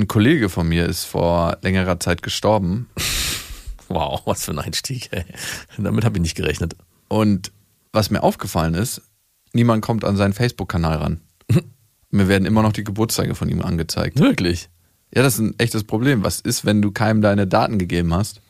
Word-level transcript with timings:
Ein 0.00 0.08
Kollege 0.08 0.48
von 0.48 0.66
mir 0.66 0.86
ist 0.86 1.04
vor 1.04 1.58
längerer 1.60 2.00
Zeit 2.00 2.22
gestorben 2.22 2.88
Wow, 3.88 4.22
was 4.24 4.44
für 4.44 4.52
ein 4.52 4.58
Einstieg. 4.58 5.08
Ey. 5.10 5.24
Damit 5.76 6.06
habe 6.06 6.16
ich 6.16 6.22
nicht 6.22 6.36
gerechnet. 6.36 6.74
und 7.08 7.52
was 7.92 8.08
mir 8.10 8.22
aufgefallen 8.22 8.72
ist, 8.74 9.02
niemand 9.52 9.82
kommt 9.82 10.04
an 10.04 10.16
seinen 10.16 10.32
Facebook-Kanal 10.32 10.96
ran. 10.96 11.20
Mir 12.10 12.28
werden 12.28 12.46
immer 12.46 12.62
noch 12.62 12.72
die 12.72 12.84
Geburtstage 12.84 13.34
von 13.34 13.48
ihm 13.48 13.60
angezeigt. 13.62 14.18
Wirklich. 14.20 14.68
Ja, 15.12 15.22
das 15.22 15.34
ist 15.34 15.40
ein 15.40 15.58
echtes 15.58 15.84
Problem. 15.84 16.22
Was 16.22 16.40
ist, 16.40 16.64
wenn 16.64 16.80
du 16.80 16.92
keinem 16.92 17.20
deine 17.20 17.48
Daten 17.48 17.78
gegeben 17.78 18.14
hast? 18.14 18.40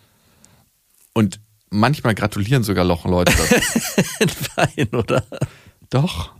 Und 1.14 1.40
manchmal 1.70 2.14
gratulieren 2.14 2.62
sogar 2.62 2.84
Leute 2.84 3.32
dazu. 3.32 4.34
Nein, 4.56 4.88
oder? 4.92 5.24
Doch. 5.88 6.32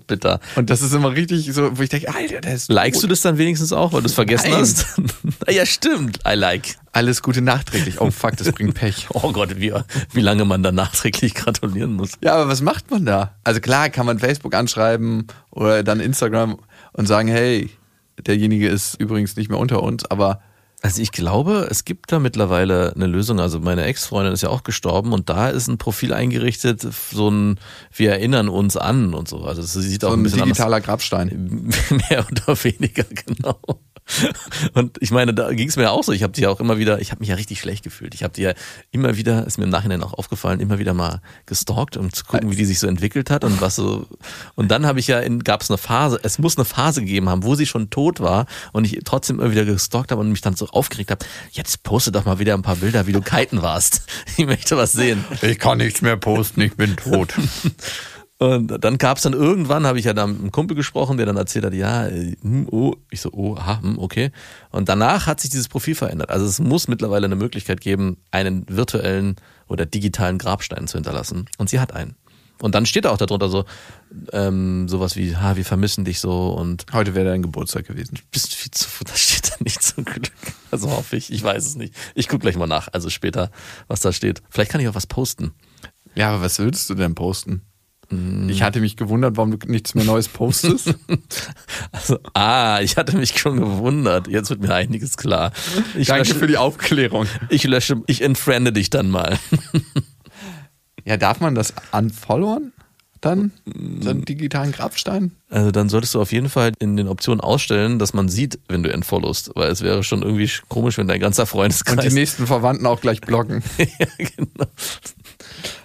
Bitter. 0.00 0.40
Und 0.54 0.70
das 0.70 0.82
ist 0.82 0.92
immer 0.92 1.12
richtig 1.12 1.52
so, 1.52 1.76
wo 1.76 1.82
ich 1.82 1.88
denke, 1.88 2.14
Alter, 2.14 2.40
der 2.40 2.54
ist 2.54 2.70
Likest 2.70 3.02
du 3.02 3.06
das 3.06 3.20
dann 3.20 3.38
wenigstens 3.38 3.72
auch, 3.72 3.92
weil 3.92 4.00
du 4.00 4.06
es 4.06 4.14
vergessen 4.14 4.50
Nein. 4.50 4.60
hast? 4.60 4.86
ja, 5.48 5.66
stimmt. 5.66 6.20
I 6.26 6.34
like. 6.34 6.76
alles 6.92 7.22
Gute 7.22 7.42
nachträglich. 7.42 8.00
Oh 8.00 8.10
fuck, 8.10 8.36
das 8.36 8.50
bringt 8.52 8.74
Pech. 8.74 9.06
Oh 9.14 9.32
Gott, 9.32 9.58
wie, 9.58 9.72
wie 10.12 10.20
lange 10.20 10.44
man 10.44 10.62
da 10.62 10.72
nachträglich 10.72 11.34
gratulieren 11.34 11.94
muss. 11.94 12.12
Ja, 12.22 12.34
aber 12.34 12.48
was 12.48 12.60
macht 12.60 12.90
man 12.90 13.04
da? 13.04 13.34
Also 13.44 13.60
klar 13.60 13.90
kann 13.90 14.06
man 14.06 14.18
Facebook 14.18 14.54
anschreiben 14.54 15.26
oder 15.50 15.82
dann 15.82 16.00
Instagram 16.00 16.58
und 16.92 17.06
sagen, 17.06 17.28
hey, 17.28 17.70
derjenige 18.26 18.68
ist 18.68 19.00
übrigens 19.00 19.36
nicht 19.36 19.50
mehr 19.50 19.58
unter 19.58 19.82
uns, 19.82 20.04
aber 20.06 20.40
Also 20.82 21.00
ich 21.00 21.10
glaube, 21.10 21.66
es 21.70 21.84
gibt 21.84 22.12
da 22.12 22.18
mittlerweile 22.18 22.92
eine 22.94 23.06
Lösung. 23.06 23.40
Also 23.40 23.60
meine 23.60 23.84
Ex-Freundin 23.84 24.32
ist 24.32 24.42
ja 24.42 24.50
auch 24.50 24.62
gestorben 24.62 25.12
und 25.12 25.28
da 25.30 25.48
ist 25.48 25.68
ein 25.68 25.78
Profil 25.78 26.12
eingerichtet, 26.12 26.86
so 27.12 27.30
ein, 27.30 27.58
wir 27.94 28.12
erinnern 28.12 28.48
uns 28.48 28.76
an 28.76 29.14
und 29.14 29.26
so. 29.26 29.44
Also 29.44 29.62
es 29.62 29.72
sieht 29.72 30.04
auch 30.04 30.10
so 30.10 30.14
ein 30.14 30.20
ein 30.20 30.22
bisschen 30.22 30.42
anders 30.42 30.58
digitaler 30.58 30.80
Grabstein. 30.80 31.72
mehr 32.10 32.26
oder 32.30 32.62
weniger, 32.62 33.04
genau. 33.04 33.58
Und 34.74 34.96
ich 35.00 35.10
meine, 35.10 35.34
da 35.34 35.52
ging 35.52 35.68
es 35.68 35.76
mir 35.76 35.90
auch 35.90 36.04
so. 36.04 36.12
Ich 36.12 36.22
habe 36.22 36.32
die 36.32 36.42
ja 36.42 36.50
auch 36.50 36.60
immer 36.60 36.78
wieder, 36.78 37.00
ich 37.00 37.10
habe 37.10 37.20
mich 37.20 37.28
ja 37.28 37.34
richtig 37.34 37.60
schlecht 37.60 37.82
gefühlt. 37.82 38.14
Ich 38.14 38.22
habe 38.22 38.34
die 38.34 38.42
ja 38.42 38.54
immer 38.90 39.16
wieder, 39.16 39.46
ist 39.46 39.58
mir 39.58 39.64
im 39.64 39.70
Nachhinein 39.70 40.02
auch 40.02 40.14
aufgefallen, 40.14 40.60
immer 40.60 40.78
wieder 40.78 40.94
mal 40.94 41.20
gestalkt, 41.44 41.96
um 41.96 42.12
zu 42.12 42.24
gucken, 42.24 42.50
wie 42.50 42.56
die 42.56 42.64
sich 42.64 42.78
so 42.78 42.86
entwickelt 42.86 43.30
hat 43.30 43.44
und 43.44 43.60
was 43.60 43.76
so. 43.76 44.06
Und 44.54 44.70
dann 44.70 44.86
habe 44.86 45.00
ich 45.00 45.08
ja, 45.08 45.26
gab 45.38 45.62
es 45.62 45.70
eine 45.70 45.78
Phase, 45.78 46.20
es 46.22 46.38
muss 46.38 46.56
eine 46.56 46.64
Phase 46.64 47.00
gegeben 47.00 47.28
haben, 47.28 47.42
wo 47.42 47.54
sie 47.54 47.66
schon 47.66 47.90
tot 47.90 48.20
war 48.20 48.46
und 48.72 48.84
ich 48.84 49.00
trotzdem 49.04 49.40
immer 49.40 49.50
wieder 49.50 49.64
gestalkt 49.64 50.12
habe 50.12 50.20
und 50.20 50.30
mich 50.30 50.40
dann 50.40 50.54
so 50.54 50.68
aufgeregt 50.68 51.10
habe. 51.10 51.24
Jetzt 51.50 51.82
poste 51.82 52.12
doch 52.12 52.24
mal 52.24 52.38
wieder 52.38 52.54
ein 52.54 52.62
paar 52.62 52.76
Bilder, 52.76 53.06
wie 53.06 53.12
du 53.12 53.20
kiten 53.20 53.62
warst. 53.62 54.02
Ich 54.38 54.46
möchte 54.46 54.76
was 54.76 54.92
sehen. 54.92 55.24
Ich 55.40 55.58
kann 55.58 55.78
nichts 55.78 56.02
mehr 56.02 56.16
posten, 56.16 56.60
ich 56.60 56.74
bin 56.76 56.96
tot. 56.96 57.34
Und 58.38 58.84
dann 58.84 58.98
gab's 58.98 59.22
dann 59.22 59.32
irgendwann, 59.32 59.86
habe 59.86 59.98
ich 59.98 60.04
ja 60.04 60.12
dann 60.12 60.32
mit 60.32 60.40
einem 60.40 60.52
Kumpel 60.52 60.76
gesprochen, 60.76 61.16
der 61.16 61.24
dann 61.24 61.38
erzählt 61.38 61.64
hat, 61.64 61.72
ja, 61.72 62.06
äh, 62.06 62.36
hm, 62.42 62.68
oh, 62.70 62.94
ich 63.10 63.22
so, 63.22 63.30
oh, 63.32 63.56
aha, 63.56 63.80
hm, 63.80 63.98
okay. 63.98 64.30
Und 64.70 64.90
danach 64.90 65.26
hat 65.26 65.40
sich 65.40 65.50
dieses 65.50 65.68
Profil 65.68 65.94
verändert. 65.94 66.30
Also 66.30 66.44
es 66.44 66.60
muss 66.60 66.86
mittlerweile 66.86 67.24
eine 67.24 67.36
Möglichkeit 67.36 67.80
geben, 67.80 68.18
einen 68.30 68.66
virtuellen 68.68 69.36
oder 69.68 69.86
digitalen 69.86 70.36
Grabstein 70.36 70.86
zu 70.86 70.98
hinterlassen. 70.98 71.46
Und 71.56 71.70
sie 71.70 71.80
hat 71.80 71.94
einen. 71.94 72.14
Und 72.60 72.74
dann 72.74 72.86
steht 72.86 73.04
da 73.04 73.10
auch 73.10 73.18
darunter 73.18 73.48
so 73.48 73.64
ähm, 74.32 74.88
sowas 74.88 75.16
wie, 75.16 75.36
ha, 75.36 75.56
wir 75.56 75.64
vermissen 75.64 76.04
dich 76.04 76.20
so 76.20 76.48
und 76.54 76.86
Heute 76.92 77.14
wäre 77.14 77.26
dein 77.26 77.42
Geburtstag 77.42 77.86
gewesen. 77.86 78.18
bist 78.30 78.54
viel 78.54 78.70
zu, 78.70 78.88
da 79.04 79.14
steht 79.14 79.50
da 79.50 79.56
nicht 79.62 79.82
zum 79.82 80.04
Glück. 80.04 80.30
Also 80.70 80.90
hoffe 80.90 81.16
ich, 81.16 81.32
ich 81.32 81.42
weiß 81.42 81.64
es 81.64 81.76
nicht. 81.76 81.94
Ich 82.14 82.28
guck 82.28 82.40
gleich 82.40 82.56
mal 82.56 82.66
nach, 82.66 82.88
also 82.92 83.10
später, 83.10 83.50
was 83.88 84.00
da 84.00 84.12
steht. 84.12 84.42
Vielleicht 84.50 84.70
kann 84.70 84.80
ich 84.80 84.88
auch 84.88 84.94
was 84.94 85.06
posten. 85.06 85.52
Ja, 86.14 86.30
aber 86.30 86.42
was 86.42 86.58
würdest 86.58 86.88
du 86.88 86.94
denn 86.94 87.14
posten? 87.14 87.62
Ich 88.48 88.62
hatte 88.62 88.80
mich 88.80 88.96
gewundert, 88.96 89.36
warum 89.36 89.58
du 89.58 89.70
nichts 89.70 89.94
mehr 89.94 90.04
Neues 90.04 90.28
postest. 90.28 90.94
Also, 91.92 92.18
ah, 92.34 92.80
ich 92.80 92.96
hatte 92.96 93.16
mich 93.16 93.38
schon 93.38 93.56
gewundert. 93.58 94.28
Jetzt 94.28 94.50
wird 94.50 94.60
mir 94.60 94.72
einiges 94.74 95.16
klar. 95.16 95.52
Ich, 95.96 96.08
Danke 96.08 96.28
lösche, 96.28 96.38
für 96.38 96.46
die 96.46 96.56
Aufklärung. 96.56 97.26
ich 97.48 97.64
lösche, 97.64 98.02
ich 98.06 98.22
entfriende 98.22 98.72
dich 98.72 98.90
dann 98.90 99.10
mal. 99.10 99.38
Ja, 101.04 101.16
darf 101.16 101.40
man 101.40 101.54
das 101.54 101.72
unfollowen? 101.92 102.72
Dann? 103.20 103.50
So 104.00 104.10
einen 104.10 104.24
digitalen 104.24 104.72
Grabstein? 104.72 105.32
Also 105.48 105.70
dann 105.70 105.88
solltest 105.88 106.14
du 106.14 106.20
auf 106.20 106.32
jeden 106.32 106.48
Fall 106.48 106.72
in 106.78 106.96
den 106.96 107.08
Optionen 107.08 107.40
ausstellen, 107.40 107.98
dass 107.98 108.12
man 108.12 108.28
sieht, 108.28 108.58
wenn 108.68 108.82
du 108.82 108.92
entfollowst, 108.92 109.52
weil 109.54 109.70
es 109.70 109.82
wäre 109.82 110.04
schon 110.04 110.22
irgendwie 110.22 110.50
komisch, 110.68 110.98
wenn 110.98 111.08
dein 111.08 111.20
ganzer 111.20 111.42
Und 111.44 111.48
Freundeskreis. 111.48 112.06
die 112.06 112.14
nächsten 112.14 112.46
Verwandten 112.46 112.86
auch 112.86 113.00
gleich 113.00 113.20
blocken. 113.20 113.62
ja, 113.78 114.06
genau. 114.18 114.70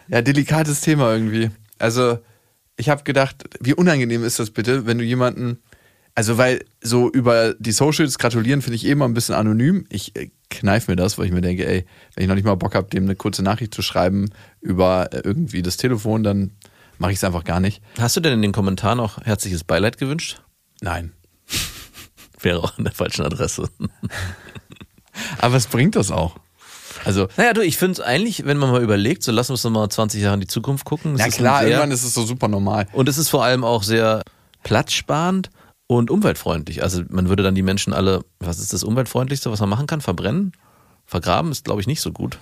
Ja, 0.10 0.22
delikates 0.22 0.82
Thema 0.82 1.14
irgendwie. 1.14 1.50
Also, 1.82 2.20
ich 2.78 2.90
habe 2.90 3.04
gedacht, 3.04 3.44
wie 3.60 3.74
unangenehm 3.74 4.24
ist 4.24 4.40
das 4.40 4.52
bitte, 4.52 4.86
wenn 4.86 4.98
du 4.98 5.04
jemanden, 5.04 5.62
also 6.16 6.38
weil 6.38 6.66
so 6.82 7.10
über 7.12 7.54
die 7.60 7.72
Socials 7.72 8.18
gratulieren 8.18 8.62
finde 8.62 8.76
ich 8.76 8.86
eh 8.86 8.92
immer 8.92 9.06
ein 9.06 9.14
bisschen 9.14 9.36
anonym. 9.36 9.86
Ich 9.90 10.16
äh, 10.16 10.32
kneif 10.50 10.88
mir 10.88 10.96
das, 10.96 11.18
weil 11.18 11.26
ich 11.26 11.32
mir 11.32 11.42
denke, 11.42 11.66
ey, 11.66 11.86
wenn 12.16 12.24
ich 12.24 12.28
noch 12.28 12.36
nicht 12.36 12.44
mal 12.44 12.56
Bock 12.56 12.76
habe, 12.76 12.90
dem 12.90 13.04
eine 13.04 13.16
kurze 13.16 13.44
Nachricht 13.44 13.74
zu 13.74 13.82
schreiben 13.82 14.30
über 14.62 15.10
äh, 15.14 15.22
irgendwie 15.24 15.62
das 15.62 15.78
Telefon, 15.78 16.24
dann 16.24 16.52
mache 16.98 17.12
ich 17.12 17.18
es 17.18 17.24
einfach 17.24 17.44
gar 17.44 17.60
nicht. 17.60 17.82
Hast 17.98 18.16
du 18.16 18.20
denn 18.22 18.34
in 18.34 18.42
den 18.42 18.52
Kommentaren 18.52 19.00
auch 19.00 19.20
herzliches 19.20 19.64
Beileid 19.64 19.98
gewünscht? 19.98 20.42
Nein. 20.82 21.14
Wäre 22.42 22.60
auch 22.60 22.78
an 22.78 22.84
der 22.84 22.94
falschen 22.94 23.24
Adresse. 23.24 23.70
Aber 25.40 25.54
was 25.54 25.68
bringt 25.68 25.96
das 25.96 26.12
auch? 26.12 26.38
Also, 27.06 27.28
Naja, 27.38 27.54
du, 27.54 27.62
ich 27.62 27.78
finde 27.78 27.94
es 27.94 28.00
eigentlich, 28.02 28.46
wenn 28.46 28.58
man 28.58 28.72
mal 28.72 28.82
überlegt, 28.84 29.24
so 29.24 29.32
lassen 29.32 29.50
wir 29.50 29.54
uns 29.54 29.64
noch 29.64 29.72
mal 29.72 29.90
20 29.90 30.22
Jahre 30.22 30.36
in 30.36 30.42
die 30.42 30.48
Zukunft 30.48 30.86
gucken. 30.86 31.16
Ja 31.18 31.28
klar, 31.30 31.60
sehr- 31.60 31.70
irgendwann 31.70 31.92
ist 31.92 32.04
es 32.04 32.14
so 32.14 32.26
super 32.26 32.48
normal. 32.48 32.88
Und 32.94 33.08
es 33.10 33.18
ist 33.18 33.30
vor 33.30 33.44
allem 33.44 33.64
auch 33.64 33.84
sehr 33.84 34.24
platzsparend 34.64 35.50
und 35.88 36.10
umweltfreundlich. 36.10 36.84
Also 36.84 37.04
man 37.10 37.28
würde 37.30 37.44
dann 37.44 37.56
die 37.56 37.62
Menschen 37.62 37.94
alle, 37.94 38.24
was 38.40 38.60
ist 38.60 38.74
das 38.74 38.84
umweltfreundlichste, 38.84 39.52
was 39.52 39.60
man 39.60 39.70
machen 39.70 39.88
kann? 39.88 40.02
Verbrennen? 40.02 40.54
Vergraben 41.06 41.52
ist, 41.52 41.66
glaube 41.66 41.82
ich, 41.82 41.88
nicht 41.88 42.02
so 42.02 42.12
gut. 42.12 42.38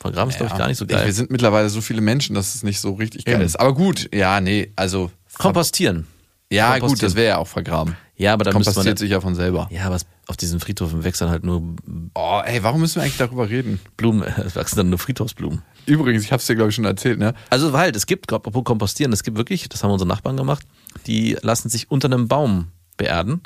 Vergraben 0.00 0.30
ist, 0.30 0.38
glaube 0.38 0.52
ich, 0.52 0.58
gar 0.58 0.66
nicht 0.66 0.78
so 0.78 0.86
geil. 0.86 1.04
Wir 1.04 1.12
sind 1.12 1.30
mittlerweile 1.30 1.68
so 1.68 1.80
viele 1.80 2.00
Menschen, 2.00 2.34
dass 2.34 2.54
es 2.54 2.62
nicht 2.62 2.80
so 2.80 2.94
richtig 2.94 3.24
geil 3.26 3.34
Eben. 3.36 3.44
ist. 3.44 3.60
Aber 3.60 3.74
gut, 3.74 4.08
ja, 4.14 4.40
nee, 4.40 4.72
also. 4.74 5.10
Kompostieren. 5.38 6.06
Ja, 6.50 6.70
Kompostieren. 6.78 6.88
gut, 6.94 7.02
das 7.02 7.14
wäre 7.14 7.28
ja 7.28 7.38
auch 7.38 7.46
vergraben. 7.46 7.96
Ja, 8.20 8.34
aber 8.34 8.44
da 8.44 8.50
müsste 8.52 8.68
man. 8.68 8.74
Kompostiert 8.74 8.98
sich 8.98 9.10
ja 9.10 9.20
von 9.22 9.34
selber. 9.34 9.66
Ja, 9.70 9.86
aber 9.86 9.96
auf 10.26 10.36
diesen 10.36 10.60
Friedhöfen 10.60 11.02
wachsen 11.06 11.30
halt 11.30 11.42
nur 11.42 11.62
Oh, 12.14 12.42
ey, 12.44 12.62
warum 12.62 12.82
müssen 12.82 12.96
wir 12.96 13.02
eigentlich 13.02 13.16
darüber 13.16 13.48
reden? 13.48 13.80
Blumen, 13.96 14.22
es 14.44 14.56
wachsen 14.56 14.76
dann 14.76 14.90
nur 14.90 14.98
Friedhofsblumen. 14.98 15.62
Übrigens, 15.86 16.22
ich 16.24 16.30
hab's 16.30 16.46
dir, 16.46 16.54
glaube 16.54 16.68
ich, 16.68 16.74
schon 16.74 16.84
erzählt, 16.84 17.18
ne? 17.18 17.32
Also 17.48 17.72
halt, 17.72 17.96
es 17.96 18.04
gibt, 18.04 18.30
apropos 18.30 18.64
Kompostieren, 18.64 19.10
es 19.14 19.22
gibt 19.22 19.38
wirklich, 19.38 19.70
das 19.70 19.82
haben 19.82 19.90
unsere 19.90 20.06
Nachbarn 20.06 20.36
gemacht, 20.36 20.66
die 21.06 21.38
lassen 21.40 21.70
sich 21.70 21.90
unter 21.90 22.08
einem 22.08 22.28
Baum 22.28 22.68
beerden. 22.98 23.40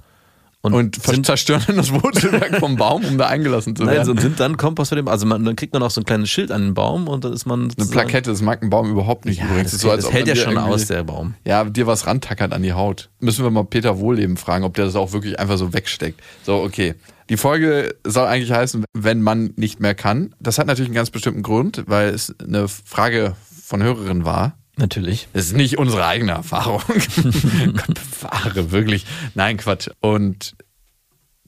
Und 0.72 0.96
sind, 1.04 1.26
zerstören 1.26 1.62
dann 1.66 1.76
das 1.76 1.92
Wurzelwerk 1.92 2.56
vom 2.60 2.76
Baum, 2.76 3.04
um 3.04 3.18
da 3.18 3.26
eingelassen 3.26 3.76
zu 3.76 3.84
nein, 3.84 3.96
werden. 3.96 4.16
so- 4.16 4.20
sind 4.22 4.40
dann 4.40 4.56
Kompost 4.56 4.88
für 4.88 4.96
den, 4.96 5.08
also 5.08 5.26
man, 5.26 5.44
dann 5.44 5.56
kriegt 5.56 5.74
man 5.74 5.82
auch 5.82 5.90
so 5.90 6.00
ein 6.00 6.04
kleines 6.04 6.30
Schild 6.30 6.50
an 6.50 6.62
den 6.62 6.74
Baum 6.74 7.06
und 7.08 7.24
dann 7.24 7.32
ist 7.32 7.44
man. 7.44 7.70
Eine 7.76 7.86
Plakette, 7.88 8.30
das 8.30 8.40
mag 8.40 8.62
ein 8.62 8.70
Baum 8.70 8.90
überhaupt 8.90 9.26
nicht 9.26 9.40
Ja, 9.40 9.46
übrigens. 9.46 9.72
das, 9.72 9.80
so, 9.80 9.90
als 9.90 10.04
das 10.04 10.12
hält 10.12 10.26
ja 10.28 10.34
schon 10.36 10.56
aus, 10.56 10.86
der 10.86 11.04
Baum. 11.04 11.34
Ja, 11.44 11.64
dir 11.64 11.86
was 11.86 12.06
rantackert 12.06 12.52
an 12.52 12.62
die 12.62 12.72
Haut. 12.72 13.10
Müssen 13.20 13.44
wir 13.44 13.50
mal 13.50 13.64
Peter 13.64 13.98
Wohleben 13.98 14.36
fragen, 14.36 14.64
ob 14.64 14.74
der 14.74 14.86
das 14.86 14.96
auch 14.96 15.12
wirklich 15.12 15.38
einfach 15.38 15.58
so 15.58 15.72
wegsteckt. 15.74 16.20
So, 16.44 16.56
okay. 16.62 16.94
Die 17.30 17.36
Folge 17.36 17.94
soll 18.04 18.26
eigentlich 18.26 18.52
heißen, 18.52 18.84
wenn 18.92 19.22
man 19.22 19.52
nicht 19.56 19.80
mehr 19.80 19.94
kann. 19.94 20.34
Das 20.40 20.58
hat 20.58 20.66
natürlich 20.66 20.88
einen 20.88 20.94
ganz 20.94 21.10
bestimmten 21.10 21.42
Grund, 21.42 21.84
weil 21.86 22.08
es 22.08 22.34
eine 22.38 22.68
Frage 22.68 23.34
von 23.64 23.82
Hörerin 23.82 24.24
war. 24.24 24.56
Natürlich. 24.76 25.28
Das 25.32 25.46
ist 25.46 25.56
nicht 25.56 25.78
unsere 25.78 26.04
eigene 26.06 26.32
Erfahrung. 26.32 26.82
Gott 26.86 27.94
bewahre, 27.94 28.72
wirklich. 28.72 29.06
Nein, 29.34 29.56
Quatsch. 29.56 29.88
Und 30.00 30.56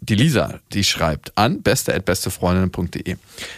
die 0.08 0.14
Lisa, 0.14 0.54
die 0.72 0.84
schreibt 0.84 1.36
an 1.36 1.62
beste.bestefreundinnen.de. 1.62 3.16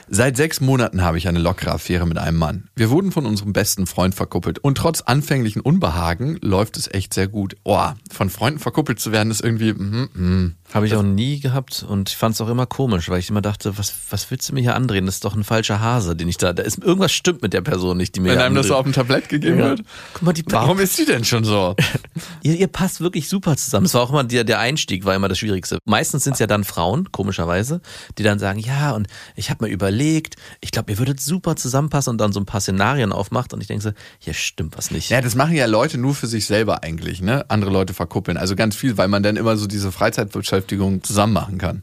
Seit 0.09 0.37
sechs 0.37 0.61
Monaten 0.61 1.03
habe 1.03 1.19
ich 1.19 1.29
eine 1.29 1.39
lockere 1.39 1.73
Affäre 1.73 2.07
mit 2.07 2.19
einem 2.19 2.39
Mann. 2.39 2.69
Wir 2.75 2.91
wurden 2.91 3.13
von 3.13 3.27
unserem 3.27 3.53
besten 3.53 3.87
Freund 3.87 4.15
verkuppelt 4.15 4.59
und 4.59 4.77
trotz 4.79 5.03
anfänglichen 5.03 5.61
Unbehagen 5.61 6.39
läuft 6.43 6.77
es 6.77 6.89
echt 6.93 7.15
sehr 7.15 7.29
gut. 7.29 7.57
Oh, 7.65 7.89
von 8.11 8.31
Freunden 8.31 8.59
verkuppelt 8.61 9.01
zu 9.01 9.13
werden 9.13 9.31
ist 9.31 9.43
irgendwie, 9.43 9.73
mm, 9.73 10.09
mm. 10.15 10.55
Habe 10.75 10.87
ich 10.87 10.95
auch 10.95 11.03
nie 11.03 11.41
gehabt 11.41 11.83
und 11.89 12.11
ich 12.11 12.17
fand 12.17 12.35
es 12.35 12.43
auch 12.43 12.49
immer 12.49 12.67
komisch, 12.67 13.09
weil 13.09 13.21
ich 13.21 13.31
immer 13.31 13.41
dachte, 13.41 13.79
was, 13.79 13.95
was 14.11 14.31
willst 14.31 14.51
du 14.51 14.55
mir 14.55 14.61
hier 14.61 14.75
andrehen? 14.75 15.07
Das 15.07 15.15
ist 15.15 15.25
doch 15.25 15.35
ein 15.35 15.43
falscher 15.43 15.81
Hase, 15.81 16.15
den 16.15 16.29
ich 16.29 16.37
da. 16.37 16.53
Da 16.53 16.63
ist 16.63 16.85
irgendwas 16.85 17.11
stimmt 17.13 17.41
mit 17.41 17.55
der 17.55 17.63
Person 17.63 17.97
nicht, 17.97 18.15
die 18.17 18.21
mir 18.21 18.33
Wenn 18.33 18.39
einem 18.39 18.55
das 18.55 18.67
so 18.67 18.75
auf 18.75 18.81
andreht. 18.85 18.97
dem 18.97 19.09
Tablett 19.09 19.29
gegeben 19.31 19.59
Ja. 19.61 19.65
wird. 19.71 19.83
Guck 20.13 20.23
mal, 20.23 20.33
die 20.35 20.45
Warum 20.51 20.79
ist 20.79 20.95
sie 20.97 21.07
denn 21.07 21.25
schon 21.25 21.45
so? 21.45 21.75
Ihr, 22.43 22.55
ihr 22.57 22.67
passt 22.67 23.01
wirklich 23.01 23.31
super 23.31 23.57
zusammen. 23.57 23.87
Es 23.87 23.95
war 23.95 24.03
auch 24.03 24.11
immer 24.11 24.25
der, 24.25 24.45
der 24.45 24.59
Einstieg, 24.59 25.07
war 25.07 25.15
immer 25.15 25.29
das 25.29 25.39
Schwierigste. 25.39 25.79
Meistens 25.87 26.25
sind 26.25 26.38
es 26.39 26.41
ja 26.41 26.47
dann 26.47 26.65
Frauen, 26.65 27.11
komischerweise, 27.13 27.81
die 28.17 28.23
dann 28.23 28.39
sagen, 28.39 28.59
ja, 28.61 28.93
und 28.93 29.09
ich 29.37 29.51
habe 29.51 29.65
mir 29.67 29.71
überlegt, 29.71 30.37
ich 30.61 30.71
glaube, 30.71 30.93
ihr 30.93 30.99
würdet 30.99 31.21
super 31.21 31.57
zusammenpassen 31.57 32.13
und 32.13 32.19
dann 32.19 32.33
so 32.33 32.41
ein 32.41 32.47
paar 32.47 32.61
Szenarien 32.61 33.13
aufmacht 33.13 33.53
und 33.53 33.61
ich 33.61 33.67
denke 33.67 33.83
so, 33.83 33.91
hier 34.19 34.35
stimmt 34.35 34.77
was 34.79 34.91
nicht. 34.91 35.11
Ja, 35.11 35.21
das 35.21 35.35
machen 35.35 35.55
ja 35.55 35.67
Leute 35.67 35.99
nur 35.99 36.15
für 36.15 36.27
sich 36.27 36.47
selber 36.47 36.83
eigentlich, 36.83 37.21
ne? 37.21 37.45
Andere 37.49 37.71
Leute 37.71 37.95
verkuppeln. 37.95 38.37
Also 38.37 38.55
ganz 38.57 38.77
viel, 38.77 38.97
weil 38.97 39.09
man 39.09 39.23
dann 39.23 39.37
immer 39.37 39.57
so 39.57 39.67
diese 39.67 39.91
Freizeitbeschäftigung 39.93 41.03
zusammen 41.03 41.33
machen 41.33 41.59
kann. 41.59 41.83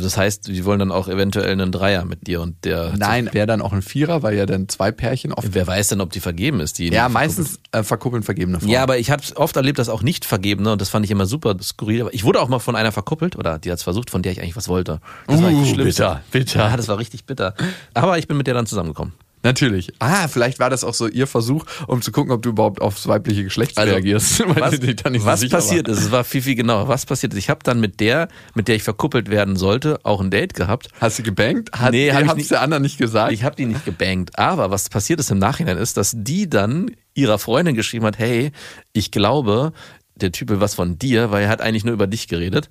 Das 0.00 0.16
heißt, 0.16 0.48
die 0.48 0.64
wollen 0.64 0.78
dann 0.78 0.92
auch 0.92 1.08
eventuell 1.08 1.52
einen 1.52 1.72
Dreier 1.72 2.04
mit 2.04 2.26
dir 2.26 2.40
und 2.40 2.64
der. 2.64 2.94
Nein, 2.96 3.28
wäre 3.32 3.46
dann 3.46 3.60
auch 3.60 3.72
ein 3.72 3.82
Vierer, 3.82 4.22
weil 4.22 4.36
ja 4.36 4.46
dann 4.46 4.68
zwei 4.68 4.90
Pärchen 4.90 5.32
oft. 5.32 5.48
Wer 5.52 5.66
weiß 5.66 5.88
denn, 5.88 6.00
ob 6.00 6.10
die 6.12 6.20
vergeben 6.20 6.60
ist? 6.60 6.78
Die 6.78 6.88
Ja, 6.88 7.08
meistens 7.08 7.58
äh, 7.72 7.82
verkuppeln 7.82 8.22
vergebene 8.22 8.58
Frauen. 8.60 8.70
Ja, 8.70 8.82
aber 8.82 8.98
ich 8.98 9.10
habe 9.10 9.22
oft 9.36 9.56
erlebt, 9.56 9.78
dass 9.78 9.88
auch 9.88 10.02
nicht 10.02 10.24
vergebene 10.24 10.72
und 10.72 10.80
das 10.80 10.88
fand 10.88 11.04
ich 11.04 11.10
immer 11.10 11.26
super 11.26 11.56
skurril. 11.62 12.02
Aber 12.02 12.14
Ich 12.14 12.24
wurde 12.24 12.40
auch 12.40 12.48
mal 12.48 12.58
von 12.58 12.76
einer 12.76 12.92
verkuppelt 12.92 13.36
oder 13.36 13.58
die 13.66 13.72
hat's 13.72 13.82
versucht, 13.82 14.08
von 14.10 14.22
der 14.22 14.32
ich 14.32 14.40
eigentlich 14.40 14.56
was 14.56 14.68
wollte. 14.68 15.00
Das 15.26 15.42
war 15.42 15.44
Uh, 15.50 15.52
eigentlich 15.52 15.70
schlimm. 15.74 15.86
bitter, 15.86 16.22
bitter. 16.30 16.58
Ja, 16.70 16.76
das 16.76 16.88
war 16.88 16.98
richtig 16.98 17.24
bitter. 17.26 17.54
Aber 17.92 18.16
ich 18.18 18.26
bin 18.28 18.36
mit 18.38 18.46
der 18.46 18.54
dann 18.54 18.66
zusammengekommen. 18.66 19.12
Natürlich. 19.42 19.92
Ah, 20.00 20.26
vielleicht 20.26 20.58
war 20.58 20.70
das 20.70 20.82
auch 20.82 20.94
so 20.94 21.06
ihr 21.06 21.28
Versuch, 21.28 21.64
um 21.86 22.02
zu 22.02 22.10
gucken, 22.10 22.32
ob 22.32 22.42
du 22.42 22.48
überhaupt 22.48 22.80
aufs 22.80 23.06
weibliche 23.06 23.44
Geschlecht 23.44 23.78
Also, 23.78 23.92
reagierst. 23.92 24.40
weil 24.48 24.56
Was, 24.60 24.74
so 24.74 25.24
was 25.24 25.40
sicher 25.40 25.56
passiert 25.56 25.86
warst. 25.88 26.00
ist, 26.00 26.06
es 26.06 26.10
war 26.10 26.24
viel, 26.24 26.42
viel 26.42 26.56
genauer. 26.56 26.88
Was 26.88 27.06
passiert 27.06 27.32
ist, 27.32 27.38
ich 27.38 27.48
habe 27.48 27.60
dann 27.62 27.78
mit 27.78 28.00
der, 28.00 28.26
mit 28.54 28.66
der 28.66 28.74
ich 28.74 28.82
verkuppelt 28.82 29.30
werden 29.30 29.54
sollte, 29.54 30.00
auch 30.02 30.20
ein 30.20 30.30
Date 30.32 30.54
gehabt. 30.54 30.88
Hast 31.00 31.20
du 31.20 31.22
gebankt? 31.22 31.70
Hat, 31.78 31.92
Nee, 31.92 32.10
hab 32.12 32.22
ich 32.22 32.28
hab's 32.28 32.38
nicht. 32.38 32.50
der 32.50 32.60
anderen 32.60 32.82
nicht 32.82 32.98
gesagt? 32.98 33.30
Ich 33.30 33.44
habe 33.44 33.54
die 33.54 33.66
nicht 33.66 33.84
gebankt. 33.84 34.36
Aber 34.36 34.72
was 34.72 34.88
passiert 34.88 35.20
ist 35.20 35.30
im 35.30 35.38
Nachhinein 35.38 35.76
ist, 35.76 35.96
dass 35.96 36.12
die 36.16 36.50
dann 36.50 36.90
ihrer 37.14 37.38
Freundin 37.38 37.76
geschrieben 37.76 38.04
hat, 38.06 38.18
hey, 38.18 38.50
ich 38.94 39.12
glaube, 39.12 39.72
der 40.16 40.32
Typ 40.32 40.48
will 40.48 40.60
was 40.60 40.74
von 40.74 40.98
dir, 40.98 41.30
weil 41.30 41.44
er 41.44 41.50
hat 41.50 41.60
eigentlich 41.60 41.84
nur 41.84 41.94
über 41.94 42.08
dich 42.08 42.26
geredet. 42.26 42.68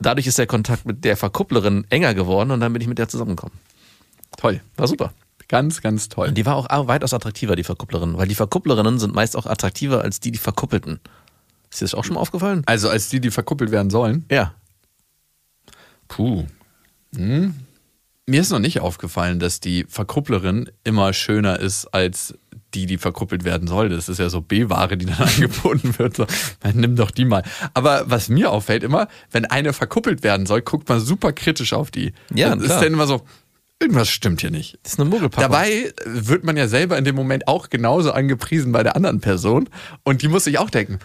Dadurch 0.00 0.26
ist 0.26 0.38
der 0.38 0.46
Kontakt 0.46 0.84
mit 0.84 1.04
der 1.04 1.16
Verkupplerin 1.16 1.86
enger 1.90 2.14
geworden 2.14 2.50
und 2.50 2.60
dann 2.60 2.72
bin 2.72 2.82
ich 2.82 2.88
mit 2.88 2.98
der 2.98 3.08
zusammengekommen. 3.08 3.56
Toll. 4.36 4.60
War 4.76 4.86
super. 4.86 5.12
Ganz, 5.48 5.80
ganz 5.80 6.08
toll. 6.08 6.28
Und 6.28 6.38
die 6.38 6.44
war 6.44 6.56
auch 6.56 6.88
weitaus 6.88 7.14
attraktiver, 7.14 7.56
die 7.56 7.64
Verkupplerin, 7.64 8.18
weil 8.18 8.28
die 8.28 8.34
Verkupplerinnen 8.34 8.98
sind 8.98 9.14
meist 9.14 9.36
auch 9.36 9.46
attraktiver 9.46 10.02
als 10.02 10.20
die, 10.20 10.32
die 10.32 10.38
Verkuppelten. 10.38 11.00
Ist 11.70 11.80
dir 11.80 11.84
das 11.84 11.94
auch 11.94 12.04
schon 12.04 12.14
mal 12.14 12.20
aufgefallen? 12.20 12.62
Also 12.66 12.88
als 12.88 13.08
die, 13.08 13.20
die 13.20 13.30
verkuppelt 13.30 13.70
werden 13.70 13.90
sollen. 13.90 14.24
Ja. 14.30 14.54
Puh. 16.08 16.46
Hm. 17.14 17.54
Mir 18.26 18.40
ist 18.40 18.50
noch 18.50 18.58
nicht 18.58 18.80
aufgefallen, 18.80 19.38
dass 19.38 19.60
die 19.60 19.84
Verkupplerin 19.88 20.68
immer 20.82 21.12
schöner 21.12 21.60
ist 21.60 21.86
als 21.86 22.34
die, 22.74 22.86
die 22.86 22.98
verkuppelt 22.98 23.44
werden 23.44 23.68
soll. 23.68 23.88
Das 23.88 24.08
ist 24.08 24.18
ja 24.18 24.28
so 24.28 24.40
B-Ware, 24.40 24.96
die 24.96 25.06
dann 25.06 25.18
angeboten 25.28 25.98
wird. 25.98 26.16
So, 26.16 26.26
man, 26.62 26.76
nimm 26.76 26.96
doch 26.96 27.10
die 27.10 27.24
mal. 27.24 27.42
Aber 27.74 28.04
was 28.06 28.28
mir 28.28 28.50
auffällt 28.50 28.82
immer, 28.82 29.08
wenn 29.30 29.44
eine 29.44 29.72
verkuppelt 29.72 30.22
werden 30.22 30.46
soll, 30.46 30.62
guckt 30.62 30.88
man 30.88 31.00
super 31.00 31.32
kritisch 31.32 31.72
auf 31.72 31.90
die. 31.90 32.12
Ja, 32.34 32.52
ist 32.54 32.64
klar. 32.64 32.82
dann 32.82 32.92
immer 32.92 33.06
so, 33.06 33.22
irgendwas 33.80 34.08
stimmt 34.08 34.40
hier 34.40 34.50
nicht. 34.50 34.78
Das 34.82 34.94
ist 34.94 35.00
eine 35.00 35.08
Muggelpackung. 35.08 35.50
Dabei 35.50 35.92
wird 36.04 36.44
man 36.44 36.56
ja 36.56 36.68
selber 36.68 36.98
in 36.98 37.04
dem 37.04 37.14
Moment 37.16 37.48
auch 37.48 37.70
genauso 37.70 38.12
angepriesen 38.12 38.72
bei 38.72 38.82
der 38.82 38.96
anderen 38.96 39.20
Person. 39.20 39.68
Und 40.02 40.22
die 40.22 40.28
muss 40.28 40.44
sich 40.44 40.58
auch 40.58 40.70
denken, 40.70 40.98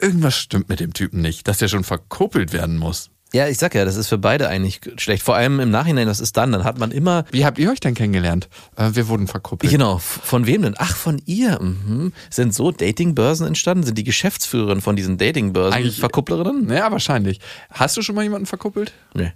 irgendwas 0.00 0.36
stimmt 0.36 0.68
mit 0.68 0.80
dem 0.80 0.92
Typen 0.92 1.20
nicht, 1.20 1.48
dass 1.48 1.58
der 1.58 1.68
schon 1.68 1.84
verkuppelt 1.84 2.52
werden 2.52 2.76
muss. 2.76 3.10
Ja, 3.34 3.48
ich 3.48 3.58
sag 3.58 3.74
ja, 3.74 3.84
das 3.84 3.96
ist 3.96 4.06
für 4.06 4.16
beide 4.16 4.48
eigentlich 4.48 4.80
schlecht. 4.96 5.24
Vor 5.24 5.34
allem 5.34 5.58
im 5.58 5.70
Nachhinein, 5.70 6.06
das 6.06 6.20
ist 6.20 6.36
dann, 6.36 6.52
dann 6.52 6.62
hat 6.62 6.78
man 6.78 6.92
immer 6.92 7.24
Wie 7.32 7.44
habt 7.44 7.58
ihr 7.58 7.68
euch 7.68 7.80
denn 7.80 7.94
kennengelernt? 7.94 8.48
Äh, 8.76 8.90
wir 8.94 9.08
wurden 9.08 9.26
verkuppelt. 9.26 9.72
Genau, 9.72 9.98
von 9.98 10.46
wem 10.46 10.62
denn? 10.62 10.76
Ach, 10.78 10.94
von 10.94 11.20
ihr. 11.26 11.60
Mhm. 11.60 12.12
Sind 12.30 12.54
so 12.54 12.70
Datingbörsen 12.70 13.44
entstanden? 13.46 13.82
Sind 13.82 13.98
die 13.98 14.04
Geschäftsführerin 14.04 14.80
von 14.80 14.94
diesen 14.94 15.18
Datingbörsen 15.18 15.76
Eigentlich- 15.80 15.98
Verkupplerinnen? 15.98 16.70
Ja, 16.70 16.92
wahrscheinlich. 16.92 17.40
Hast 17.70 17.96
du 17.96 18.02
schon 18.02 18.14
mal 18.14 18.22
jemanden 18.22 18.46
verkuppelt? 18.46 18.92
Nee. 19.14 19.32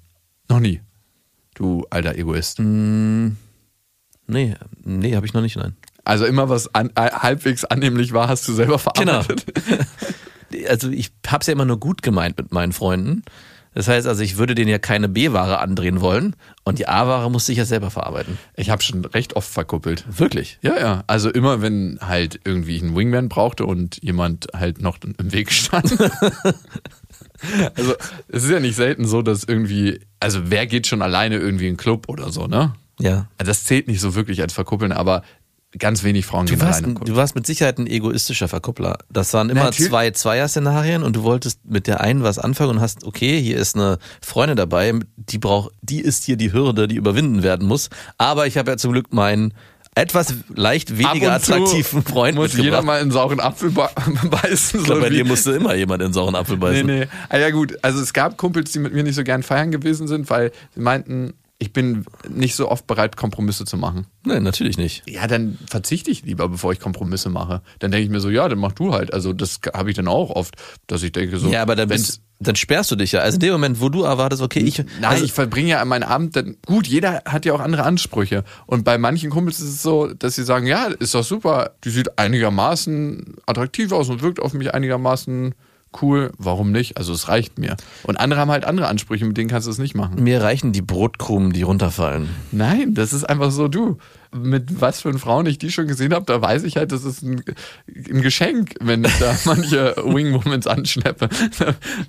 Noch 0.49 0.61
nie. 0.61 0.81
Du 1.56 1.85
alter 1.91 2.15
Egoist. 2.15 2.61
Nee, 2.61 4.55
nee, 4.85 5.17
habe 5.17 5.27
ich 5.27 5.33
noch 5.35 5.41
nicht, 5.43 5.56
nein. 5.56 5.75
Also 6.05 6.25
immer 6.25 6.49
was 6.49 6.73
an, 6.73 6.91
äh, 6.94 7.11
halbwegs 7.11 7.65
annehmlich 7.65 8.12
war, 8.12 8.29
hast 8.29 8.47
du 8.47 8.53
selber 8.53 8.79
verarbeitet. 8.79 9.44
Also 10.67 10.89
ich 10.89 11.11
hab's 11.27 11.47
ja 11.47 11.53
immer 11.53 11.67
nur 11.67 11.79
gut 11.79 12.01
gemeint 12.03 12.39
mit 12.39 12.53
meinen 12.53 12.73
Freunden. 12.73 13.23
Das 13.75 13.88
heißt 13.88 14.06
also, 14.06 14.23
ich 14.23 14.38
würde 14.38 14.55
denen 14.55 14.70
ja 14.70 14.79
keine 14.79 15.09
B-Ware 15.09 15.59
andrehen 15.59 16.00
wollen 16.00 16.35
und 16.65 16.79
die 16.79 16.88
A-Ware 16.88 17.31
musste 17.31 17.53
ich 17.53 17.59
ja 17.59 17.65
selber 17.65 17.91
verarbeiten. 17.91 18.38
Ich 18.56 18.70
habe 18.70 18.82
schon 18.82 19.05
recht 19.05 19.37
oft 19.37 19.49
verkuppelt. 19.49 20.05
Wirklich? 20.09 20.59
Ja, 20.62 20.79
ja. 20.79 21.05
Also 21.06 21.31
immer, 21.31 21.62
wenn 21.62 21.99
halt 22.00 22.41
irgendwie 22.44 22.76
ich 22.76 22.82
einen 22.82 22.97
Wingman 22.97 23.29
brauchte 23.29 23.67
und 23.67 24.03
jemand 24.03 24.49
halt 24.55 24.81
noch 24.81 24.99
im 25.03 25.32
Weg 25.32 25.53
stand. 25.53 25.93
also 27.75 27.94
es 28.29 28.44
ist 28.44 28.50
ja 28.50 28.61
nicht 28.61 28.76
selten 28.76 29.06
so, 29.06 29.23
dass 29.23 29.44
irgendwie, 29.44 30.00
also 30.20 30.50
wer 30.50 30.67
geht 30.67 30.87
schon 30.87 31.03
alleine 31.03 31.37
irgendwie 31.37 31.67
in 31.67 31.70
einen 31.70 31.76
Club 31.76 32.09
oder 32.09 32.32
so, 32.32 32.47
ne? 32.47 32.75
Ja. 33.00 33.29
Also 33.38 33.50
das 33.50 33.65
zählt 33.65 33.87
nicht 33.87 34.00
so 34.00 34.15
wirklich 34.15 34.41
als 34.41 34.53
Verkuppeln, 34.53 34.93
aber 34.93 35.23
ganz 35.76 36.03
wenig 36.03 36.25
Frauen 36.25 36.47
Du 36.47 36.53
gehen 36.55 36.62
warst, 36.62 36.82
alleine 36.85 37.00
du 37.00 37.17
warst 37.17 37.35
mit 37.35 37.47
Sicherheit 37.47 37.79
ein 37.79 37.87
egoistischer 37.87 38.49
Verkuppler. 38.49 38.99
Das 39.11 39.35
waren 39.35 39.50
immer 39.50 39.65
Natürlich. 39.65 39.91
zwei 39.91 40.11
Zweier-Szenarien 40.11 41.03
und 41.03 41.15
du 41.17 41.23
wolltest 41.25 41.61
mit 41.65 41.87
der 41.87 42.00
einen 42.00 42.23
was 42.23 42.38
anfangen 42.38 42.70
und 42.76 42.81
hast, 42.81 43.05
okay, 43.05 43.41
hier 43.41 43.59
ist 43.59 43.76
eine 43.76 43.99
Freundin 44.23 44.56
dabei, 44.56 44.94
die 45.17 45.38
braucht, 45.38 45.73
die 45.82 46.00
ist 46.00 46.25
hier 46.25 46.37
die 46.37 46.53
Hürde, 46.53 46.88
die 46.88 46.97
überwinden 46.97 47.43
werden 47.43 47.67
muss. 47.69 47.91
Aber 48.17 48.47
ich 48.47 48.56
habe 48.56 48.70
ja 48.70 48.76
zum 48.79 48.93
Glück 48.93 49.12
meinen 49.12 49.53
etwas 49.94 50.32
leicht 50.55 50.97
weniger 50.97 51.32
attraktiven 51.32 52.05
Freund 52.05 52.37
Muss 52.37 52.56
jeder 52.56 52.82
mal 52.82 53.03
in 53.03 53.11
sauren 53.11 53.41
Apfel 53.41 53.70
beißen. 54.31 54.81
Ich 54.81 54.87
glaube, 54.87 55.00
so 55.00 55.06
bei 55.06 55.11
dir 55.11 55.25
musste 55.25 55.53
immer 55.53 55.75
jemand 55.75 56.03
in 56.03 56.12
sauren 56.12 56.37
Apfel 56.37 56.55
Nee, 56.56 56.61
beißen. 56.61 56.87
nee. 56.87 57.06
Ah, 57.29 57.38
ja, 57.38 57.50
gut. 57.50 57.76
Also 57.82 58.00
es 58.00 58.12
gab 58.12 58.37
Kumpels, 58.37 58.70
die 58.70 58.79
mit 58.79 58.94
mir 58.94 59.03
nicht 59.03 59.17
so 59.17 59.25
gern 59.25 59.43
feiern 59.43 59.70
gewesen 59.73 60.06
sind, 60.06 60.31
weil 60.31 60.53
sie 60.75 60.81
meinten, 60.81 61.35
ich 61.60 61.72
bin 61.72 62.05
nicht 62.28 62.55
so 62.55 62.70
oft 62.70 62.87
bereit, 62.87 63.16
Kompromisse 63.16 63.64
zu 63.64 63.76
machen. 63.76 64.06
Nein, 64.25 64.44
natürlich 64.44 64.78
nicht. 64.78 65.02
Ja, 65.08 65.26
dann 65.26 65.58
verzichte 65.66 66.08
ich 66.08 66.22
lieber, 66.22 66.49
bevor 66.49 66.72
ich 66.72 66.78
Kompromisse 66.78 67.31
mache. 67.31 67.62
Dann 67.81 67.90
denke 67.90 68.05
ich 68.05 68.10
mir 68.10 68.20
so, 68.20 68.31
ja, 68.31 68.49
dann 68.49 68.58
mach 68.58 68.72
du 68.72 68.93
halt. 68.93 69.12
Also 69.12 69.32
das 69.32 69.58
habe 69.75 69.90
ich 69.90 69.96
dann 69.96 70.06
auch 70.06 70.31
oft, 70.31 70.55
dass 70.87 71.02
ich 71.02 71.10
denke 71.10 71.37
so. 71.38 71.49
ja, 71.49 71.62
aber 71.62 71.75
dann, 71.75 71.88
bist, 71.88 72.22
dann 72.38 72.55
sperrst 72.55 72.93
du 72.93 72.96
dich 72.96 73.10
ja. 73.10 73.20
Also 73.20 73.37
in 73.37 73.40
dem 73.40 73.52
Moment, 73.52 73.81
wo 73.81 73.88
du 73.88 74.05
erwartest, 74.05 74.40
okay, 74.40 74.60
ich. 74.60 74.78
Nein, 74.78 74.87
also, 75.02 75.25
ich 75.25 75.32
verbringe 75.32 75.70
ja 75.70 75.84
meinen 75.84 76.05
Abend 76.05 76.37
dann. 76.37 76.58
Gut, 76.64 76.87
jeder 76.87 77.22
hat 77.25 77.44
ja 77.44 77.55
auch 77.55 77.60
andere 77.60 77.82
Ansprüche. 77.82 78.44
Und 78.66 78.84
bei 78.84 78.96
manchen 78.96 79.31
Kumpels 79.31 79.58
ist 79.58 79.69
es 79.69 79.82
so, 79.82 80.14
dass 80.14 80.37
sie 80.37 80.44
sagen, 80.44 80.69
ja, 80.69 80.87
ist 80.87 81.16
doch 81.16 81.25
super, 81.25 81.72
die 81.82 81.90
sieht 81.90 82.20
einigermaßen 82.20 83.34
attraktiv 83.46 83.90
aus 83.90 84.08
und 84.10 84.22
wirkt 84.22 84.38
auf 84.38 84.55
mich 84.55 84.75
einigermaßen 84.75 85.56
cool. 86.02 86.32
Warum 86.38 86.73
nicht? 86.73 86.96
Also 86.96 87.12
es 87.12 87.29
reicht 87.29 87.58
mir. 87.58 87.76
Und 88.02 88.17
andere 88.17 88.40
haben 88.40 88.50
halt 88.50 88.64
andere 88.64 88.88
Ansprüche, 88.88 89.25
mit 89.25 89.37
denen 89.37 89.49
kannst 89.49 89.67
du 89.67 89.70
es 89.70 89.79
nicht 89.79 89.94
machen. 89.94 90.23
mir 90.23 90.43
reichen 90.43 90.72
die 90.72 90.82
Brotkrumen, 90.82 91.53
die 91.53 91.63
runterfallen. 91.63 92.29
Nein, 92.53 92.94
das 92.94 93.13
ist 93.13 93.24
einfach 93.24 93.51
so 93.51 93.69
du. 93.69 93.98
Mit 94.31 94.81
was 94.81 95.01
für 95.01 95.19
Frauen 95.19 95.46
ich 95.46 95.58
die 95.58 95.70
schon 95.70 95.86
gesehen 95.86 96.13
habe, 96.13 96.27
da 96.27 96.43
weiß 96.43 96.65
ich 96.65 96.77
halt, 96.77 96.93
das 96.93 97.05
ist 97.05 97.22
ein, 97.22 97.43
ein 97.86 98.20
Geschenk, 98.20 98.74
wenn 98.81 99.05
ich 99.05 99.19
da 99.19 99.34
manche 99.44 99.96
Wingwomans 99.96 100.67
anschleppe. 100.67 101.29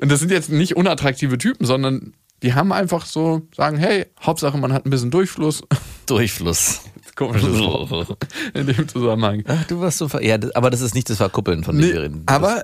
Und 0.00 0.12
das 0.12 0.20
sind 0.20 0.30
jetzt 0.30 0.50
nicht 0.50 0.76
unattraktive 0.76 1.38
Typen, 1.38 1.66
sondern 1.66 2.12
die 2.42 2.54
haben 2.54 2.72
einfach 2.72 3.06
so, 3.06 3.42
sagen, 3.54 3.78
hey, 3.78 4.06
Hauptsache 4.20 4.58
man 4.58 4.72
hat 4.72 4.86
ein 4.86 4.90
bisschen 4.90 5.10
Durchfluss. 5.10 5.62
Durchfluss. 6.06 6.82
Komisches 7.16 7.58
Wort 7.58 8.16
in 8.54 8.66
dem 8.66 8.86
Zusammenhang. 8.88 9.42
Ach, 9.48 9.64
du 9.64 9.80
warst 9.80 9.98
so 9.98 10.08
ver 10.08 10.22
ja, 10.22 10.38
das- 10.38 10.54
aber 10.54 10.70
das 10.70 10.80
ist 10.82 10.94
nicht 10.94 11.10
das 11.10 11.16
Verkuppeln, 11.16 11.64
von 11.64 11.76
dem 11.76 11.84
wir 11.86 11.92
Nee, 11.94 11.98
reden. 12.00 12.22
aber 12.26 12.62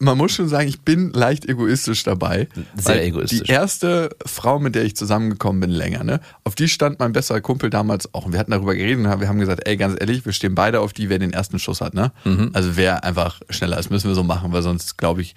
man 0.00 0.16
muss 0.16 0.30
schon 0.30 0.46
sagen, 0.48 0.68
ich 0.68 0.82
bin 0.82 1.12
leicht 1.12 1.48
egoistisch 1.48 2.04
dabei. 2.04 2.46
Sehr 2.76 3.04
egoistisch. 3.04 3.42
Die 3.42 3.50
erste 3.50 4.10
Frau, 4.24 4.60
mit 4.60 4.76
der 4.76 4.84
ich 4.84 4.94
zusammengekommen 4.94 5.58
bin, 5.60 5.70
länger, 5.70 6.04
ne? 6.04 6.20
Auf 6.44 6.54
die 6.54 6.68
stand 6.68 7.00
mein 7.00 7.12
bester 7.12 7.40
Kumpel 7.40 7.68
damals 7.68 8.14
auch. 8.14 8.24
Und 8.24 8.30
wir 8.32 8.38
hatten 8.38 8.52
darüber 8.52 8.76
geredet 8.76 9.04
und 9.04 9.20
wir 9.20 9.26
haben 9.28 9.40
gesagt, 9.40 9.66
ey, 9.66 9.76
ganz 9.76 9.96
ehrlich, 9.98 10.24
wir 10.24 10.32
stehen 10.32 10.54
beide 10.54 10.78
auf 10.78 10.92
die, 10.92 11.08
wer 11.08 11.18
den 11.18 11.32
ersten 11.32 11.58
Schuss 11.58 11.80
hat, 11.80 11.94
ne? 11.94 12.12
Mhm. 12.24 12.50
Also 12.52 12.76
wer 12.76 13.02
einfach 13.02 13.40
schneller 13.50 13.76
ist, 13.76 13.90
müssen 13.90 14.06
wir 14.06 14.14
so 14.14 14.22
machen, 14.22 14.52
weil 14.52 14.62
sonst, 14.62 14.98
glaube 14.98 15.20
ich, 15.20 15.34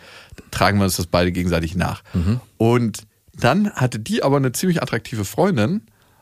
tragen 0.52 0.78
wir 0.78 0.84
uns 0.84 0.98
das 0.98 1.08
beide 1.08 1.32
gegenseitig 1.32 1.76
nach. 1.76 2.04
Mhm. 2.14 2.40
Und 2.58 3.08
dann 3.34 3.72
hatte 3.72 3.98
die 3.98 4.22
aber 4.22 4.38
eine 4.38 4.52
ziemlich 4.52 4.84
attraktive 4.84 5.26
Freundin. 5.26 5.82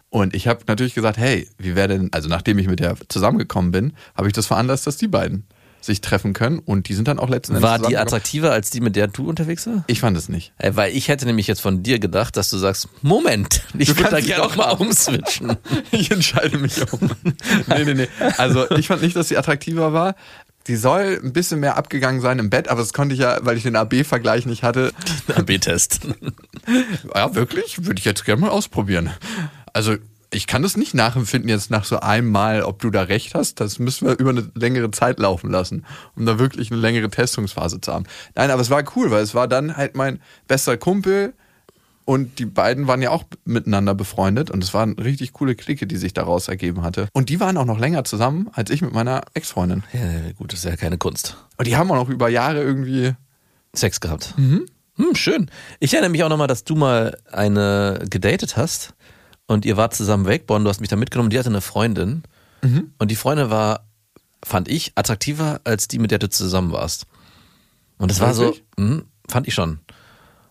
Und 0.10 0.34
ich 0.34 0.48
habe 0.48 0.62
natürlich 0.68 0.96
gesagt, 0.96 1.18
hey, 1.18 1.48
wie 1.58 1.76
wäre 1.76 1.88
denn, 1.88 2.10
also 2.12 2.30
nachdem 2.30 2.58
ich 2.60 2.68
mit 2.68 2.80
der 2.80 2.96
zusammengekommen 3.10 3.72
bin, 3.72 3.94
habe 4.16 4.28
ich 4.28 4.34
das 4.34 4.48
veranlasst, 4.48 4.88
dass 4.88 4.98
die 4.98 5.08
beiden 5.08 5.46
sich 5.82 6.02
treffen 6.02 6.34
können. 6.34 6.60
Und 6.60 6.90
die 6.90 6.94
sind 6.94 7.08
dann 7.08 7.20
auch 7.20 7.30
letzten 7.30 7.56
Endes 7.56 7.70
War 7.70 7.80
die 7.80 7.98
attraktiver 7.98 8.52
als 8.52 8.70
die, 8.70 8.82
mit 8.82 8.96
der 8.96 9.08
du 9.08 9.28
unterwegs 9.30 9.66
warst? 9.68 9.84
Ich 9.88 10.00
fand 10.00 10.18
es 10.18 10.30
nicht. 10.30 10.52
Äh, 10.58 10.72
Weil 10.76 10.96
ich 10.96 11.08
hätte 11.08 11.26
nämlich 11.26 11.48
jetzt 11.48 11.62
von 11.62 11.84
dir 11.84 12.00
gedacht, 12.00 12.38
dass 12.38 12.50
du 12.50 12.58
sagst, 12.58 12.90
Moment, 13.02 13.64
ich 13.78 13.96
würde 13.98 14.12
da 14.12 14.20
gerne 14.20 14.44
auch 14.44 14.56
mal 14.56 14.72
umswitchen. 14.72 15.58
Ich 15.92 16.12
entscheide 16.12 16.58
mich 16.58 16.92
um. 16.94 17.10
nee, 17.68 17.84
nee, 17.84 17.94
nee. 17.94 18.08
Also 18.38 18.70
ich 18.72 18.88
fand 18.88 19.02
nicht, 19.02 19.16
dass 19.16 19.30
sie 19.30 19.38
attraktiver 19.38 19.94
war. 19.94 20.16
Die 20.68 20.76
soll 20.76 21.20
ein 21.24 21.34
bisschen 21.34 21.60
mehr 21.60 21.78
abgegangen 21.78 22.22
sein 22.22 22.38
im 22.38 22.50
Bett, 22.50 22.68
aber 22.68 22.82
das 22.82 22.94
konnte 22.94 23.16
ich 23.16 23.22
ja, 23.22 23.40
weil 23.42 23.58
ich 23.58 23.64
den 23.64 23.76
AB-Vergleich 23.76 24.46
nicht 24.46 24.62
hatte. 24.62 24.92
AB-Test. 25.36 26.02
Ja, 27.16 27.34
wirklich? 27.34 27.86
Würde 27.86 28.00
ich 28.00 28.06
jetzt 28.06 28.24
gerne 28.26 28.42
mal 28.42 28.50
ausprobieren. 28.50 29.10
Also, 29.74 29.96
ich 30.32 30.48
kann 30.48 30.62
das 30.62 30.78
nicht 30.78 30.94
nachempfinden 30.94 31.50
jetzt 31.50 31.72
nach 31.72 31.86
so 31.86 32.00
einem 32.00 32.30
Mal, 32.30 32.62
ob 32.62 32.80
du 32.80 32.92
da 32.92 33.04
recht 33.04 33.34
hast. 33.34 33.60
Das 33.60 33.80
müssen 33.80 34.08
wir 34.08 34.20
über 34.20 34.30
eine 34.30 34.52
längere 34.54 34.92
Zeit 34.92 35.20
laufen 35.20 35.50
lassen, 35.50 35.86
um 36.16 36.26
da 36.26 36.38
wirklich 36.38 36.72
eine 36.72 36.80
längere 36.80 37.10
Testungsphase 37.10 37.82
zu 37.82 37.92
haben. 37.92 38.06
Nein, 38.36 38.52
aber 38.52 38.62
es 38.62 38.70
war 38.70 38.84
cool, 38.96 39.10
weil 39.12 39.24
es 39.24 39.34
war 39.34 39.48
dann 39.48 39.76
halt 39.76 39.96
mein 39.96 40.20
bester 40.48 40.78
Kumpel 40.78 41.34
und 42.06 42.40
die 42.40 42.46
beiden 42.46 42.88
waren 42.88 43.02
ja 43.02 43.12
auch 43.12 43.24
miteinander 43.46 43.94
befreundet 43.94 44.50
und 44.50 44.64
es 44.64 44.74
war 44.74 44.84
eine 44.84 44.98
richtig 44.98 45.34
coole 45.34 45.56
Clique, 45.56 45.86
die 45.86 45.98
sich 45.98 46.14
daraus 46.14 46.48
ergeben 46.48 46.84
hatte. 46.84 47.08
Und 47.14 47.30
die 47.30 47.40
waren 47.40 47.58
auch 47.58 47.66
noch 47.66 47.80
länger 47.80 48.04
zusammen 48.04 48.50
als 48.54 48.70
ich 48.70 48.82
mit 48.82 48.94
meiner 48.94 49.22
Ex-Freundin. 49.34 49.84
Ja, 49.94 50.32
gut, 50.38 50.54
das 50.54 50.60
ist 50.60 50.66
ja 50.66 50.76
keine 50.76 50.98
Kunst. 50.98 51.38
Und 51.58 51.68
die 51.68 51.76
haben 51.76 51.92
auch 51.92 51.96
noch 51.96 52.10
über 52.10 52.30
Jahre 52.30 52.62
irgendwie 52.62 53.14
Sex 53.74 54.00
gehabt. 54.00 54.34
Mhm. 54.38 54.66
Hm, 54.96 55.16
schön. 55.16 55.50
Ich 55.80 55.94
erinnere 55.94 56.10
mich 56.10 56.24
auch 56.24 56.30
nochmal, 56.30 56.48
dass 56.48 56.64
du 56.64 56.76
mal 56.76 57.18
eine 57.32 58.04
gedatet 58.10 58.58
hast 58.58 58.94
und 59.50 59.66
ihr 59.66 59.78
wart 59.78 59.96
zusammen 59.96 60.28
weg. 60.28 60.46
Bonn, 60.46 60.64
du 60.64 60.70
hast 60.70 60.80
mich 60.80 60.90
da 60.90 60.96
mitgenommen. 60.96 61.32
Die 61.32 61.40
hatte 61.40 61.50
eine 61.50 61.62
Freundin. 61.62 62.22
Mhm. 62.62 62.92
Und 63.00 63.10
die 63.10 63.16
Freundin 63.16 63.50
war, 63.50 63.88
fand 64.46 64.68
ich, 64.68 64.92
attraktiver 64.94 65.60
als 65.64 65.88
die, 65.88 65.98
mit 65.98 66.12
der 66.12 66.20
du 66.20 66.30
zusammen 66.30 66.72
warst. 66.72 67.08
Und 67.98 68.12
das 68.12 68.20
war 68.20 68.36
so, 68.36 68.44
Wirklich? 68.44 68.64
mh, 68.78 69.02
fand 69.28 69.48
ich 69.48 69.56
schon. 69.56 69.80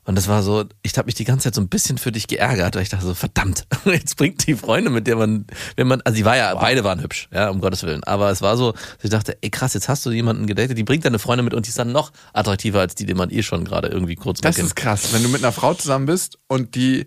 Und 0.05 0.17
das 0.17 0.27
war 0.27 0.43
so, 0.43 0.65
ich 0.83 0.97
habe 0.99 1.07
mich 1.07 1.15
die 1.15 1.25
ganze 1.25 1.45
Zeit 1.45 1.55
so 1.55 1.61
ein 1.61 1.69
bisschen 1.69 1.97
für 1.97 2.11
dich 2.11 2.27
geärgert, 2.27 2.75
weil 2.75 2.83
ich 2.83 2.89
dachte 2.89 3.05
so, 3.05 3.15
verdammt, 3.15 3.67
jetzt 3.85 4.17
bringt 4.17 4.45
die 4.49 4.55
Freundin, 4.55 4.93
mit 4.93 5.07
der 5.07 5.15
man, 5.15 5.47
wenn 5.77 5.87
man, 5.87 6.01
also 6.01 6.17
die 6.17 6.25
war 6.25 6.37
ja, 6.37 6.53
beide 6.57 6.83
waren 6.83 7.01
hübsch, 7.01 7.29
ja, 7.33 7.51
um 7.51 7.61
Gottes 7.61 7.85
Willen. 7.85 8.03
Aber 8.03 8.31
es 8.31 8.43
war 8.43 8.57
so, 8.57 8.73
dass 8.73 9.05
ich 9.05 9.11
dachte, 9.11 9.39
ey 9.43 9.51
krass, 9.51 9.75
jetzt 9.75 9.89
hast 9.89 10.05
du 10.07 10.11
jemanden 10.11 10.47
gedatet, 10.47 10.77
die 10.77 10.83
bringt 10.83 11.05
deine 11.05 11.21
Freundin 11.21 11.45
mit 11.45 11.55
und 11.55 11.67
die 11.67 11.69
ist 11.69 11.79
dann 11.79 11.93
noch 11.93 12.11
attraktiver 12.33 12.81
als 12.81 12.97
die, 12.97 13.07
die 13.07 13.15
man 13.15 13.31
eh 13.31 13.45
schon 13.45 13.65
gerade 13.65 13.89
irgendwie 13.89 14.17
kurz 14.17 14.41
Das 14.41 14.59
ist 14.59 14.75
krass, 14.75 15.13
wenn 15.13 15.23
du 15.23 15.29
mit 15.29 15.45
einer 15.45 15.53
Frau 15.53 15.75
zusammen 15.75 16.07
bist 16.07 16.39
und 16.49 16.75
die 16.75 17.07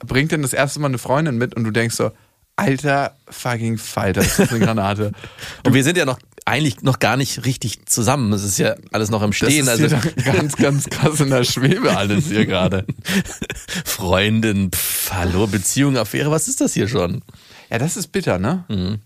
bringt 0.00 0.32
dann 0.32 0.42
das 0.42 0.52
erste 0.52 0.80
Mal 0.80 0.88
eine 0.88 0.98
Freundin 0.98 1.36
mit 1.38 1.54
und 1.54 1.64
du 1.64 1.70
denkst 1.70 1.94
so, 1.96 2.10
alter 2.56 3.16
fucking 3.30 3.78
Falter, 3.78 4.20
das 4.20 4.38
ist 4.38 4.50
eine 4.50 4.64
Granate. 4.64 5.12
Und 5.64 5.74
wir 5.74 5.84
sind 5.84 5.96
ja 5.96 6.04
noch 6.04 6.18
eigentlich 6.44 6.82
noch 6.82 6.98
gar 6.98 7.16
nicht 7.16 7.44
richtig 7.44 7.86
zusammen. 7.86 8.32
Es 8.32 8.42
ist 8.42 8.58
ja 8.58 8.74
alles 8.90 9.10
noch 9.10 9.22
im 9.22 9.30
Das 9.30 9.36
Stehen. 9.36 9.68
ist 9.68 9.68
also 9.68 9.88
ganz, 10.24 10.56
ganz 10.56 10.88
krass 10.88 11.20
in 11.20 11.30
der 11.30 11.44
Schwebe 11.44 11.96
alles 11.96 12.26
hier 12.26 12.46
gerade. 12.46 12.84
Freundin, 13.84 14.70
pff, 14.72 15.12
hallo, 15.12 15.46
Beziehung, 15.46 15.96
Affäre, 15.96 16.30
was 16.30 16.48
ist 16.48 16.60
das 16.60 16.72
hier 16.74 16.88
schon? 16.88 17.22
Ja, 17.70 17.78
das 17.78 17.96
ist 17.96 18.08
bitter, 18.08 18.38
ne? 18.38 18.98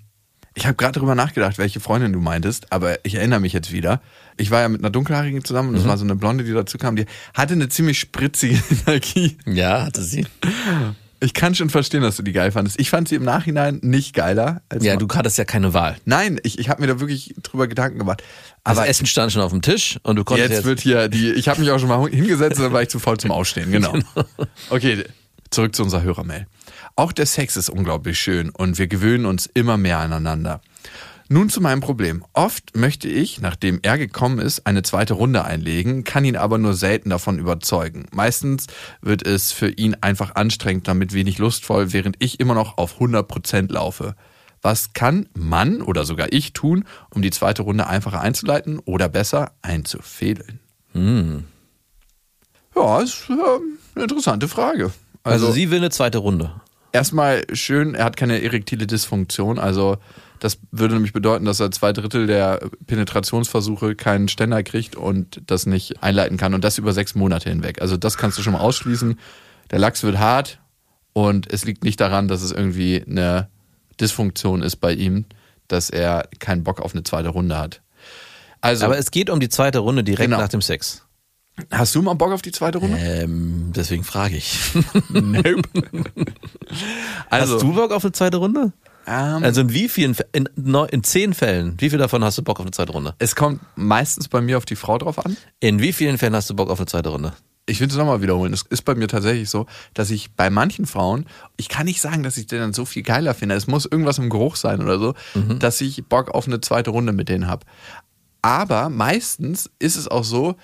Ich 0.54 0.66
habe 0.66 0.74
gerade 0.74 0.98
drüber 0.98 1.14
nachgedacht, 1.14 1.58
welche 1.58 1.80
Freundin 1.80 2.12
du 2.12 2.20
meintest, 2.20 2.72
aber 2.72 3.04
ich 3.04 3.14
erinnere 3.14 3.40
mich 3.40 3.52
jetzt 3.52 3.72
wieder. 3.72 4.00
Ich 4.36 4.50
war 4.50 4.60
ja 4.60 4.68
mit 4.68 4.80
einer 4.80 4.90
dunkelhaarigen 4.90 5.44
zusammen 5.44 5.70
und 5.70 5.76
das 5.76 5.86
war 5.86 5.96
so 5.96 6.04
eine 6.04 6.16
Blonde, 6.16 6.44
die 6.44 6.52
dazu 6.52 6.78
kam, 6.78 6.96
die 6.96 7.06
hatte 7.34 7.54
eine 7.54 7.68
ziemlich 7.68 7.98
spritzige 7.98 8.62
Energie. 8.86 9.36
Ja, 9.46 9.84
hatte 9.86 10.02
sie. 10.02 10.26
Ich 11.20 11.34
kann 11.34 11.54
schon 11.54 11.70
verstehen, 11.70 12.02
dass 12.02 12.16
du 12.16 12.22
die 12.22 12.32
geil 12.32 12.50
fandest. 12.50 12.80
Ich 12.80 12.90
fand 12.90 13.08
sie 13.08 13.14
im 13.14 13.22
Nachhinein 13.22 13.78
nicht 13.82 14.12
geiler. 14.12 14.60
Als 14.68 14.84
Ja, 14.84 14.96
du 14.96 15.06
hattest 15.14 15.38
ja 15.38 15.44
keine 15.44 15.72
Wahl. 15.72 15.96
Nein, 16.04 16.40
ich, 16.42 16.58
ich 16.58 16.68
habe 16.68 16.80
mir 16.80 16.88
da 16.88 16.98
wirklich 17.00 17.34
drüber 17.42 17.68
Gedanken 17.68 17.98
gemacht. 17.98 18.22
Aber 18.64 18.80
Aber 18.80 18.88
Essen 18.88 19.06
stand 19.06 19.30
schon 19.30 19.40
auf 19.40 19.52
dem 19.52 19.62
Tisch 19.62 20.00
und 20.02 20.16
du 20.16 20.24
konntest 20.24 20.50
jetzt, 20.50 20.58
jetzt, 20.58 20.66
wird 20.66 20.80
hier 20.80 21.08
die. 21.08 21.30
Ich 21.30 21.48
habe 21.48 21.60
mich 21.60 21.70
auch 21.70 21.78
schon 21.78 21.88
mal 21.88 22.08
hingesetzt, 22.10 22.58
dann 22.58 22.72
war 22.72 22.82
ich 22.82 22.88
zu 22.88 22.98
faul 22.98 23.18
zum 23.18 23.30
Aufstehen. 23.30 23.62
Genau. 23.70 23.96
Okay, 24.70 25.04
zurück 25.50 25.74
zu 25.76 25.82
unserer 25.84 26.02
Hörermail. 26.02 26.46
Auch 26.96 27.12
der 27.12 27.26
Sex 27.26 27.56
ist 27.56 27.70
unglaublich 27.70 28.18
schön 28.18 28.50
und 28.50 28.78
wir 28.78 28.86
gewöhnen 28.86 29.26
uns 29.26 29.46
immer 29.46 29.76
mehr 29.76 29.98
aneinander. 29.98 30.60
Nun 31.28 31.48
zu 31.48 31.62
meinem 31.62 31.80
Problem. 31.80 32.24
Oft 32.34 32.76
möchte 32.76 33.08
ich, 33.08 33.40
nachdem 33.40 33.80
er 33.82 33.96
gekommen 33.96 34.38
ist, 34.38 34.66
eine 34.66 34.82
zweite 34.82 35.14
Runde 35.14 35.44
einlegen, 35.44 36.04
kann 36.04 36.26
ihn 36.26 36.36
aber 36.36 36.58
nur 36.58 36.74
selten 36.74 37.08
davon 37.08 37.38
überzeugen. 37.38 38.04
Meistens 38.12 38.66
wird 39.00 39.26
es 39.26 39.50
für 39.50 39.70
ihn 39.70 39.96
einfach 40.02 40.34
anstrengend, 40.34 40.88
damit 40.88 41.14
wenig 41.14 41.38
lustvoll, 41.38 41.94
während 41.94 42.16
ich 42.18 42.38
immer 42.38 42.54
noch 42.54 42.76
auf 42.76 43.00
100% 43.00 43.72
laufe. 43.72 44.14
Was 44.60 44.92
kann 44.92 45.26
Mann 45.34 45.80
oder 45.80 46.04
sogar 46.04 46.32
ich 46.32 46.52
tun, 46.52 46.84
um 47.08 47.22
die 47.22 47.30
zweite 47.30 47.62
Runde 47.62 47.86
einfacher 47.86 48.20
einzuleiten 48.20 48.78
oder 48.80 49.08
besser 49.08 49.52
einzufädeln? 49.62 50.60
Ja, 52.76 53.00
ist 53.00 53.24
äh, 53.30 53.32
eine 53.94 54.04
interessante 54.04 54.48
Frage. 54.48 54.92
also, 55.24 55.46
Also, 55.46 55.52
sie 55.52 55.70
will 55.70 55.78
eine 55.78 55.90
zweite 55.90 56.18
Runde. 56.18 56.52
Erstmal 56.92 57.44
schön, 57.52 57.94
er 57.94 58.04
hat 58.04 58.16
keine 58.16 58.42
erektile 58.42 58.86
Dysfunktion. 58.86 59.58
Also 59.58 59.96
das 60.38 60.58
würde 60.70 60.94
nämlich 60.94 61.12
bedeuten, 61.12 61.44
dass 61.44 61.60
er 61.60 61.70
zwei 61.70 61.92
Drittel 61.92 62.26
der 62.26 62.60
Penetrationsversuche 62.86 63.94
keinen 63.94 64.28
Ständer 64.28 64.62
kriegt 64.62 64.96
und 64.96 65.40
das 65.46 65.66
nicht 65.66 66.02
einleiten 66.02 66.36
kann. 66.36 66.54
Und 66.54 66.64
das 66.64 66.78
über 66.78 66.92
sechs 66.92 67.14
Monate 67.14 67.48
hinweg. 67.48 67.80
Also 67.80 67.96
das 67.96 68.16
kannst 68.16 68.38
du 68.38 68.42
schon 68.42 68.52
mal 68.52 68.60
ausschließen. 68.60 69.18
Der 69.70 69.78
Lachs 69.78 70.02
wird 70.02 70.18
hart 70.18 70.60
und 71.12 71.52
es 71.52 71.64
liegt 71.64 71.84
nicht 71.84 72.00
daran, 72.00 72.28
dass 72.28 72.42
es 72.42 72.52
irgendwie 72.52 73.02
eine 73.06 73.48
Dysfunktion 74.00 74.62
ist 74.62 74.76
bei 74.76 74.92
ihm, 74.92 75.26
dass 75.68 75.90
er 75.90 76.28
keinen 76.38 76.64
Bock 76.64 76.80
auf 76.80 76.92
eine 76.92 77.02
zweite 77.04 77.28
Runde 77.28 77.58
hat. 77.58 77.80
Also, 78.60 78.84
Aber 78.84 78.98
es 78.98 79.10
geht 79.10 79.30
um 79.30 79.40
die 79.40 79.48
zweite 79.48 79.80
Runde 79.80 80.04
direkt 80.04 80.28
Genau. 80.30 80.40
nach 80.40 80.48
dem 80.48 80.62
Sex. 80.62 81.04
Hast 81.70 81.94
du 81.94 82.02
mal 82.02 82.14
Bock 82.14 82.32
auf 82.32 82.42
die 82.42 82.52
zweite 82.52 82.78
Runde? 82.78 82.96
Ähm, 82.98 83.72
deswegen 83.74 84.04
frage 84.04 84.36
ich. 84.36 84.58
Nope. 85.10 85.62
also, 87.30 87.54
hast 87.54 87.62
du 87.62 87.72
Bock 87.74 87.92
auf 87.92 88.04
eine 88.04 88.12
zweite 88.12 88.38
Runde? 88.38 88.72
ähm, 89.06 89.42
Also 89.42 89.60
in 89.62 89.72
wie 89.72 89.88
vielen, 89.88 90.16
in, 90.32 90.48
in 90.90 91.04
zehn 91.04 91.34
Fällen, 91.34 91.74
wie 91.78 91.90
viel 91.90 91.98
davon 91.98 92.24
hast 92.24 92.38
du 92.38 92.42
Bock 92.42 92.58
auf 92.58 92.64
eine 92.64 92.72
zweite 92.72 92.92
Runde? 92.92 93.14
es 93.18 93.34
kommt 93.36 93.60
meistens 93.76 94.28
bei 94.28 94.40
mir 94.40 94.56
auf 94.58 94.64
die 94.64 94.76
Frau 94.76 94.98
drauf 94.98 95.24
an. 95.24 95.36
In 95.60 95.80
wie 95.80 95.92
vielen 95.92 96.18
Fällen 96.18 96.34
hast 96.34 96.48
du 96.50 96.54
Bock 96.54 96.70
auf 96.70 96.78
eine 96.78 96.86
zweite 96.86 97.10
Runde? 97.10 97.32
Ich 97.66 97.78
will 97.80 97.86
es 97.86 97.94
nochmal 97.96 98.22
wiederholen. 98.22 98.52
Es 98.52 98.62
ist 98.70 98.82
bei 98.82 98.96
mir 98.96 99.06
tatsächlich 99.06 99.48
so, 99.48 99.66
dass 99.94 100.10
ich 100.10 100.32
bei 100.32 100.50
manchen 100.50 100.84
Frauen, 100.84 101.26
ich 101.56 101.68
kann 101.68 101.86
nicht 101.86 102.00
sagen, 102.00 102.24
dass 102.24 102.36
ich 102.36 102.48
den 102.48 102.58
dann 102.58 102.72
so 102.72 102.84
viel 102.84 103.04
geiler 103.04 103.34
finde. 103.34 103.54
Es 103.54 103.68
muss 103.68 103.86
irgendwas 103.86 104.18
im 104.18 104.30
Geruch 104.30 104.56
sein 104.56 104.82
oder 104.82 104.98
so, 104.98 105.14
dass 105.60 105.80
ich 105.80 106.04
Bock 106.06 106.30
auf 106.30 106.48
eine 106.48 106.60
zweite 106.60 106.90
Runde 106.90 107.12
mit 107.12 107.28
denen 107.28 107.46
habe. 107.46 107.64
Aber 108.42 108.90
meistens 108.90 109.70
ist 109.78 109.94
es 109.96 110.08
auch 110.08 110.24
so, 110.24 110.56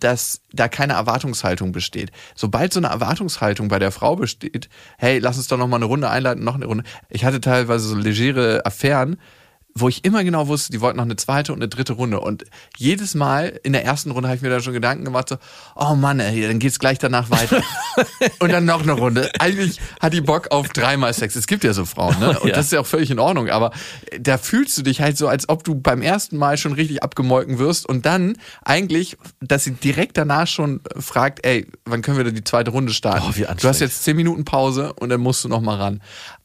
dass 0.00 0.42
da 0.52 0.68
keine 0.68 0.94
Erwartungshaltung 0.94 1.72
besteht. 1.72 2.12
Sobald 2.34 2.72
so 2.72 2.80
eine 2.80 2.88
Erwartungshaltung 2.88 3.68
bei 3.68 3.78
der 3.78 3.92
Frau 3.92 4.16
besteht, 4.16 4.68
hey, 4.98 5.18
lass 5.18 5.36
uns 5.36 5.48
doch 5.48 5.58
noch 5.58 5.68
mal 5.68 5.76
eine 5.76 5.86
Runde 5.86 6.10
einleiten, 6.10 6.44
noch 6.44 6.54
eine 6.54 6.66
Runde. 6.66 6.84
Ich 7.08 7.24
hatte 7.24 7.40
teilweise 7.40 7.88
so 7.88 7.96
legere 7.96 8.64
Affären, 8.64 9.16
wo 9.78 9.88
ich 9.90 10.04
immer 10.06 10.24
genau 10.24 10.48
wusste, 10.48 10.72
die 10.72 10.80
wollten 10.80 10.96
noch 10.96 11.04
eine 11.04 11.16
zweite 11.16 11.52
und 11.52 11.58
eine 11.58 11.68
dritte 11.68 11.92
Runde. 11.92 12.20
Und 12.20 12.44
jedes 12.78 13.14
Mal 13.14 13.60
in 13.62 13.74
der 13.74 13.84
ersten 13.84 14.10
Runde 14.10 14.28
habe 14.28 14.36
ich 14.36 14.42
mir 14.42 14.48
da 14.48 14.60
schon 14.60 14.72
Gedanken 14.72 15.04
gemacht, 15.04 15.28
so, 15.28 15.36
oh 15.74 15.94
Mann, 15.94 16.18
ey, 16.18 16.46
dann 16.48 16.58
geht's 16.58 16.78
gleich 16.78 16.98
danach 16.98 17.28
weiter. 17.30 17.62
und 18.40 18.50
dann 18.50 18.64
noch 18.64 18.82
eine 18.82 18.92
Runde. 18.92 19.30
Eigentlich 19.38 19.78
hat 20.00 20.14
die 20.14 20.22
Bock 20.22 20.50
auf 20.50 20.70
dreimal 20.70 21.12
Sex. 21.12 21.36
Es 21.36 21.46
gibt 21.46 21.62
ja 21.62 21.74
so 21.74 21.84
Frauen, 21.84 22.18
ne? 22.18 22.40
Und 22.40 22.48
Ja. 22.48 22.54
das 22.54 22.66
ist 22.66 22.72
ja 22.72 22.80
auch 22.80 22.86
völlig 22.86 23.10
in 23.10 23.18
Ordnung. 23.18 23.50
Aber 23.50 23.70
da 24.18 24.38
fühlst 24.38 24.78
du 24.78 24.82
dich 24.82 25.00
halt 25.02 25.18
so, 25.18 25.28
als 25.28 25.48
ob 25.48 25.62
du 25.62 25.74
beim 25.74 26.00
ersten 26.00 26.38
Mal 26.38 26.56
schon 26.56 26.72
richtig 26.72 27.02
abgemolken 27.02 27.58
wirst 27.58 27.86
und 27.86 28.06
dann 28.06 28.38
eigentlich, 28.64 29.18
dass 29.40 29.64
sie 29.64 29.72
direkt 29.72 30.16
danach 30.16 30.46
schon 30.46 30.80
fragt, 30.98 31.44
ey, 31.44 31.66
wann 31.84 32.00
können 32.00 32.16
wir 32.16 32.24
denn 32.24 32.34
die 32.34 32.44
zweite 32.44 32.70
Runde 32.70 32.92
starten? 32.94 33.26
Oh, 33.28 33.36
wie 33.36 33.42
du 33.42 33.68
hast 33.68 33.80
jetzt 33.80 34.04
zehn 34.04 34.16
Minuten 34.16 34.44
Pause 34.44 34.94
und 34.94 35.10
dann 35.10 35.20
musst 35.20 35.44
du 35.44 35.48
noch 35.48 35.60
mal 35.60 35.76
ran. 35.76 36.02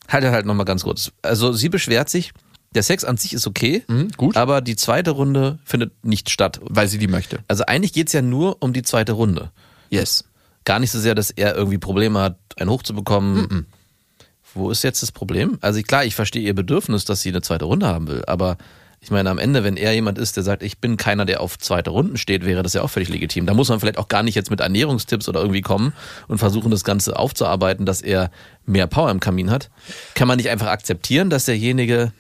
Halt 0.09 0.25
halt 0.25 0.45
nochmal 0.45 0.65
ganz 0.65 0.83
kurz. 0.83 1.11
Also 1.21 1.53
sie 1.53 1.69
beschwert 1.69 2.09
sich, 2.09 2.33
der 2.74 2.84
Sex 2.84 3.04
an 3.04 3.18
sich 3.18 3.34
ist 3.34 3.48
okay, 3.48 3.84
gut. 4.18 4.38
aber 4.38 4.62
die 4.62 4.75
zweite 4.75 5.12
Runde 5.12 5.60
findet 5.66 6.06
nicht 6.06 6.30
statt. 6.30 6.60
Weil 6.63 6.88
sie 6.88 6.98
die 6.98 7.08
möchte. 7.08 7.40
Also 7.48 7.66
eigentlich 7.66 7.94
geht's 7.94 8.13
ja 8.13 8.22
nur 8.22 8.62
um 8.62 8.74
die 8.74 8.84
zweite 8.84 9.12
Runde. 9.13 9.51
Yes. 9.90 10.24
Gar 10.63 10.80
nicht 10.80 10.92
so 10.92 11.00
sehr, 11.00 11.16
dass 11.16 11.32
er 11.32 11.56
irgendwie 11.56 11.78
Probleme 11.78 12.20
hat, 12.20 12.38
einen 12.58 12.70
hochzubekommen. 12.70 13.68
Wo 14.54 14.70
ist 14.70 14.84
jetzt 14.84 15.01
das 15.01 15.12
Problem? 15.12 15.58
Also 15.62 15.82
klar, 15.82 16.06
ich 16.06 16.16
verstehe 16.16 16.42
ihr 16.42 16.56
Bedürfnis, 16.56 17.06
dass 17.06 17.22
sie 17.22 17.30
eine 17.30 17.42
zweite 17.42 17.66
Runde 17.66 17.88
haben 17.88 18.08
will, 18.08 18.24
aber 18.28 18.58
ich 19.04 19.10
meine, 19.10 19.32
am 19.32 19.40
Ende, 19.40 19.63
wenn 19.63 19.78
er 19.78 19.94
jemand 19.94 20.20
ist, 20.20 20.38
der 20.38 20.44
sagt, 20.44 20.62
ich 20.62 20.78
bin 20.78 20.96
keiner, 20.96 21.25
der 21.25 21.42
auf 21.42 21.58
zweite 21.58 21.90
Runden 21.90 22.18
steht, 22.18 22.46
wäre 22.46 22.62
das 22.62 22.74
ja 22.74 22.84
auch 22.84 22.90
völlig 22.90 23.10
legitim. 23.10 23.48
Da 23.48 23.56
muss 23.56 23.68
man 23.68 23.80
vielleicht 23.80 23.98
auch 23.98 24.08
gar 24.08 24.22
nicht 24.22 24.36
jetzt 24.36 24.51
mit 24.51 24.60
Ernährungstipps 24.60 25.28
oder 25.28 25.40
irgendwie 25.42 25.62
kommen 25.62 25.94
und 26.28 26.38
versuchen, 26.38 26.70
das 26.70 26.84
Ganze 26.84 27.18
aufzuarbeiten, 27.18 27.88
dass 27.88 28.04
er 28.04 28.30
mehr 28.68 28.86
Power 28.86 29.10
im 29.10 29.20
Kamin 29.20 29.50
hat. 29.50 29.72
Kann 30.13 30.28
man 30.28 30.38
nicht 30.38 30.50
einfach 30.50 30.68
akzeptieren, 30.68 31.32
dass 31.32 31.46
derjenige 31.46 32.12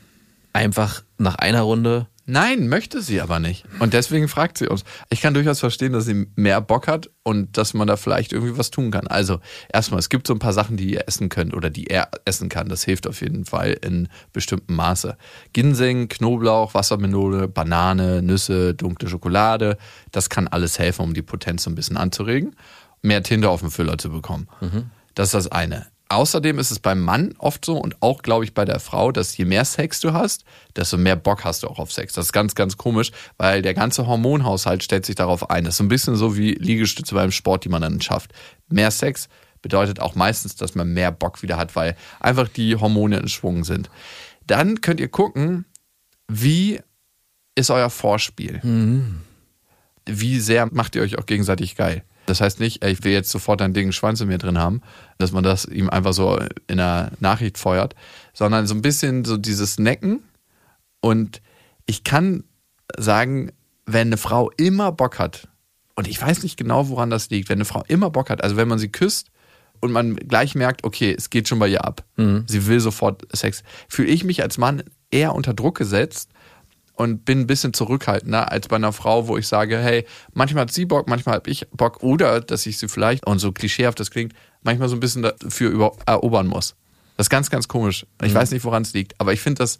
einfach 0.53 1.03
nach 1.17 1.35
einer 1.35 1.61
Runde 1.61 2.07
Nein, 2.27 2.69
möchte 2.69 3.01
sie 3.01 3.19
aber 3.19 3.39
nicht. 3.39 3.65
Und 3.79 3.93
deswegen 3.93 4.29
fragt 4.29 4.57
sie 4.57 4.67
uns. 4.67 4.85
Ich 5.09 5.21
kann 5.21 5.33
durchaus 5.33 5.59
verstehen, 5.59 5.91
dass 5.91 6.05
sie 6.05 6.27
mehr 6.35 6.61
Bock 6.61 6.87
hat 6.87 7.09
und 7.23 7.57
dass 7.57 7.73
man 7.73 7.87
da 7.87 7.97
vielleicht 7.97 8.31
irgendwie 8.31 8.57
was 8.57 8.69
tun 8.71 8.89
kann. 8.91 9.07
Also, 9.07 9.39
erstmal, 9.73 9.99
es 9.99 10.07
gibt 10.07 10.27
so 10.27 10.33
ein 10.33 10.39
paar 10.39 10.53
Sachen, 10.53 10.77
die 10.77 10.93
ihr 10.93 11.07
essen 11.07 11.29
könnt 11.29 11.53
oder 11.53 11.69
die 11.69 11.87
er 11.87 12.09
essen 12.23 12.47
kann. 12.47 12.69
Das 12.69 12.83
hilft 12.83 13.07
auf 13.07 13.19
jeden 13.19 13.43
Fall 13.43 13.71
in 13.81 14.07
bestimmtem 14.33 14.75
Maße. 14.77 15.17
Ginseng, 15.51 16.07
Knoblauch, 16.07 16.73
Wassermelone, 16.73 17.47
Banane, 17.47 18.21
Nüsse, 18.21 18.75
dunkle 18.75 19.09
Schokolade. 19.09 19.77
Das 20.11 20.29
kann 20.29 20.47
alles 20.47 20.77
helfen, 20.77 21.01
um 21.01 21.13
die 21.13 21.23
Potenz 21.23 21.63
so 21.63 21.69
ein 21.69 21.75
bisschen 21.75 21.97
anzuregen. 21.97 22.55
Mehr 23.01 23.23
Tinte 23.23 23.49
auf 23.49 23.61
dem 23.61 23.71
Füller 23.71 23.97
zu 23.97 24.09
bekommen. 24.09 24.47
Das 25.15 25.29
ist 25.29 25.33
das 25.33 25.51
eine. 25.51 25.87
Außerdem 26.11 26.59
ist 26.59 26.71
es 26.71 26.79
beim 26.79 26.99
Mann 26.99 27.33
oft 27.37 27.63
so 27.63 27.77
und 27.77 28.01
auch, 28.01 28.21
glaube 28.21 28.43
ich, 28.43 28.53
bei 28.53 28.65
der 28.65 28.81
Frau, 28.81 29.13
dass 29.13 29.37
je 29.37 29.45
mehr 29.45 29.63
Sex 29.63 30.01
du 30.01 30.11
hast, 30.11 30.43
desto 30.75 30.97
mehr 30.97 31.15
Bock 31.15 31.45
hast 31.45 31.63
du 31.63 31.67
auch 31.67 31.79
auf 31.79 31.93
Sex. 31.93 32.11
Das 32.11 32.25
ist 32.25 32.33
ganz, 32.33 32.53
ganz 32.53 32.75
komisch, 32.75 33.13
weil 33.37 33.61
der 33.61 33.73
ganze 33.73 34.07
Hormonhaushalt 34.07 34.83
stellt 34.83 35.05
sich 35.05 35.15
darauf 35.15 35.49
ein. 35.49 35.63
Das 35.63 35.75
ist 35.75 35.77
so 35.77 35.85
ein 35.85 35.87
bisschen 35.87 36.17
so 36.17 36.35
wie 36.35 36.51
Liegestütze 36.51 37.15
beim 37.15 37.31
Sport, 37.31 37.63
die 37.63 37.69
man 37.69 37.81
dann 37.81 38.01
schafft. 38.01 38.33
Mehr 38.67 38.91
Sex 38.91 39.29
bedeutet 39.61 40.01
auch 40.01 40.13
meistens, 40.15 40.57
dass 40.57 40.75
man 40.75 40.91
mehr 40.91 41.13
Bock 41.13 41.43
wieder 41.43 41.55
hat, 41.55 41.77
weil 41.77 41.95
einfach 42.19 42.49
die 42.49 42.75
Hormone 42.75 43.15
in 43.15 43.29
Schwung 43.29 43.63
sind. 43.63 43.89
Dann 44.45 44.81
könnt 44.81 44.99
ihr 44.99 45.07
gucken, 45.07 45.63
wie 46.27 46.81
ist 47.55 47.71
euer 47.71 47.89
Vorspiel? 47.89 48.59
Wie 50.05 50.39
sehr 50.41 50.67
macht 50.73 50.97
ihr 50.97 51.03
euch 51.03 51.17
auch 51.17 51.25
gegenseitig 51.25 51.77
geil? 51.77 52.03
Das 52.31 52.39
heißt 52.39 52.61
nicht, 52.61 52.81
ich 52.85 53.03
will 53.03 53.11
jetzt 53.11 53.29
sofort 53.29 53.61
ein 53.61 53.73
Ding 53.73 53.91
Schwanz 53.91 54.21
in 54.21 54.29
mir 54.29 54.37
drin 54.37 54.57
haben, 54.57 54.79
dass 55.17 55.33
man 55.33 55.43
das 55.43 55.65
ihm 55.65 55.89
einfach 55.89 56.13
so 56.13 56.39
in 56.67 56.79
einer 56.79 57.11
Nachricht 57.19 57.57
feuert, 57.57 57.93
sondern 58.33 58.67
so 58.67 58.73
ein 58.73 58.81
bisschen 58.81 59.25
so 59.25 59.35
dieses 59.35 59.79
Necken. 59.79 60.23
Und 61.01 61.41
ich 61.87 62.05
kann 62.05 62.45
sagen, 62.97 63.51
wenn 63.85 64.07
eine 64.07 64.15
Frau 64.15 64.49
immer 64.51 64.93
Bock 64.93 65.19
hat, 65.19 65.49
und 65.95 66.07
ich 66.07 66.21
weiß 66.21 66.43
nicht 66.43 66.55
genau, 66.55 66.87
woran 66.87 67.09
das 67.09 67.29
liegt, 67.29 67.49
wenn 67.49 67.57
eine 67.57 67.65
Frau 67.65 67.83
immer 67.89 68.09
Bock 68.09 68.29
hat, 68.29 68.41
also 68.41 68.55
wenn 68.55 68.69
man 68.69 68.79
sie 68.79 68.93
küsst 68.93 69.29
und 69.81 69.91
man 69.91 70.15
gleich 70.15 70.55
merkt, 70.55 70.85
okay, 70.85 71.13
es 71.13 71.31
geht 71.31 71.49
schon 71.49 71.59
bei 71.59 71.67
ihr 71.67 71.83
ab, 71.83 72.05
sie 72.47 72.65
will 72.65 72.79
sofort 72.79 73.23
Sex, 73.35 73.61
fühle 73.89 74.07
ich 74.07 74.23
mich 74.23 74.41
als 74.41 74.57
Mann 74.57 74.83
eher 75.09 75.35
unter 75.35 75.53
Druck 75.53 75.77
gesetzt 75.77 76.29
und 77.01 77.25
bin 77.25 77.41
ein 77.41 77.47
bisschen 77.47 77.73
zurückhaltender 77.73 78.51
als 78.51 78.67
bei 78.67 78.77
einer 78.77 78.93
Frau, 78.93 79.27
wo 79.27 79.37
ich 79.37 79.47
sage, 79.47 79.77
hey, 79.77 80.05
manchmal 80.33 80.63
hat 80.63 80.71
sie 80.71 80.85
Bock, 80.85 81.07
manchmal 81.07 81.35
habe 81.35 81.49
ich 81.49 81.67
Bock 81.71 82.03
oder 82.03 82.41
dass 82.41 82.65
ich 82.65 82.77
sie 82.77 82.87
vielleicht, 82.87 83.25
und 83.25 83.39
so 83.39 83.51
klischeehaft 83.51 83.99
das 83.99 84.11
klingt, 84.11 84.33
manchmal 84.63 84.89
so 84.89 84.95
ein 84.95 84.99
bisschen 84.99 85.23
dafür 85.23 85.93
erobern 86.05 86.47
muss. 86.47 86.75
Das 87.17 87.25
ist 87.25 87.29
ganz, 87.29 87.49
ganz 87.49 87.67
komisch. 87.67 88.05
Ich 88.23 88.33
weiß 88.33 88.51
nicht, 88.51 88.63
woran 88.63 88.83
es 88.83 88.93
liegt, 88.93 89.19
aber 89.19 89.33
ich 89.33 89.41
finde 89.41 89.59
das 89.59 89.79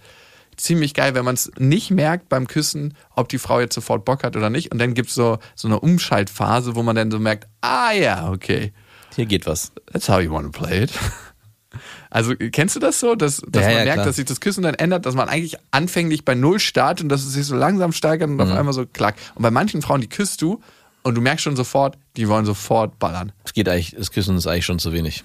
ziemlich 0.58 0.94
geil, 0.94 1.16
wenn 1.16 1.26
man 1.26 1.36
es 1.36 1.52
nicht 1.58 1.92
merkt 1.92 2.30
beim 2.30 2.48
Küssen, 2.48 2.96
ob 3.16 3.30
die 3.30 3.40
Frau 3.40 3.60
jetzt 3.60 3.74
sofort 3.74 4.06
Bock 4.06 4.24
hat 4.24 4.36
oder 4.36 4.50
nicht. 4.50 4.72
Und 4.72 4.80
dann 4.80 4.94
gibt 4.94 5.10
es 5.10 5.16
so, 5.16 5.40
so 5.56 5.68
eine 5.68 5.80
Umschaltphase, 5.80 6.76
wo 6.76 6.84
man 6.84 6.96
dann 6.96 7.10
so 7.10 7.20
merkt, 7.20 7.48
ah 7.62 7.92
ja, 7.94 8.30
okay, 8.30 8.74
Hier 9.16 9.26
geht 9.26 9.46
was. 9.46 9.72
that's 9.92 10.10
how 10.10 10.20
you 10.20 10.32
want 10.32 10.54
to 10.54 10.60
play 10.60 10.84
it. 10.84 10.92
Also 12.10 12.34
kennst 12.36 12.76
du 12.76 12.80
das 12.80 13.00
so, 13.00 13.16
dass, 13.16 13.42
dass 13.48 13.64
Ja, 13.64 13.70
man 13.70 13.78
ja, 13.80 13.84
merkt, 13.86 13.94
klar. 13.96 14.06
dass 14.06 14.16
sich 14.18 14.26
das 14.26 14.42
Küssen 14.42 14.64
dann 14.64 14.74
ändert, 14.76 15.06
dass 15.06 15.16
man 15.16 15.30
eigentlich 15.30 15.56
anfänglich 15.72 16.26
bei 16.26 16.36
Null 16.36 16.60
startet 16.60 17.04
und 17.04 17.10
dass 17.10 17.24
es 17.24 17.34
sich 17.34 17.46
so 17.46 17.56
langsam 17.56 17.92
steigert 17.94 18.30
und 18.30 18.36
Mhm. 18.36 18.42
auf 18.42 18.52
einmal 18.52 18.74
so 18.74 18.86
klack. 18.86 19.16
Und 19.36 19.44
bei 19.44 19.52
manchen 19.52 19.82
Frauen, 19.82 20.02
die 20.02 20.10
küsst 20.10 20.42
du 20.42 20.62
und 21.04 21.16
du 21.16 21.22
merkst 21.22 21.44
schon 21.44 21.56
sofort, 21.56 21.98
die 22.18 22.28
wollen 22.28 22.46
sofort 22.46 23.00
ballern. 23.00 23.32
Es 23.46 23.54
geht 23.54 23.70
eigentlich, 23.70 23.96
das 23.98 24.12
Küssen 24.12 24.36
ist 24.38 24.48
eigentlich 24.48 24.66
schon 24.66 24.80
zu 24.80 24.92
wenig. 24.94 25.24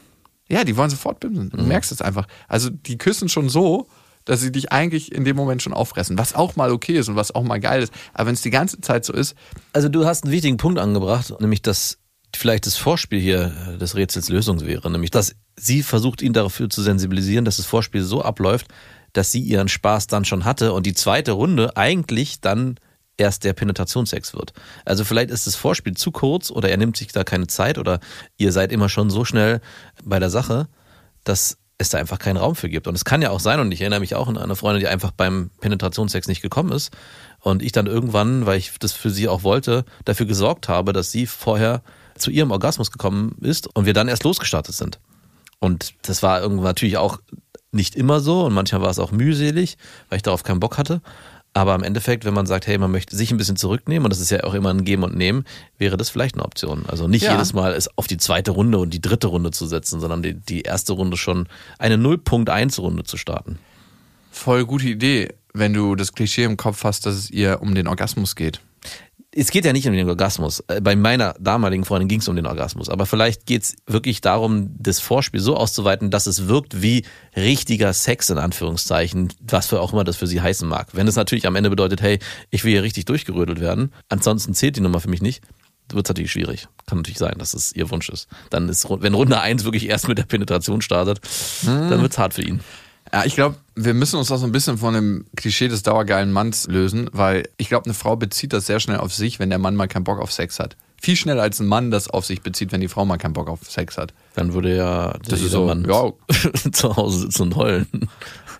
Ja, 0.48 0.62
die 0.62 0.76
wollen 0.76 0.90
sofort 0.90 1.18
bimsen. 1.20 1.50
Du 1.50 1.62
Mhm. 1.62 1.68
merkst 1.68 1.90
es 1.90 2.00
einfach. 2.00 2.26
Also 2.46 2.70
die 2.70 2.98
küssen 2.98 3.28
schon 3.28 3.48
so, 3.48 3.88
dass 4.24 4.40
sie 4.40 4.50
dich 4.52 4.72
eigentlich 4.72 5.12
in 5.12 5.24
dem 5.24 5.36
Moment 5.36 5.62
schon 5.62 5.72
auffressen. 5.72 6.18
Was 6.18 6.34
auch 6.34 6.56
mal 6.56 6.70
okay 6.72 6.98
ist 6.98 7.08
und 7.08 7.16
was 7.16 7.34
auch 7.34 7.42
mal 7.42 7.58
geil 7.60 7.82
ist. 7.82 7.92
Aber 8.14 8.26
wenn 8.28 8.34
es 8.34 8.42
die 8.42 8.50
ganze 8.50 8.80
Zeit 8.80 9.04
so 9.04 9.12
ist, 9.12 9.34
Also 9.72 9.88
du 9.88 10.04
hast 10.06 10.24
einen 10.24 10.32
wichtigen 10.32 10.56
Punkt 10.56 10.78
angebracht, 10.78 11.32
nämlich 11.40 11.62
dass 11.62 11.98
vielleicht 12.34 12.66
das 12.66 12.76
Vorspiel 12.76 13.20
hier 13.20 13.52
äh, 13.74 13.78
des 13.78 13.94
Rätsels 13.96 14.28
Lösung 14.28 14.60
wäre, 14.66 14.90
nämlich 14.90 15.10
dass 15.10 15.34
sie 15.56 15.82
versucht, 15.82 16.22
ihn 16.22 16.32
dafür 16.32 16.68
zu 16.68 16.82
sensibilisieren, 16.82 17.44
dass 17.44 17.56
das 17.56 17.66
Vorspiel 17.66 18.02
so 18.02 18.22
abläuft, 18.22 18.68
dass 19.12 19.32
sie 19.32 19.40
ihren 19.40 19.68
Spaß 19.68 20.06
dann 20.06 20.24
schon 20.24 20.44
hatte 20.44 20.72
und 20.72 20.86
die 20.86 20.94
zweite 20.94 21.32
Runde 21.32 21.76
eigentlich 21.76 22.40
dann 22.40 22.76
erst 23.16 23.44
der 23.44 23.54
Penetrationssex 23.54 24.34
wird. 24.34 24.52
Also 24.84 25.04
vielleicht 25.04 25.30
ist 25.30 25.46
das 25.46 25.56
Vorspiel 25.56 25.94
zu 25.94 26.10
kurz 26.10 26.50
oder 26.50 26.68
er 26.68 26.76
nimmt 26.76 26.96
sich 26.96 27.08
da 27.08 27.24
keine 27.24 27.46
Zeit 27.46 27.78
oder 27.78 28.00
ihr 28.36 28.52
seid 28.52 28.72
immer 28.72 28.88
schon 28.88 29.08
so 29.08 29.24
schnell 29.24 29.60
bei 30.04 30.18
der 30.18 30.30
Sache, 30.30 30.68
dass 31.24 31.56
es 31.78 31.90
da 31.90 31.98
einfach 31.98 32.18
keinen 32.18 32.36
Raum 32.36 32.54
für 32.54 32.68
gibt. 32.68 32.86
Und 32.88 32.94
es 32.94 33.04
kann 33.04 33.22
ja 33.22 33.30
auch 33.30 33.40
sein, 33.40 33.60
und 33.60 33.70
ich 33.72 33.80
erinnere 33.80 34.00
mich 34.00 34.14
auch 34.14 34.28
an 34.28 34.38
eine 34.38 34.56
Freundin, 34.56 34.80
die 34.80 34.88
einfach 34.88 35.10
beim 35.10 35.50
Penetrationssex 35.60 36.26
nicht 36.26 36.40
gekommen 36.40 36.72
ist. 36.72 36.90
Und 37.40 37.62
ich 37.62 37.72
dann 37.72 37.86
irgendwann, 37.86 38.46
weil 38.46 38.58
ich 38.58 38.78
das 38.78 38.92
für 38.92 39.10
sie 39.10 39.28
auch 39.28 39.42
wollte, 39.42 39.84
dafür 40.04 40.26
gesorgt 40.26 40.68
habe, 40.68 40.92
dass 40.92 41.12
sie 41.12 41.26
vorher 41.26 41.82
zu 42.16 42.30
ihrem 42.30 42.50
Orgasmus 42.50 42.90
gekommen 42.90 43.36
ist 43.42 43.68
und 43.74 43.84
wir 43.84 43.92
dann 43.92 44.08
erst 44.08 44.24
losgestartet 44.24 44.74
sind. 44.74 44.98
Und 45.66 45.94
das 46.02 46.22
war 46.22 46.40
irgendwann 46.40 46.64
natürlich 46.64 46.96
auch 46.96 47.18
nicht 47.72 47.94
immer 47.94 48.20
so 48.20 48.46
und 48.46 48.54
manchmal 48.54 48.80
war 48.80 48.90
es 48.90 48.98
auch 48.98 49.12
mühselig, 49.12 49.76
weil 50.08 50.16
ich 50.16 50.22
darauf 50.22 50.42
keinen 50.44 50.60
Bock 50.60 50.78
hatte. 50.78 51.02
Aber 51.52 51.74
im 51.74 51.82
Endeffekt, 51.82 52.26
wenn 52.26 52.34
man 52.34 52.44
sagt, 52.44 52.66
hey, 52.66 52.76
man 52.76 52.90
möchte 52.90 53.16
sich 53.16 53.30
ein 53.30 53.38
bisschen 53.38 53.56
zurücknehmen, 53.56 54.04
und 54.04 54.10
das 54.10 54.20
ist 54.20 54.30
ja 54.30 54.44
auch 54.44 54.52
immer 54.52 54.68
ein 54.70 54.84
Geben 54.84 55.02
und 55.04 55.16
Nehmen, 55.16 55.44
wäre 55.78 55.96
das 55.96 56.10
vielleicht 56.10 56.34
eine 56.34 56.44
Option. 56.44 56.84
Also 56.86 57.08
nicht 57.08 57.22
Ja. 57.22 57.32
jedes 57.32 57.54
Mal 57.54 57.72
es 57.72 57.88
auf 57.96 58.06
die 58.06 58.18
zweite 58.18 58.50
Runde 58.50 58.76
und 58.78 58.90
die 58.92 59.00
dritte 59.00 59.26
Runde 59.28 59.52
zu 59.52 59.66
setzen, 59.66 59.98
sondern 59.98 60.22
die, 60.22 60.34
die 60.34 60.62
erste 60.62 60.92
Runde 60.92 61.16
schon 61.16 61.48
eine 61.78 61.96
0.1-Runde 61.96 63.04
zu 63.04 63.16
starten. 63.16 63.58
voll 64.30 64.66
gute 64.66 64.86
Idee, 64.86 65.34
wenn 65.54 65.72
du 65.72 65.94
das 65.94 66.12
Klischee 66.12 66.44
im 66.44 66.58
Kopf 66.58 66.84
hast, 66.84 67.06
dass 67.06 67.14
es 67.14 67.30
ihr 67.30 67.62
um 67.62 67.74
den 67.74 67.88
Orgasmus 67.88 68.36
geht. 68.36 68.60
Es 69.38 69.50
geht 69.50 69.66
ja 69.66 69.72
nicht 69.72 69.86
um 69.86 69.92
den 69.92 70.08
Orgasmus. 70.08 70.64
Äh, 70.68 70.80
Bei 70.80 70.96
meiner 70.96 71.34
damaligen 71.38 71.84
Freundin 71.84 72.08
ging 72.08 72.20
es 72.20 72.28
um 72.28 72.36
den 72.36 72.46
Orgasmus. 72.46 72.88
Aber 72.88 73.06
vielleicht 73.06 73.46
geht 73.46 73.62
es 73.62 73.76
wirklich 73.86 74.20
darum, 74.20 74.74
das 74.78 74.98
Vorspiel 74.98 75.40
so 75.40 75.56
auszuweiten, 75.56 76.10
dass 76.10 76.26
es 76.26 76.48
wirkt 76.48 76.80
wie 76.80 77.04
richtiger 77.36 77.92
Sex 77.92 78.30
in 78.30 78.38
Anführungszeichen, 78.38 79.32
was 79.40 79.66
für 79.66 79.80
auch 79.80 79.92
immer 79.92 80.04
das 80.04 80.16
für 80.16 80.26
sie 80.26 80.40
heißen 80.40 80.66
mag. 80.66 80.88
Wenn 80.92 81.06
es 81.06 81.16
natürlich 81.16 81.46
am 81.46 81.54
Ende 81.54 81.70
bedeutet, 81.70 82.00
hey, 82.00 82.18
ich 82.50 82.64
will 82.64 82.72
hier 82.72 82.82
richtig 82.82 83.04
durchgerödelt 83.04 83.60
werden, 83.60 83.92
ansonsten 84.08 84.54
zählt 84.54 84.76
die 84.76 84.80
Nummer 84.80 85.00
für 85.00 85.10
mich 85.10 85.20
nicht, 85.20 85.42
wird 85.92 86.06
es 86.06 86.10
natürlich 86.10 86.32
schwierig. 86.32 86.66
Kann 86.86 86.98
natürlich 86.98 87.18
sein, 87.18 87.34
dass 87.38 87.52
es 87.54 87.72
ihr 87.72 87.90
Wunsch 87.90 88.08
ist. 88.08 88.28
Dann 88.50 88.68
ist, 88.68 88.88
wenn 88.88 89.14
Runde 89.14 89.38
1 89.40 89.64
wirklich 89.64 89.88
erst 89.88 90.08
mit 90.08 90.18
der 90.18 90.24
Penetration 90.24 90.80
startet, 90.80 91.20
dann 91.64 92.00
wird 92.02 92.12
es 92.12 92.18
hart 92.18 92.34
für 92.34 92.42
ihn. 92.42 92.60
Ja, 93.12 93.24
ich 93.24 93.34
glaube, 93.34 93.56
wir 93.74 93.94
müssen 93.94 94.16
uns 94.16 94.30
auch 94.32 94.38
so 94.38 94.46
ein 94.46 94.52
bisschen 94.52 94.78
von 94.78 94.94
dem 94.94 95.26
Klischee 95.36 95.68
des 95.68 95.82
dauergeilen 95.82 96.32
Manns 96.32 96.66
lösen, 96.66 97.08
weil 97.12 97.48
ich 97.56 97.68
glaube, 97.68 97.84
eine 97.84 97.94
Frau 97.94 98.16
bezieht 98.16 98.52
das 98.52 98.66
sehr 98.66 98.80
schnell 98.80 98.98
auf 98.98 99.14
sich, 99.14 99.38
wenn 99.38 99.50
der 99.50 99.58
Mann 99.58 99.76
mal 99.76 99.86
keinen 99.86 100.04
Bock 100.04 100.18
auf 100.20 100.32
Sex 100.32 100.58
hat. 100.58 100.76
Viel 101.00 101.16
schneller 101.16 101.42
als 101.42 101.60
ein 101.60 101.66
Mann 101.66 101.90
das 101.90 102.08
auf 102.08 102.24
sich 102.24 102.42
bezieht, 102.42 102.72
wenn 102.72 102.80
die 102.80 102.88
Frau 102.88 103.04
mal 103.04 103.18
keinen 103.18 103.34
Bock 103.34 103.48
auf 103.48 103.60
Sex 103.70 103.98
hat. 103.98 104.14
Dann 104.34 104.54
würde 104.54 104.74
ja 104.74 105.14
Das 105.28 105.40
ist 105.40 105.50
so, 105.50 105.66
Mann 105.66 105.84
ja. 105.88 106.12
zu 106.72 106.96
Hause 106.96 107.20
sitzen 107.20 107.42
und 107.42 107.56
heulen. 107.56 108.08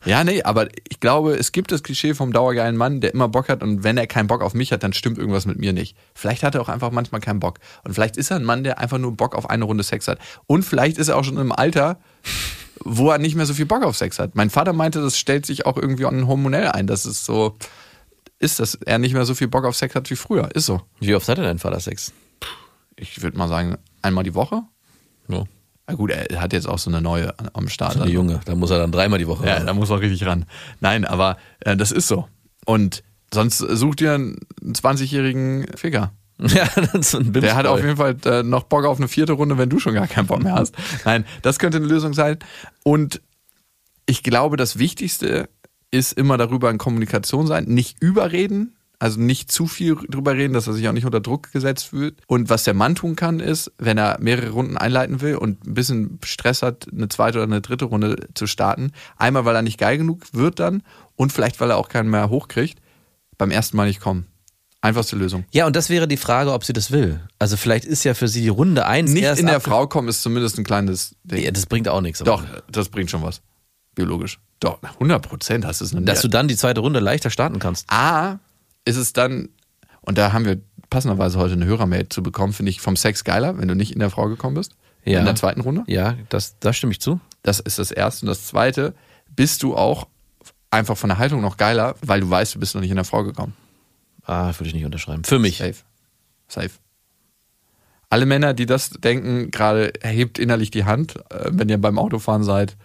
Ja, 0.04 0.22
nee, 0.22 0.42
aber 0.42 0.68
ich 0.88 1.00
glaube, 1.00 1.34
es 1.34 1.50
gibt 1.50 1.72
das 1.72 1.82
Klischee 1.82 2.14
vom 2.14 2.32
dauergeilen 2.32 2.76
Mann, 2.76 3.00
der 3.00 3.12
immer 3.12 3.28
Bock 3.28 3.48
hat 3.48 3.62
und 3.62 3.82
wenn 3.82 3.98
er 3.98 4.06
keinen 4.06 4.28
Bock 4.28 4.42
auf 4.42 4.54
mich 4.54 4.70
hat, 4.70 4.84
dann 4.84 4.92
stimmt 4.92 5.18
irgendwas 5.18 5.46
mit 5.46 5.58
mir 5.58 5.72
nicht. 5.72 5.96
Vielleicht 6.14 6.44
hat 6.44 6.54
er 6.54 6.60
auch 6.60 6.68
einfach 6.68 6.92
manchmal 6.92 7.20
keinen 7.20 7.40
Bock. 7.40 7.58
Und 7.82 7.94
vielleicht 7.94 8.16
ist 8.16 8.30
er 8.30 8.36
ein 8.36 8.44
Mann, 8.44 8.62
der 8.62 8.78
einfach 8.78 8.98
nur 8.98 9.16
Bock 9.16 9.34
auf 9.34 9.50
eine 9.50 9.64
Runde 9.64 9.82
Sex 9.82 10.06
hat. 10.06 10.18
Und 10.46 10.62
vielleicht 10.62 10.98
ist 10.98 11.08
er 11.08 11.16
auch 11.16 11.24
schon 11.24 11.38
im 11.38 11.50
Alter, 11.50 11.98
wo 12.84 13.10
er 13.10 13.18
nicht 13.18 13.34
mehr 13.34 13.46
so 13.46 13.54
viel 13.54 13.66
Bock 13.66 13.82
auf 13.82 13.96
Sex 13.96 14.18
hat. 14.18 14.34
Mein 14.34 14.50
Vater 14.50 14.72
meinte, 14.72 15.00
das 15.00 15.18
stellt 15.18 15.46
sich 15.46 15.66
auch 15.66 15.76
irgendwie 15.76 16.04
hormonell 16.04 16.68
ein, 16.68 16.86
dass 16.86 17.04
es 17.04 17.24
so 17.24 17.56
ist, 18.38 18.60
dass 18.60 18.74
er 18.74 18.98
nicht 18.98 19.14
mehr 19.14 19.24
so 19.24 19.34
viel 19.34 19.48
Bock 19.48 19.64
auf 19.64 19.76
Sex 19.76 19.94
hat 19.94 20.10
wie 20.10 20.16
früher. 20.16 20.54
Ist 20.54 20.66
so. 20.66 20.82
Wie 21.00 21.14
oft 21.14 21.28
hatte 21.28 21.42
dein 21.42 21.58
Vater 21.58 21.80
Sex? 21.80 22.12
Ich 22.96 23.22
würde 23.22 23.38
mal 23.38 23.48
sagen, 23.48 23.76
einmal 24.02 24.24
die 24.24 24.34
Woche. 24.34 24.62
Ja. 25.28 25.44
Na 25.86 25.94
gut, 25.94 26.10
er 26.10 26.40
hat 26.40 26.52
jetzt 26.52 26.68
auch 26.68 26.78
so 26.78 26.90
eine 26.90 27.00
neue 27.00 27.32
am 27.52 27.68
Start. 27.68 27.96
Der 27.96 28.08
Junge, 28.08 28.40
da 28.44 28.54
muss 28.54 28.70
er 28.70 28.78
dann 28.78 28.90
dreimal 28.90 29.18
die 29.18 29.28
Woche. 29.28 29.46
Ja, 29.46 29.60
da 29.60 29.72
muss 29.72 29.88
man 29.88 30.00
richtig 30.00 30.26
ran. 30.26 30.44
Nein, 30.80 31.04
aber 31.04 31.36
äh, 31.60 31.76
das 31.76 31.92
ist 31.92 32.08
so. 32.08 32.26
Und 32.64 33.04
sonst 33.32 33.58
sucht 33.58 34.00
ihr 34.00 34.14
einen 34.14 34.38
20-jährigen 34.62 35.66
Ficker. 35.76 36.12
ja 36.54 36.68
das 36.74 36.94
ist 36.94 37.14
ein 37.14 37.32
Bimsboy. 37.32 37.40
Der 37.40 37.56
hat 37.56 37.66
auf 37.66 37.82
jeden 37.82 37.96
Fall 37.96 38.16
äh, 38.24 38.42
noch 38.42 38.64
Bock 38.64 38.84
auf 38.84 38.98
eine 38.98 39.08
vierte 39.08 39.32
Runde, 39.32 39.56
wenn 39.58 39.68
du 39.68 39.78
schon 39.78 39.94
gar 39.94 40.06
keinen 40.06 40.26
Bock 40.26 40.42
mehr 40.42 40.54
hast. 40.54 40.74
Nein, 41.04 41.24
das 41.42 41.58
könnte 41.58 41.78
eine 41.78 41.86
Lösung 41.86 42.12
sein. 42.12 42.38
Und 42.82 43.22
ich 44.06 44.22
glaube, 44.22 44.56
das 44.56 44.78
Wichtigste 44.78 45.48
ist 45.90 46.12
immer 46.12 46.36
darüber 46.36 46.70
in 46.70 46.78
Kommunikation 46.78 47.46
sein, 47.46 47.64
nicht 47.64 48.02
überreden, 48.02 48.76
also 48.98 49.20
nicht 49.20 49.50
zu 49.52 49.66
viel 49.66 49.96
drüber 50.08 50.34
reden, 50.34 50.54
dass 50.54 50.66
er 50.66 50.72
sich 50.72 50.88
auch 50.88 50.92
nicht 50.92 51.04
unter 51.04 51.20
Druck 51.20 51.52
gesetzt 51.52 51.88
fühlt. 51.88 52.20
Und 52.26 52.48
was 52.48 52.64
der 52.64 52.74
Mann 52.74 52.94
tun 52.94 53.16
kann, 53.16 53.40
ist, 53.40 53.72
wenn 53.78 53.98
er 53.98 54.18
mehrere 54.20 54.50
Runden 54.50 54.76
einleiten 54.76 55.20
will 55.20 55.36
und 55.36 55.66
ein 55.66 55.74
bisschen 55.74 56.18
Stress 56.24 56.62
hat, 56.62 56.86
eine 56.92 57.08
zweite 57.08 57.38
oder 57.38 57.46
eine 57.46 57.60
dritte 57.60 57.86
Runde 57.86 58.28
zu 58.34 58.46
starten, 58.46 58.92
einmal, 59.16 59.44
weil 59.44 59.56
er 59.56 59.62
nicht 59.62 59.78
geil 59.78 59.98
genug 59.98 60.22
wird 60.32 60.60
dann 60.60 60.82
und 61.14 61.32
vielleicht, 61.32 61.60
weil 61.60 61.70
er 61.70 61.76
auch 61.76 61.88
keinen 61.88 62.10
mehr 62.10 62.30
hochkriegt, 62.30 62.80
beim 63.38 63.50
ersten 63.50 63.76
Mal 63.76 63.86
nicht 63.86 64.00
kommen. 64.00 64.26
Einfachste 64.86 65.16
Lösung. 65.16 65.44
Ja, 65.50 65.66
und 65.66 65.74
das 65.74 65.90
wäre 65.90 66.06
die 66.06 66.16
Frage, 66.16 66.52
ob 66.52 66.64
sie 66.64 66.72
das 66.72 66.92
will. 66.92 67.20
Also 67.40 67.56
vielleicht 67.56 67.84
ist 67.84 68.04
ja 68.04 68.14
für 68.14 68.28
sie 68.28 68.40
die 68.40 68.48
Runde 68.48 68.86
eins 68.86 69.10
Nicht 69.10 69.38
in 69.38 69.46
der 69.46 69.58
Frau 69.58 69.88
kommen 69.88 70.06
ist 70.06 70.22
zumindest 70.22 70.58
ein 70.58 70.64
kleines 70.64 71.16
Ding. 71.24 71.42
Ja, 71.42 71.50
das 71.50 71.66
bringt 71.66 71.88
auch 71.88 72.00
nichts. 72.00 72.20
Doch, 72.20 72.44
das 72.70 72.88
bringt 72.88 73.10
schon 73.10 73.20
was. 73.22 73.40
Biologisch. 73.96 74.38
Doch, 74.60 74.78
100 74.82 75.26
Prozent 75.26 75.66
hast 75.66 75.80
du 75.80 75.86
es 75.86 75.96
Dass 76.04 76.22
du 76.22 76.28
dann 76.28 76.46
die 76.46 76.56
zweite 76.56 76.80
Runde 76.80 77.00
leichter 77.00 77.30
starten 77.30 77.58
kannst. 77.58 77.90
A, 77.90 78.38
ist 78.84 78.96
es 78.96 79.12
dann, 79.12 79.48
und 80.02 80.18
da 80.18 80.32
haben 80.32 80.44
wir 80.44 80.60
passenderweise 80.88 81.36
heute 81.38 81.54
eine 81.54 81.64
Hörermail 81.64 82.08
zu 82.08 82.22
bekommen, 82.22 82.52
finde 82.52 82.70
ich 82.70 82.80
vom 82.80 82.94
Sex 82.94 83.24
geiler, 83.24 83.58
wenn 83.58 83.66
du 83.66 83.74
nicht 83.74 83.92
in 83.92 83.98
der 83.98 84.10
Frau 84.10 84.28
gekommen 84.28 84.54
bist. 84.54 84.72
Ja. 85.04 85.18
In 85.18 85.24
der 85.24 85.34
zweiten 85.34 85.62
Runde. 85.62 85.82
Ja, 85.88 86.14
das, 86.28 86.60
da 86.60 86.72
stimme 86.72 86.92
ich 86.92 87.00
zu. 87.00 87.18
Das 87.42 87.58
ist 87.58 87.80
das 87.80 87.90
Erste. 87.90 88.24
Und 88.24 88.28
das 88.28 88.46
Zweite, 88.46 88.94
bist 89.34 89.64
du 89.64 89.76
auch 89.76 90.06
einfach 90.70 90.96
von 90.96 91.08
der 91.08 91.18
Haltung 91.18 91.40
noch 91.40 91.56
geiler, 91.56 91.96
weil 92.02 92.20
du 92.20 92.30
weißt, 92.30 92.54
du 92.54 92.60
bist 92.60 92.74
noch 92.74 92.82
nicht 92.82 92.90
in 92.90 92.96
der 92.96 93.04
Frau 93.04 93.24
gekommen. 93.24 93.54
Ah, 94.26 94.52
würde 94.58 94.66
ich 94.68 94.74
nicht 94.74 94.84
unterschreiben. 94.84 95.24
Für 95.24 95.38
mich. 95.38 95.58
Safe. 95.58 95.76
Safe. 96.48 96.70
Alle 98.08 98.26
Männer, 98.26 98.54
die 98.54 98.66
das 98.66 98.90
denken, 98.90 99.50
gerade 99.50 99.92
hebt 100.02 100.38
innerlich 100.38 100.70
die 100.70 100.84
Hand, 100.84 101.16
äh, 101.30 101.50
wenn 101.52 101.68
ihr 101.68 101.78
beim 101.80 101.98
Autofahren 101.98 102.44
seid. 102.44 102.76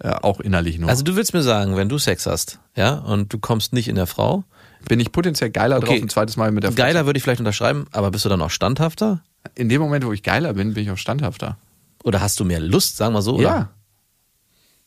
Äh, 0.00 0.08
auch 0.10 0.40
innerlich 0.40 0.78
nur. 0.78 0.88
Also 0.88 1.04
du 1.04 1.14
willst 1.14 1.34
mir 1.34 1.42
sagen, 1.42 1.76
wenn 1.76 1.88
du 1.88 1.98
Sex 1.98 2.26
hast, 2.26 2.58
ja, 2.74 2.94
und 2.94 3.32
du 3.32 3.38
kommst 3.38 3.72
nicht 3.72 3.86
in 3.86 3.94
der 3.94 4.08
Frau, 4.08 4.42
bin 4.88 4.98
ich 4.98 5.12
potenziell 5.12 5.50
geiler 5.50 5.76
Okay. 5.78 5.86
drauf, 5.86 6.02
ein 6.02 6.08
zweites 6.08 6.36
Mal 6.36 6.50
mit 6.50 6.64
der 6.64 6.72
Frau 6.72 6.76
geiler 6.76 7.06
würde 7.06 7.16
ich 7.16 7.22
vielleicht 7.22 7.40
unterschreiben, 7.40 7.86
aber 7.92 8.10
bist 8.10 8.24
du 8.24 8.28
dann 8.28 8.42
auch 8.42 8.50
standhafter? 8.50 9.22
In 9.54 9.68
dem 9.68 9.80
Moment, 9.80 10.04
wo 10.04 10.12
ich 10.12 10.24
geiler 10.24 10.52
bin, 10.54 10.74
bin 10.74 10.82
ich 10.82 10.90
auch 10.90 10.98
standhafter. 10.98 11.58
Oder 12.02 12.20
hast 12.20 12.40
du 12.40 12.44
mehr 12.44 12.58
Lust, 12.58 12.96
sagen 12.96 13.14
wir 13.14 13.22
so? 13.22 13.36
Oder? 13.36 13.42
Ja. 13.42 13.70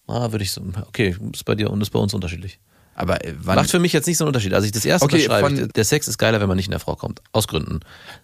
Ah, 0.07 0.31
würde 0.31 0.43
ich 0.43 0.51
so. 0.51 0.61
Okay, 0.87 1.15
ist 1.33 1.45
bei 1.45 1.55
dir 1.55 1.71
und 1.71 1.81
ist 1.81 1.89
bei 1.91 1.99
uns 1.99 2.13
unterschiedlich. 2.13 2.59
Aber 2.97 3.23
äh, 3.23 3.33
Macht 3.43 3.69
für 3.71 3.79
mich 3.79 3.93
jetzt 3.93 4.07
nicht 4.07 4.17
so 4.17 4.25
einen 4.25 4.29
Unterschied. 4.29 4.53
Also 4.53 4.65
ich 4.65 4.71
das 4.73 4.83
erste 4.83 5.05
Okay, 5.05 5.15
unterschreibe, 5.23 5.47
von- 5.55 5.65
ich, 5.67 5.71
der 5.73 5.85
Sex 5.85 6.07
ist 6.07 6.17
geiler, 6.17 6.41
wenn 6.41 6.47
man 6.47 6.57
nicht 6.57 6.65
in 6.67 6.71
der 6.71 6.79
Frau 6.79 6.95
kommt. 6.95 7.21
Aus 7.31 7.47
Gründen. 7.47 7.79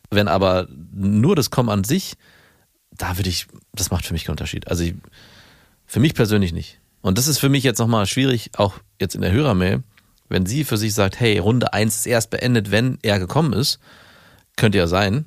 Wenn 0.09 0.27
aber 0.27 0.67
nur 0.93 1.35
das 1.35 1.49
Kommen 1.51 1.69
an 1.69 1.83
sich, 1.83 2.15
da 2.91 3.17
würde 3.17 3.29
ich, 3.29 3.47
das 3.73 3.89
macht 3.91 4.05
für 4.05 4.13
mich 4.13 4.25
keinen 4.25 4.33
Unterschied. 4.33 4.67
Also 4.67 4.83
ich, 4.83 4.95
für 5.85 5.99
mich 5.99 6.13
persönlich 6.13 6.53
nicht. 6.53 6.79
Und 7.01 7.17
das 7.17 7.27
ist 7.27 7.37
für 7.39 7.49
mich 7.49 7.63
jetzt 7.63 7.79
nochmal 7.79 8.05
schwierig, 8.07 8.51
auch 8.57 8.75
jetzt 8.99 9.15
in 9.15 9.21
der 9.21 9.31
Hörermail, 9.31 9.83
wenn 10.29 10.45
sie 10.45 10.63
für 10.63 10.77
sich 10.77 10.93
sagt, 10.93 11.19
hey, 11.19 11.37
Runde 11.37 11.73
1 11.73 11.95
ist 11.97 12.05
erst 12.07 12.29
beendet, 12.29 12.71
wenn 12.71 12.97
er 13.03 13.19
gekommen 13.19 13.53
ist, 13.53 13.79
könnte 14.55 14.77
ja 14.77 14.87
sein. 14.87 15.25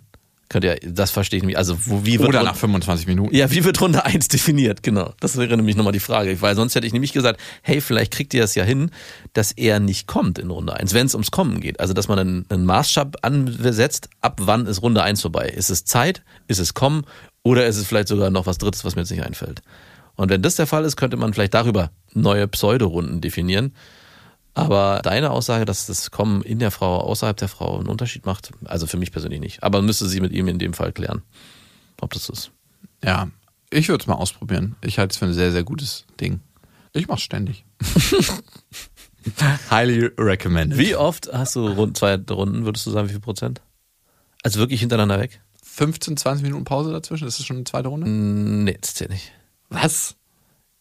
Könnte 0.49 0.69
ja, 0.69 0.75
das 0.85 1.11
verstehe 1.11 1.39
ich 1.39 1.45
nicht. 1.45 1.57
Also, 1.57 1.77
wo, 1.87 2.05
wie 2.05 2.19
wird 2.19 2.29
oder 2.29 2.45
nach 2.45 2.55
25 2.55 3.09
Minuten. 3.09 3.35
ja, 3.35 3.51
wie 3.51 3.65
wird 3.65 3.81
Runde 3.81 4.05
1 4.05 4.29
definiert? 4.29 4.83
Genau. 4.83 5.13
Das 5.21 5.37
wäre 5.37 5.57
nämlich 5.57 5.77
nochmal 5.77 5.93
die 5.93 6.01
Frage. 6.01 6.41
Weil 6.41 6.55
sonst 6.55 6.75
hätte 6.75 6.87
ich 6.87 6.93
nämlich 6.93 7.13
gesagt, 7.13 7.41
hey, 7.63 7.81
vielleicht 7.81 8.13
kriegt 8.13 8.33
ihr 8.33 8.45
es 8.45 8.55
ja 8.55 8.63
hin, 8.63 8.91
dass 9.33 9.53
er 9.53 9.81
nicht 9.81 10.07
kommt 10.07 10.39
in 10.39 10.51
Runde 10.51 10.75
1, 10.75 10.95
wenn 10.95 11.07
es 11.07 11.15
ums 11.15 11.33
Kommen 11.33 11.61
geht. 11.61 11.81
Also, 11.81 11.95
dass 11.95 12.07
man 12.07 12.19
einen, 12.19 12.47
einen 12.49 12.65
Maßstab 12.65 13.17
ansetzt, 13.23 14.09
ab 14.21 14.41
wann 14.43 14.67
ist 14.67 14.83
Runde 14.83 15.03
1 15.03 15.21
vorbei? 15.23 15.49
Ist 15.49 15.71
es 15.71 15.85
Zeit? 15.85 16.23
Ist 16.47 16.61
es 16.61 16.75
Kommen? 16.75 17.05
Oder 17.43 17.67
ist 17.67 17.77
es 17.77 17.87
vielleicht 17.87 18.09
sogar 18.09 18.31
noch 18.31 18.47
was 18.47 18.59
Drittes, 18.59 18.85
was 18.85 18.95
mir 18.95 19.03
jetzt 19.03 19.11
nicht 19.11 19.25
einfällt? 19.25 19.63
Und 20.17 20.31
wenn 20.31 20.43
das 20.43 20.55
der 20.57 20.67
Fall 20.67 20.85
ist, 20.85 20.97
könnte 20.97 21.17
man 21.17 21.35
vielleicht 21.35 21.55
darüber 21.55 21.91
neue 22.15 22.49
Pseudorunden 22.49 23.21
definieren. 23.21 23.73
Aber 24.57 25.01
deine 25.03 25.33
Aussage, 25.33 25.67
dass 25.67 25.87
das 25.87 26.11
Kommen 26.11 26.41
in 26.41 26.59
der 26.59 26.71
Frau, 26.71 27.01
außerhalb 27.01 27.37
der 27.37 27.49
Frau 27.49 27.79
einen 27.79 27.89
Unterschied 27.89 28.25
macht, 28.25 28.53
also 28.65 28.87
für 28.87 28.97
mich 28.97 29.13
persönlich 29.13 29.39
nicht. 29.39 29.63
Aber 29.63 29.83
müsste 29.83 30.09
sie 30.09 30.19
mit 30.19 30.33
ihm 30.33 30.49
in 30.49 30.59
dem 30.59 30.73
Fall 30.73 30.93
klären, 30.93 31.21
ob 32.01 32.15
das 32.15 32.31
ist. 32.31 32.53
Ja, 33.05 33.29
ich 33.71 33.91
würde 33.91 34.01
es 34.01 34.07
mal 34.07 34.15
ausprobieren. 34.15 34.75
Ich 34.83 34.99
halte 34.99 35.13
es 35.13 35.19
für 35.19 35.27
ein 35.27 35.35
sehr, 35.35 35.53
sehr 35.53 35.63
gutes 35.63 36.07
Ding. 36.19 36.41
Ich 36.95 37.07
mach's 37.07 37.21
ständig. 37.21 37.67
Highly 39.71 40.11
recommended. 40.17 40.79
Wie 40.79 40.97
oft 40.97 41.31
hast 41.31 41.55
du 41.57 41.67
rund 41.69 41.99
zwei 41.99 42.15
Runden, 42.17 42.65
würdest 42.65 42.87
du 42.87 42.91
sagen, 42.93 43.09
wie 43.09 43.13
viel 43.13 43.21
Prozent? 43.21 43.61
Also 44.43 44.59
wirklich 44.59 44.81
hintereinander 44.81 45.21
weg? 45.21 45.43
15, 45.63 46.17
20 46.17 46.43
Minuten 46.43 46.65
Pause 46.65 46.93
dazwischen? 46.93 47.29
Ist 47.29 47.39
das 47.39 47.45
schon 47.45 47.57
eine 47.57 47.65
zweite 47.65 47.89
Runde? 47.89 48.09
Nee, 48.09 48.79
das 48.81 48.95
zählt 48.95 49.11
nicht. 49.11 49.33
Was? 49.69 50.17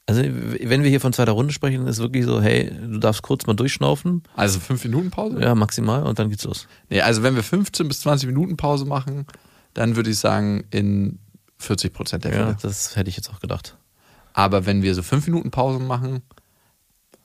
Also, 0.07 0.21
wenn 0.23 0.83
wir 0.83 0.89
hier 0.89 1.01
von 1.01 1.13
zweiter 1.13 1.31
Runde 1.31 1.51
sprechen, 1.51 1.87
ist 1.87 1.97
wirklich 1.97 2.25
so, 2.25 2.39
hey, 2.39 2.69
du 2.69 2.99
darfst 2.99 3.23
kurz 3.23 3.47
mal 3.47 3.55
durchschnaufen. 3.55 4.21
Also 4.35 4.59
5 4.59 4.83
Minuten 4.83 5.09
Pause? 5.09 5.41
Ja, 5.41 5.55
maximal 5.55 6.03
und 6.03 6.19
dann 6.19 6.29
geht's 6.29 6.43
los. 6.43 6.67
Nee, 6.89 7.01
also 7.01 7.23
wenn 7.23 7.35
wir 7.35 7.41
15 7.41 7.87
bis 7.87 8.01
20 8.01 8.27
Minuten 8.27 8.55
Pause 8.55 8.85
machen, 8.85 9.25
dann 9.73 9.95
würde 9.95 10.11
ich 10.11 10.19
sagen 10.19 10.63
in 10.69 11.17
40 11.57 11.91
Prozent 11.91 12.23
der 12.23 12.33
Fälle. 12.33 12.45
Ja, 12.49 12.57
das 12.61 12.95
hätte 12.95 13.09
ich 13.09 13.17
jetzt 13.17 13.31
auch 13.31 13.39
gedacht. 13.39 13.77
Aber 14.33 14.65
wenn 14.67 14.83
wir 14.83 14.93
so 14.93 15.01
5 15.01 15.25
Minuten 15.25 15.49
Pause 15.49 15.79
machen, 15.79 16.21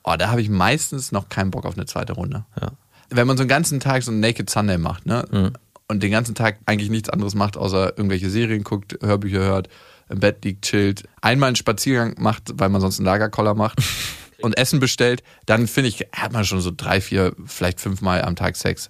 oh, 0.03 0.15
da 0.17 0.29
habe 0.29 0.41
ich 0.41 0.49
meistens 0.49 1.11
noch 1.11 1.29
keinen 1.29 1.51
Bock 1.51 1.65
auf 1.65 1.75
eine 1.75 1.85
zweite 1.85 2.13
Runde. 2.13 2.45
Ja. 2.59 2.71
Wenn 3.09 3.27
man 3.27 3.37
so 3.37 3.41
einen 3.41 3.49
ganzen 3.49 3.79
Tag 3.79 4.01
so 4.01 4.11
einen 4.11 4.21
Naked 4.21 4.49
Sunday 4.49 4.77
macht, 4.77 5.05
ne? 5.05 5.25
Mhm. 5.29 5.51
Und 5.91 6.01
den 6.01 6.11
ganzen 6.11 6.35
Tag 6.35 6.57
eigentlich 6.67 6.89
nichts 6.89 7.09
anderes 7.09 7.35
macht, 7.35 7.57
außer 7.57 7.97
irgendwelche 7.97 8.29
Serien 8.29 8.63
guckt, 8.63 8.97
Hörbücher 9.01 9.39
hört, 9.39 9.67
im 10.07 10.21
Bett 10.21 10.45
liegt, 10.45 10.63
chillt, 10.63 11.03
einmal 11.21 11.47
einen 11.47 11.57
Spaziergang 11.57 12.15
macht, 12.17 12.53
weil 12.53 12.69
man 12.69 12.79
sonst 12.79 12.99
einen 12.99 13.07
Lagerkoller 13.07 13.55
macht 13.55 13.77
und 14.41 14.57
Essen 14.57 14.79
bestellt, 14.79 15.21
dann 15.47 15.67
finde 15.67 15.89
ich, 15.89 16.07
hat 16.13 16.31
man 16.31 16.45
schon 16.45 16.61
so 16.61 16.71
drei, 16.73 17.01
vier, 17.01 17.35
vielleicht 17.45 17.81
fünfmal 17.81 18.21
am 18.21 18.37
Tag 18.37 18.55
Sex. 18.55 18.89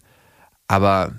Aber 0.68 1.16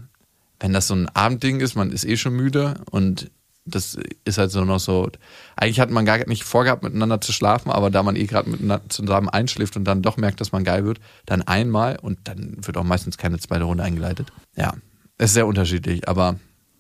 wenn 0.61 0.73
das 0.73 0.87
so 0.87 0.95
ein 0.95 1.09
Abendding 1.09 1.59
ist, 1.59 1.75
man 1.75 1.91
ist 1.91 2.05
eh 2.05 2.17
schon 2.17 2.35
müde 2.35 2.81
und 2.93 3.33
das 3.65 3.99
ist 4.25 4.39
halt 4.39 4.53
so 4.53 4.65
noch 4.65 4.79
so, 4.79 5.11
eigentlich 5.57 5.81
hat 5.81 5.91
man 5.91 6.05
gar 6.05 6.25
nicht 6.29 6.45
vorgehabt, 6.45 6.85
miteinander 6.85 7.21
zu 7.21 7.33
schlafen, 7.33 7.73
aber 7.73 7.91
da 7.91 8.05
man 8.05 8.15
eh 8.15 8.27
gerade 8.27 8.49
miteinander 8.49 8.89
zusammen 8.89 9.29
einschläft 9.29 9.77
und 9.77 9.83
dann 9.83 10.01
doch 10.01 10.17
merkt, 10.17 10.41
dass 10.41 10.53
man 10.53 10.63
geil 10.63 10.85
wird, 10.85 11.01
dann 11.27 11.43
einmal 11.43 11.99
und 12.01 12.21
dann 12.29 12.59
wird 12.61 12.77
auch 12.77 12.85
meistens 12.85 13.19
keine 13.19 13.41
zweite 13.41 13.65
Runde 13.65 13.83
eingeleitet. 13.83 14.33
Ja, 14.55 14.75
es 15.19 15.31
ist 15.31 15.35
sehr 15.35 15.47
unterschiedlich, 15.47 16.09
aber 16.09 16.39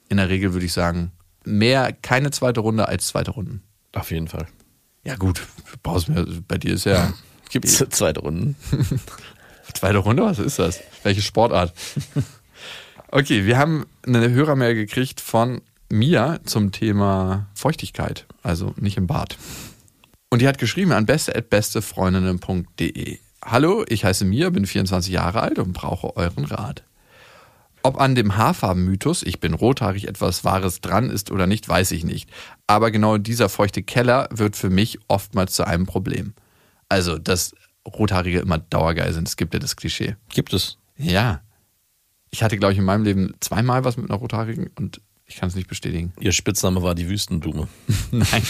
in 0.08 0.16
der 0.16 0.28
Regel 0.28 0.52
würde 0.52 0.66
ich 0.66 0.72
sagen, 0.72 1.12
mehr 1.44 1.92
keine 1.92 2.30
zweite 2.30 2.60
Runde 2.60 2.88
als 2.88 3.06
zweite 3.06 3.32
Runden. 3.32 3.62
Auf 3.92 4.10
jeden 4.10 4.28
Fall. 4.28 4.46
Ja 5.04 5.16
gut, 5.16 5.42
brauchst 5.82 6.08
mir, 6.08 6.26
bei 6.46 6.58
dir 6.58 6.74
ist 6.74 6.84
ja 6.84 7.12
Gibt's 7.52 7.84
zweite 7.90 8.20
Runden? 8.20 8.56
Zweite 9.74 9.98
Runde, 9.98 10.22
was 10.22 10.38
ist 10.38 10.58
das? 10.58 10.80
Welche 11.02 11.20
Sportart? 11.22 11.72
Okay, 13.14 13.44
wir 13.44 13.58
haben 13.58 13.84
eine 14.06 14.30
Hörermail 14.30 14.74
gekriegt 14.74 15.20
von 15.20 15.60
Mia 15.90 16.40
zum 16.46 16.72
Thema 16.72 17.46
Feuchtigkeit, 17.52 18.24
also 18.42 18.72
nicht 18.78 18.96
im 18.96 19.06
Bad. 19.06 19.36
Und 20.30 20.40
die 20.40 20.48
hat 20.48 20.56
geschrieben 20.56 20.92
an 20.92 21.04
beste@bestefreundinnen.de. 21.04 23.18
Hallo, 23.44 23.84
ich 23.86 24.06
heiße 24.06 24.24
Mia, 24.24 24.48
bin 24.48 24.64
24 24.64 25.12
Jahre 25.12 25.42
alt 25.42 25.58
und 25.58 25.74
brauche 25.74 26.16
euren 26.16 26.46
Rat. 26.46 26.84
Ob 27.84 28.00
an 28.00 28.14
dem 28.14 28.36
Haarfarbenmythos, 28.36 29.22
ich 29.22 29.40
bin 29.40 29.54
rothaarig, 29.54 30.06
etwas 30.06 30.44
Wahres 30.44 30.80
dran 30.80 31.10
ist 31.10 31.30
oder 31.30 31.46
nicht, 31.46 31.68
weiß 31.68 31.90
ich 31.92 32.04
nicht. 32.04 32.30
Aber 32.66 32.90
genau 32.90 33.18
dieser 33.18 33.48
feuchte 33.48 33.82
Keller 33.82 34.28
wird 34.30 34.56
für 34.56 34.70
mich 34.70 34.98
oftmals 35.08 35.54
zu 35.54 35.66
einem 35.66 35.86
Problem. 35.86 36.34
Also, 36.88 37.18
dass 37.18 37.54
Rothaarige 37.86 38.40
immer 38.40 38.58
dauergeil 38.58 39.12
sind. 39.12 39.26
Es 39.26 39.36
gibt 39.36 39.54
ja 39.54 39.60
das 39.60 39.76
Klischee. 39.76 40.16
Gibt 40.28 40.52
es. 40.52 40.78
Ja. 40.96 41.40
Ich 42.30 42.42
hatte, 42.42 42.56
glaube 42.56 42.72
ich, 42.72 42.78
in 42.78 42.84
meinem 42.84 43.04
Leben 43.04 43.34
zweimal 43.40 43.84
was 43.84 43.96
mit 43.96 44.10
einer 44.10 44.18
Rothaarigen 44.18 44.70
und 44.76 45.00
ich 45.26 45.36
kann 45.36 45.48
es 45.48 45.54
nicht 45.54 45.68
bestätigen. 45.68 46.12
Ihr 46.20 46.32
Spitzname 46.32 46.82
war 46.82 46.94
die 46.94 47.08
Wüstenblume. 47.08 47.66
Nein. 48.10 48.42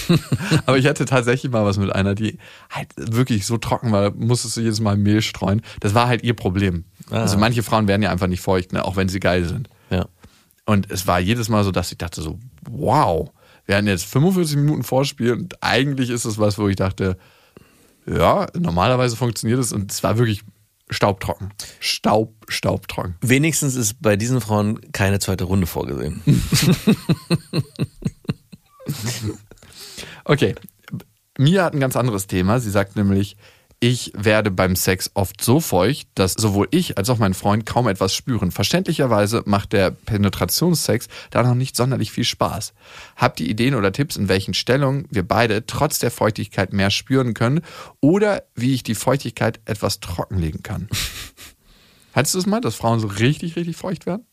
Aber 0.66 0.78
ich 0.78 0.86
hatte 0.86 1.04
tatsächlich 1.04 1.52
mal 1.52 1.64
was 1.64 1.78
mit 1.78 1.94
einer, 1.94 2.14
die 2.14 2.38
halt 2.70 2.88
wirklich 2.96 3.46
so 3.46 3.56
trocken 3.56 3.92
war, 3.92 4.10
da 4.10 4.16
musstest 4.16 4.56
du 4.56 4.62
jedes 4.62 4.80
Mal 4.80 4.96
Mehl 4.96 5.22
streuen. 5.22 5.62
Das 5.80 5.94
war 5.94 6.08
halt 6.08 6.24
ihr 6.24 6.34
Problem. 6.34 6.84
Ah. 7.12 7.22
Also 7.22 7.38
manche 7.38 7.62
Frauen 7.62 7.86
werden 7.88 8.02
ja 8.02 8.10
einfach 8.10 8.26
nicht 8.26 8.40
feucht, 8.40 8.72
ne? 8.72 8.84
auch 8.84 8.96
wenn 8.96 9.08
sie 9.08 9.20
geil 9.20 9.44
sind. 9.44 9.68
Ja. 9.90 10.06
Und 10.64 10.90
es 10.90 11.06
war 11.06 11.20
jedes 11.20 11.48
Mal 11.48 11.64
so, 11.64 11.70
dass 11.70 11.92
ich 11.92 11.98
dachte 11.98 12.22
so, 12.22 12.38
wow, 12.68 13.30
wir 13.66 13.76
hatten 13.76 13.86
jetzt 13.86 14.06
45 14.06 14.56
Minuten 14.56 14.82
Vorspiel 14.82 15.32
und 15.32 15.62
eigentlich 15.62 16.10
ist 16.10 16.24
es 16.24 16.38
was, 16.38 16.58
wo 16.58 16.68
ich 16.68 16.76
dachte, 16.76 17.16
ja, 18.06 18.46
normalerweise 18.58 19.16
funktioniert 19.16 19.60
es 19.60 19.72
und 19.72 19.92
es 19.92 20.02
war 20.02 20.18
wirklich 20.18 20.42
staubtrocken. 20.90 21.50
Staub, 21.78 22.34
staubtrocken. 22.48 23.16
Wenigstens 23.20 23.76
ist 23.76 24.02
bei 24.02 24.16
diesen 24.16 24.40
Frauen 24.40 24.80
keine 24.92 25.20
zweite 25.20 25.44
Runde 25.44 25.66
vorgesehen. 25.66 26.22
Okay. 30.24 30.54
Mia 31.38 31.64
hat 31.64 31.74
ein 31.74 31.80
ganz 31.80 31.96
anderes 31.96 32.26
Thema. 32.26 32.60
Sie 32.60 32.70
sagt 32.70 32.96
nämlich, 32.96 33.36
ich 33.82 34.12
werde 34.14 34.52
beim 34.52 34.76
Sex 34.76 35.10
oft 35.14 35.42
so 35.42 35.58
feucht, 35.58 36.06
dass 36.14 36.34
sowohl 36.34 36.68
ich 36.70 36.98
als 36.98 37.10
auch 37.10 37.18
mein 37.18 37.34
Freund 37.34 37.66
kaum 37.66 37.88
etwas 37.88 38.14
spüren. 38.14 38.52
Verständlicherweise 38.52 39.42
macht 39.44 39.72
der 39.72 39.90
Penetrationssex 39.90 41.08
da 41.30 41.42
noch 41.42 41.56
nicht 41.56 41.74
sonderlich 41.74 42.12
viel 42.12 42.22
Spaß. 42.22 42.74
Habt 43.16 43.40
ihr 43.40 43.48
Ideen 43.48 43.74
oder 43.74 43.90
Tipps, 43.90 44.14
in 44.14 44.28
welchen 44.28 44.54
Stellungen 44.54 45.06
wir 45.10 45.26
beide 45.26 45.66
trotz 45.66 45.98
der 45.98 46.12
Feuchtigkeit 46.12 46.72
mehr 46.72 46.92
spüren 46.92 47.34
können 47.34 47.62
oder 48.00 48.44
wie 48.54 48.72
ich 48.72 48.84
die 48.84 48.94
Feuchtigkeit 48.94 49.58
etwas 49.64 49.98
trockenlegen 49.98 50.62
kann? 50.62 50.88
Hattest 52.12 52.36
du 52.36 52.38
es 52.38 52.46
mal, 52.46 52.60
dass 52.60 52.76
Frauen 52.76 53.00
so 53.00 53.08
richtig, 53.08 53.56
richtig 53.56 53.76
feucht 53.76 54.06
werden? 54.06 54.24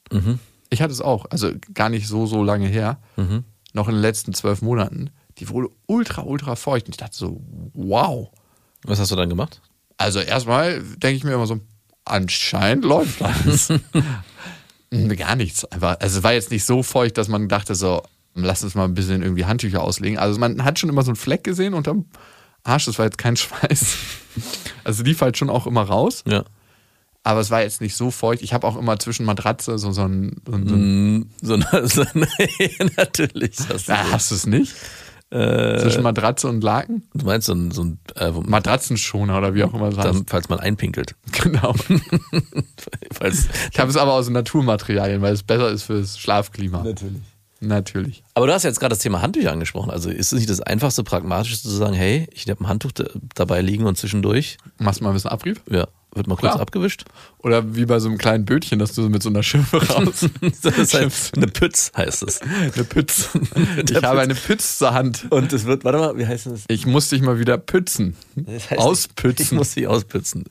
Ich 0.69 0.83
hatte 0.83 0.93
es 0.93 1.01
auch. 1.01 1.25
Also 1.31 1.53
gar 1.73 1.89
nicht 1.89 2.07
so, 2.07 2.27
so 2.27 2.43
lange 2.43 2.67
her. 2.67 3.01
Noch 3.73 3.88
in 3.88 3.95
den 3.95 4.01
letzten 4.01 4.35
zwölf 4.35 4.62
Monaten. 4.62 5.09
Die 5.39 5.49
wurde 5.49 5.69
ultra, 5.88 6.21
ultra 6.21 6.55
feucht. 6.55 6.85
Und 6.85 6.93
ich 6.93 6.97
dachte 6.97 7.17
so, 7.17 7.41
wow. 7.73 8.29
Was 8.83 8.99
hast 8.99 9.11
du 9.11 9.15
dann 9.15 9.29
gemacht? 9.29 9.61
Also 9.97 10.19
erstmal 10.19 10.81
denke 10.81 11.17
ich 11.17 11.23
mir 11.23 11.33
immer 11.33 11.47
so, 11.47 11.59
anscheinend 12.05 12.85
läuft 12.85 13.21
alles. 13.21 13.69
Hm, 14.91 15.15
Gar 15.17 15.35
nichts. 15.35 15.65
Einfach, 15.65 15.97
also 15.99 16.17
es 16.17 16.23
war 16.23 16.33
jetzt 16.33 16.49
nicht 16.49 16.65
so 16.65 16.81
feucht, 16.81 17.17
dass 17.19 17.27
man 17.27 17.47
dachte 17.47 17.75
so, 17.75 18.01
lass 18.33 18.63
uns 18.63 18.73
mal 18.73 18.85
ein 18.85 18.95
bisschen 18.95 19.21
irgendwie 19.21 19.45
Handtücher 19.45 19.83
auslegen. 19.83 20.17
Also 20.17 20.39
man 20.39 20.63
hat 20.65 20.79
schon 20.79 20.89
immer 20.89 21.03
so 21.03 21.09
einen 21.11 21.15
Fleck 21.15 21.43
gesehen 21.43 21.75
unterm 21.75 22.05
Arsch. 22.63 22.85
Das 22.85 22.97
war 22.97 23.05
jetzt 23.05 23.19
kein 23.19 23.35
Schweiß. 23.37 23.97
Also 24.83 25.03
lief 25.03 25.21
halt 25.21 25.37
schon 25.37 25.51
auch 25.51 25.67
immer 25.67 25.83
raus. 25.83 26.23
Ja. 26.25 26.43
Aber 27.21 27.39
es 27.39 27.51
war 27.51 27.61
jetzt 27.61 27.81
nicht 27.81 27.95
so 27.95 28.09
feucht. 28.09 28.41
Ich 28.41 28.51
habe 28.53 28.65
auch 28.65 28.77
immer 28.77 28.97
zwischen 28.97 29.25
Matratze 29.27 29.77
so, 29.77 29.91
so 29.91 30.01
ein... 30.05 30.41
So 30.47 30.53
ein, 30.55 30.67
so 30.67 30.73
ein 30.73 31.17
Mm, 31.19 31.29
So, 31.43 31.53
eine- 31.53 31.87
so, 31.87 32.01
eine- 32.13 32.27
natürlich. 32.97 33.57
Hast 33.69 33.89
du, 33.89 33.91
Na, 33.91 34.11
hast 34.11 34.31
du 34.31 34.35
es 34.35 34.47
nicht? 34.47 34.73
Zwischen 35.31 36.01
Matratze 36.03 36.47
und 36.47 36.63
Laken? 36.63 37.03
du 37.13 37.25
meinst 37.25 37.45
so 37.47 37.53
ein, 37.53 37.69
so 37.71 37.83
ein 37.83 37.99
äh, 38.15 38.31
Matratzenschoner 38.31 39.37
oder 39.37 39.53
wie 39.53 39.63
auch 39.63 39.73
immer 39.73 39.89
es 39.89 39.97
heißt. 39.97 40.05
dann, 40.07 40.25
falls 40.27 40.49
man 40.49 40.59
einpinkelt. 40.59 41.15
Genau. 41.43 41.75
Falls, 43.11 43.47
Ich 43.71 43.79
habe 43.79 43.89
es 43.91 43.97
aber 43.97 44.13
aus 44.13 44.29
Naturmaterialien, 44.29 45.21
weil 45.21 45.33
es 45.33 45.43
besser 45.43 45.69
ist 45.69 45.83
fürs 45.83 46.17
Schlafklima. 46.19 46.83
Natürlich. 46.83 47.21
Natürlich. 47.61 48.23
Aber 48.35 48.47
du 48.47 48.53
hast 48.53 48.63
jetzt 48.63 48.79
gerade 48.79 48.93
das 48.93 48.99
Thema 48.99 49.21
Handtücher 49.21 49.51
angesprochen. 49.51 49.91
Also 49.91 50.09
ist 50.09 50.27
es 50.31 50.37
nicht 50.39 50.49
das 50.49 50.61
einfachste, 50.61 51.03
pragmatischste 51.03 51.67
zu 51.67 51.75
sagen, 51.75 51.93
hey, 51.93 52.27
ich 52.31 52.49
habe 52.49 52.63
ein 52.63 52.67
Handtuch 52.67 52.93
da- 52.93 53.09
dabei 53.35 53.61
liegen 53.61 53.85
und 53.85 53.97
zwischendurch, 53.97 54.57
Machst 54.77 55.01
du 55.01 55.03
mal 55.03 55.09
ein 55.11 55.13
bisschen 55.13 55.29
Abrieb? 55.31 55.61
ja, 55.69 55.87
wird 56.13 56.28
mal 56.28 56.36
kurz 56.36 56.54
Klar. 56.54 56.60
abgewischt. 56.60 57.06
Oder 57.39 57.76
wie 57.76 57.86
bei 57.86 58.00
so 58.00 58.10
einem 58.10 58.17
kleinen 58.17 58.45
Bötchen, 58.45 58.80
dass 58.80 58.93
du 58.93 59.04
so 59.04 59.10
mit 59.10 59.22
so 59.24 59.30
einer 59.30 59.43
Schimpfe 59.43 59.78
raus. 59.89 60.26
Das 60.62 60.78
ist 60.78 60.93
halt 60.93 61.13
eine 61.36 61.48
Pütz, 61.48 61.91
heißt 61.95 62.24
es. 62.24 62.41
eine 62.41 62.84
Pütz. 62.84 63.30
Ich 63.39 63.95
habe 63.95 64.08
Pütz. 64.08 64.24
eine 64.24 64.36
Pütz 64.36 64.78
zur 64.78 64.93
Hand. 64.93 65.28
Und 65.30 65.54
es 65.54 65.65
wird, 65.65 65.84
warte 65.84 66.00
mal, 66.00 66.17
wie 66.17 66.26
heißt 66.28 66.48
das? 66.48 66.63
Ich 66.67 66.86
muss 66.86 67.10
dich 67.10 67.22
mal 67.22 67.39
wieder 67.39 67.58
pützen. 67.58 68.15
Das 68.36 68.69
heißt, 68.72 68.82
Auspützen. 68.82 69.43
Ich 69.43 69.52
muss 69.52 69.74
sie 69.74 69.88
auspützen. 69.88 70.45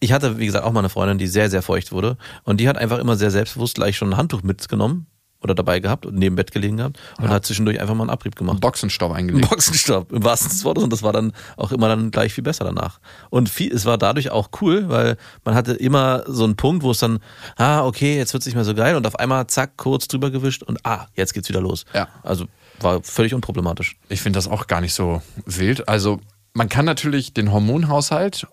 Ich 0.00 0.12
hatte, 0.12 0.38
wie 0.38 0.46
gesagt, 0.46 0.64
auch 0.64 0.72
mal 0.72 0.80
eine 0.80 0.88
Freundin, 0.88 1.18
die 1.18 1.26
sehr, 1.28 1.50
sehr 1.50 1.62
feucht 1.62 1.92
wurde. 1.92 2.16
Und 2.44 2.58
die 2.60 2.68
hat 2.68 2.76
einfach 2.76 2.98
immer 2.98 3.16
sehr 3.16 3.30
selbstbewusst 3.30 3.76
gleich 3.76 3.96
schon 3.96 4.12
ein 4.12 4.16
Handtuch 4.16 4.42
mitgenommen 4.42 5.06
oder 5.40 5.54
dabei 5.54 5.80
gehabt 5.80 6.04
und 6.06 6.16
neben 6.16 6.36
Bett 6.36 6.50
gelegen 6.50 6.78
gehabt 6.78 6.98
und 7.18 7.28
hat 7.28 7.46
zwischendurch 7.46 7.80
einfach 7.80 7.94
mal 7.94 8.04
einen 8.04 8.10
Abrieb 8.10 8.34
gemacht. 8.34 8.60
Boxenstopp 8.60 9.12
Ein 9.12 9.18
eingelegt. 9.18 9.48
Boxenstopp, 9.48 10.12
im 10.12 10.24
wahrsten 10.24 10.50
des 10.50 10.64
Wortes. 10.64 10.82
Und 10.84 10.92
das 10.92 11.02
war 11.02 11.12
dann 11.12 11.32
auch 11.56 11.70
immer 11.72 11.88
dann 11.88 12.10
gleich 12.10 12.32
viel 12.34 12.44
besser 12.44 12.64
danach. 12.64 12.98
Und 13.30 13.48
viel, 13.48 13.72
es 13.72 13.84
war 13.84 13.98
dadurch 13.98 14.30
auch 14.30 14.50
cool, 14.60 14.88
weil 14.88 15.16
man 15.44 15.54
hatte 15.54 15.74
immer 15.74 16.24
so 16.26 16.44
einen 16.44 16.56
Punkt, 16.56 16.82
wo 16.82 16.90
es 16.90 16.98
dann, 16.98 17.20
ah, 17.56 17.84
okay, 17.84 18.16
jetzt 18.16 18.32
wird's 18.32 18.46
nicht 18.46 18.56
mehr 18.56 18.64
so 18.64 18.74
geil. 18.74 18.96
Und 18.96 19.06
auf 19.06 19.18
einmal, 19.18 19.46
zack, 19.46 19.76
kurz 19.76 20.08
drüber 20.08 20.30
gewischt 20.30 20.62
und 20.62 20.84
ah, 20.84 21.06
jetzt 21.14 21.34
geht's 21.34 21.48
wieder 21.48 21.60
los. 21.60 21.84
Ja. 21.94 22.08
Also 22.22 22.46
war 22.80 23.02
völlig 23.02 23.34
unproblematisch. 23.34 23.96
Ich 24.08 24.20
finde 24.20 24.38
das 24.38 24.48
auch 24.48 24.66
gar 24.66 24.80
nicht 24.80 24.94
so 24.94 25.22
wild. 25.46 25.88
Also 25.88 26.20
man 26.52 26.68
kann 26.68 26.84
natürlich 26.84 27.32
den 27.32 27.52
Hormonhaushalt 27.52 28.46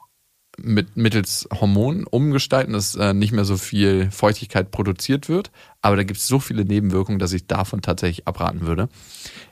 mit, 0.57 0.95
mittels 0.97 1.47
Hormonen 1.53 2.05
umgestalten, 2.05 2.73
dass 2.73 2.95
äh, 2.95 3.13
nicht 3.13 3.31
mehr 3.31 3.45
so 3.45 3.57
viel 3.57 4.09
Feuchtigkeit 4.11 4.71
produziert 4.71 5.29
wird. 5.29 5.51
Aber 5.81 5.95
da 5.95 6.03
gibt 6.03 6.19
es 6.19 6.27
so 6.27 6.39
viele 6.39 6.65
Nebenwirkungen, 6.65 7.19
dass 7.19 7.33
ich 7.33 7.47
davon 7.47 7.81
tatsächlich 7.81 8.27
abraten 8.27 8.61
würde. 8.61 8.89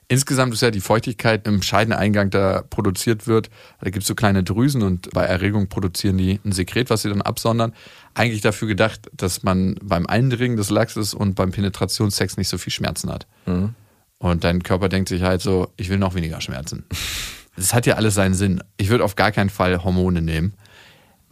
Insgesamt 0.07 0.53
ist 0.53 0.61
ja 0.61 0.71
die 0.71 0.81
Feuchtigkeit 0.81 1.47
im 1.47 1.61
Scheideneingang, 1.61 2.29
da 2.29 2.63
produziert 2.69 3.25
wird, 3.25 3.49
da 3.79 3.89
gibt 3.89 4.03
es 4.03 4.07
so 4.07 4.15
kleine 4.15 4.43
Drüsen 4.43 4.81
und 4.81 5.09
bei 5.11 5.23
Erregung 5.23 5.69
produzieren 5.69 6.17
die 6.17 6.39
ein 6.45 6.51
Sekret, 6.51 6.89
was 6.89 7.01
sie 7.01 7.09
dann 7.09 7.21
absondern. 7.21 7.73
Eigentlich 8.13 8.41
dafür 8.41 8.67
gedacht, 8.67 9.09
dass 9.13 9.43
man 9.43 9.75
beim 9.81 10.05
Eindringen 10.05 10.57
des 10.57 10.69
Lachses 10.69 11.13
und 11.13 11.35
beim 11.35 11.51
Penetrationssex 11.51 12.37
nicht 12.37 12.49
so 12.49 12.57
viel 12.57 12.73
Schmerzen 12.73 13.11
hat. 13.11 13.27
Und 14.19 14.43
dein 14.43 14.63
Körper 14.63 14.89
denkt 14.89 15.09
sich 15.09 15.21
halt 15.21 15.41
so, 15.41 15.69
ich 15.77 15.89
will 15.89 15.97
noch 15.97 16.15
weniger 16.15 16.41
Schmerzen. 16.41 16.85
Das 17.55 17.71
hat 17.71 17.85
ja 17.85 17.97
alles 17.97 18.15
seinen 18.15 18.33
Sinn. 18.33 18.63
Ich 18.77 18.89
würde 18.89 19.03
auf 19.03 19.13
gar 19.13 19.31
keinen 19.31 19.51
Fall 19.51 19.83
Hormone 19.83 20.23
nehmen. 20.23 20.53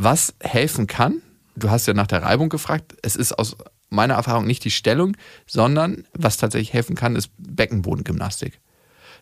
Was 0.04 0.34
helfen 0.40 0.88
kann, 0.88 1.22
du 1.56 1.70
hast 1.70 1.86
ja 1.86 1.94
nach 1.94 2.08
der 2.08 2.24
Reibung 2.24 2.50
gefragt, 2.50 2.96
es 3.04 3.16
ist 3.16 3.38
aus 3.38 3.56
meiner 3.92 4.16
Erfahrung 4.16 4.48
nicht 4.48 4.64
die 4.66 4.72
Stellung, 4.72 5.16
sondern 5.46 6.06
was 6.14 6.38
tatsächlich 6.38 6.74
helfen 6.74 6.96
kann, 6.96 7.16
ist 7.16 7.30
Beckenbodengymnastik. 7.38 8.60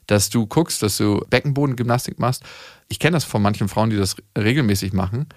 Dass 0.07 0.29
du 0.29 0.47
guckst, 0.47 0.81
dass 0.81 0.95
du 0.95 1.19
Beckenbodengymnastik 1.29 2.17
machst. 2.17 2.43
Ich 2.87 2.97
kenne 2.97 3.17
das 3.17 3.25
von 3.25 3.41
manchen 3.41 3.67
Frauen, 3.67 3.89
die 3.89 3.97
das 3.97 4.15
regelmäßig 4.37 4.93
machen. 4.93 5.27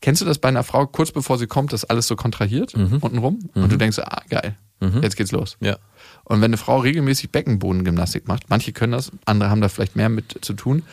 Kennst 0.00 0.22
du 0.22 0.24
das 0.24 0.38
bei 0.38 0.50
einer 0.50 0.62
Frau, 0.62 0.86
kurz 0.86 1.10
bevor 1.10 1.36
sie 1.36 1.48
kommt, 1.48 1.72
dass 1.72 1.84
alles 1.84 2.06
so 2.06 2.14
kontrahiert 2.14 2.74
untenrum? 2.74 3.50
Und 3.54 3.72
du 3.72 3.76
denkst, 3.76 3.98
ah, 3.98 4.22
geil, 4.28 4.54
jetzt 5.02 5.16
geht's 5.16 5.32
los. 5.32 5.56
Ja. 5.58 5.78
Und 6.22 6.40
wenn 6.42 6.50
eine 6.50 6.58
Frau 6.58 6.78
regelmäßig 6.78 7.32
Beckenbodengymnastik 7.32 8.28
macht, 8.28 8.50
manche 8.50 8.72
können 8.72 8.92
das, 8.92 9.10
andere 9.24 9.50
haben 9.50 9.60
da 9.60 9.68
vielleicht 9.68 9.96
mehr 9.96 10.08
mit 10.08 10.38
zu 10.42 10.54
tun, 10.54 10.84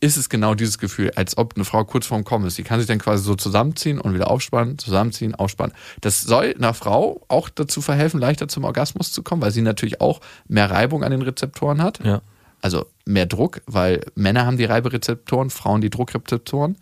ist 0.00 0.16
es 0.16 0.28
genau 0.30 0.54
dieses 0.54 0.78
Gefühl, 0.78 1.12
als 1.14 1.36
ob 1.36 1.54
eine 1.54 1.64
Frau 1.64 1.84
kurz 1.84 2.06
vorm 2.06 2.24
Kommen 2.24 2.46
ist. 2.46 2.56
Die 2.56 2.62
kann 2.62 2.80
sich 2.80 2.88
dann 2.88 2.98
quasi 2.98 3.22
so 3.22 3.34
zusammenziehen 3.34 4.00
und 4.00 4.14
wieder 4.14 4.30
aufspannen, 4.30 4.78
zusammenziehen, 4.78 5.34
aufspannen. 5.34 5.74
Das 6.00 6.22
soll 6.22 6.54
einer 6.56 6.72
Frau 6.72 7.22
auch 7.28 7.50
dazu 7.50 7.82
verhelfen, 7.82 8.18
leichter 8.18 8.48
zum 8.48 8.64
Orgasmus 8.64 9.12
zu 9.12 9.22
kommen, 9.22 9.42
weil 9.42 9.52
sie 9.52 9.62
natürlich 9.62 10.00
auch 10.00 10.20
mehr 10.48 10.70
Reibung 10.70 11.04
an 11.04 11.10
den 11.10 11.22
Rezeptoren 11.22 11.82
hat. 11.82 12.02
Ja. 12.04 12.22
Also 12.62 12.86
mehr 13.04 13.26
Druck, 13.26 13.60
weil 13.66 14.00
Männer 14.14 14.46
haben 14.46 14.56
die 14.56 14.64
Reiberezeptoren, 14.64 15.50
Frauen 15.50 15.80
die 15.80 15.90
Druckrezeptoren. 15.90 16.76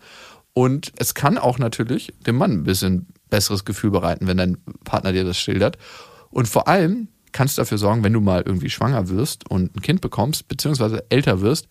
Und 0.53 0.91
es 0.97 1.13
kann 1.13 1.37
auch 1.37 1.59
natürlich 1.59 2.13
dem 2.25 2.37
Mann 2.37 2.51
ein 2.51 2.63
bisschen 2.63 3.07
besseres 3.29 3.65
Gefühl 3.65 3.91
bereiten, 3.91 4.27
wenn 4.27 4.37
dein 4.37 4.57
Partner 4.83 5.11
dir 5.11 5.23
das 5.23 5.37
schildert. 5.37 5.77
Und 6.31 6.47
vor 6.47 6.67
allem 6.67 7.09
kannst 7.31 7.57
du 7.57 7.61
dafür 7.61 7.77
sorgen, 7.77 8.03
wenn 8.03 8.13
du 8.13 8.21
mal 8.21 8.43
irgendwie 8.45 8.69
schwanger 8.69 9.09
wirst 9.09 9.49
und 9.49 9.75
ein 9.75 9.81
Kind 9.81 10.01
bekommst, 10.01 10.47
beziehungsweise 10.47 11.05
älter 11.09 11.41
wirst, 11.41 11.67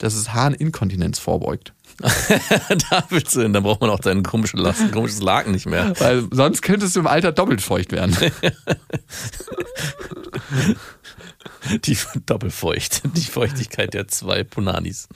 dass 0.00 0.14
es 0.14 0.32
Harninkontinenz 0.32 1.18
vorbeugt. 1.18 1.72
da 2.00 3.04
willst 3.10 3.36
du 3.36 3.42
hin, 3.42 3.52
dann 3.52 3.62
braucht 3.62 3.82
man 3.82 3.90
auch 3.90 4.00
dein 4.00 4.22
komisches, 4.22 4.58
Lasten, 4.58 4.90
komisches 4.90 5.20
Laken 5.20 5.52
nicht 5.52 5.66
mehr. 5.66 5.92
Weil 6.00 6.26
sonst 6.30 6.62
könntest 6.62 6.96
du 6.96 7.00
im 7.00 7.06
Alter 7.06 7.30
doppelt 7.30 7.60
feucht 7.60 7.92
werden. 7.92 8.16
Die 11.84 11.98
Doppelfeucht, 12.24 13.02
die 13.14 13.20
Feuchtigkeit 13.20 13.92
der 13.92 14.08
zwei 14.08 14.44
Punanis. 14.44 15.08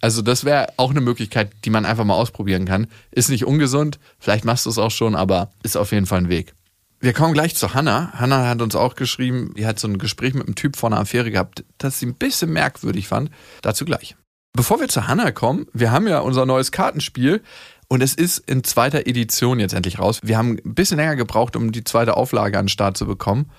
Also 0.00 0.22
das 0.22 0.44
wäre 0.44 0.72
auch 0.76 0.90
eine 0.90 1.00
Möglichkeit, 1.00 1.50
die 1.64 1.70
man 1.70 1.84
einfach 1.84 2.04
mal 2.04 2.14
ausprobieren 2.14 2.66
kann. 2.66 2.86
Ist 3.10 3.30
nicht 3.30 3.44
ungesund, 3.44 3.98
vielleicht 4.18 4.44
machst 4.44 4.66
du 4.66 4.70
es 4.70 4.78
auch 4.78 4.92
schon, 4.92 5.16
aber 5.16 5.52
ist 5.62 5.76
auf 5.76 5.90
jeden 5.92 6.06
Fall 6.06 6.18
ein 6.18 6.28
Weg. 6.28 6.54
Wir 7.04 7.12
kommen 7.12 7.34
gleich 7.34 7.56
zu 7.56 7.74
Hannah. 7.74 8.12
Hannah 8.12 8.48
hat 8.48 8.62
uns 8.62 8.76
auch 8.76 8.94
geschrieben, 8.94 9.54
die 9.56 9.66
hat 9.66 9.80
so 9.80 9.88
ein 9.88 9.98
Gespräch 9.98 10.34
mit 10.34 10.46
einem 10.46 10.54
Typ 10.54 10.76
vor 10.76 10.88
einer 10.88 11.00
Affäre 11.00 11.32
gehabt, 11.32 11.64
das 11.78 11.98
sie 11.98 12.06
ein 12.06 12.14
bisschen 12.14 12.52
merkwürdig 12.52 13.08
fand. 13.08 13.28
Dazu 13.60 13.84
gleich. 13.84 14.14
Bevor 14.52 14.78
wir 14.78 14.86
zu 14.86 15.08
Hannah 15.08 15.32
kommen, 15.32 15.66
wir 15.72 15.90
haben 15.90 16.06
ja 16.06 16.20
unser 16.20 16.46
neues 16.46 16.70
Kartenspiel 16.70 17.42
und 17.88 18.04
es 18.04 18.14
ist 18.14 18.38
in 18.48 18.62
zweiter 18.62 19.08
Edition 19.08 19.58
jetzt 19.58 19.74
endlich 19.74 19.98
raus. 19.98 20.20
Wir 20.22 20.38
haben 20.38 20.60
ein 20.64 20.74
bisschen 20.74 20.96
länger 20.96 21.16
gebraucht, 21.16 21.56
um 21.56 21.72
die 21.72 21.82
zweite 21.82 22.16
Auflage 22.16 22.56
an 22.56 22.66
den 22.66 22.68
Start 22.68 22.96
zu 22.96 23.04
bekommen. 23.04 23.50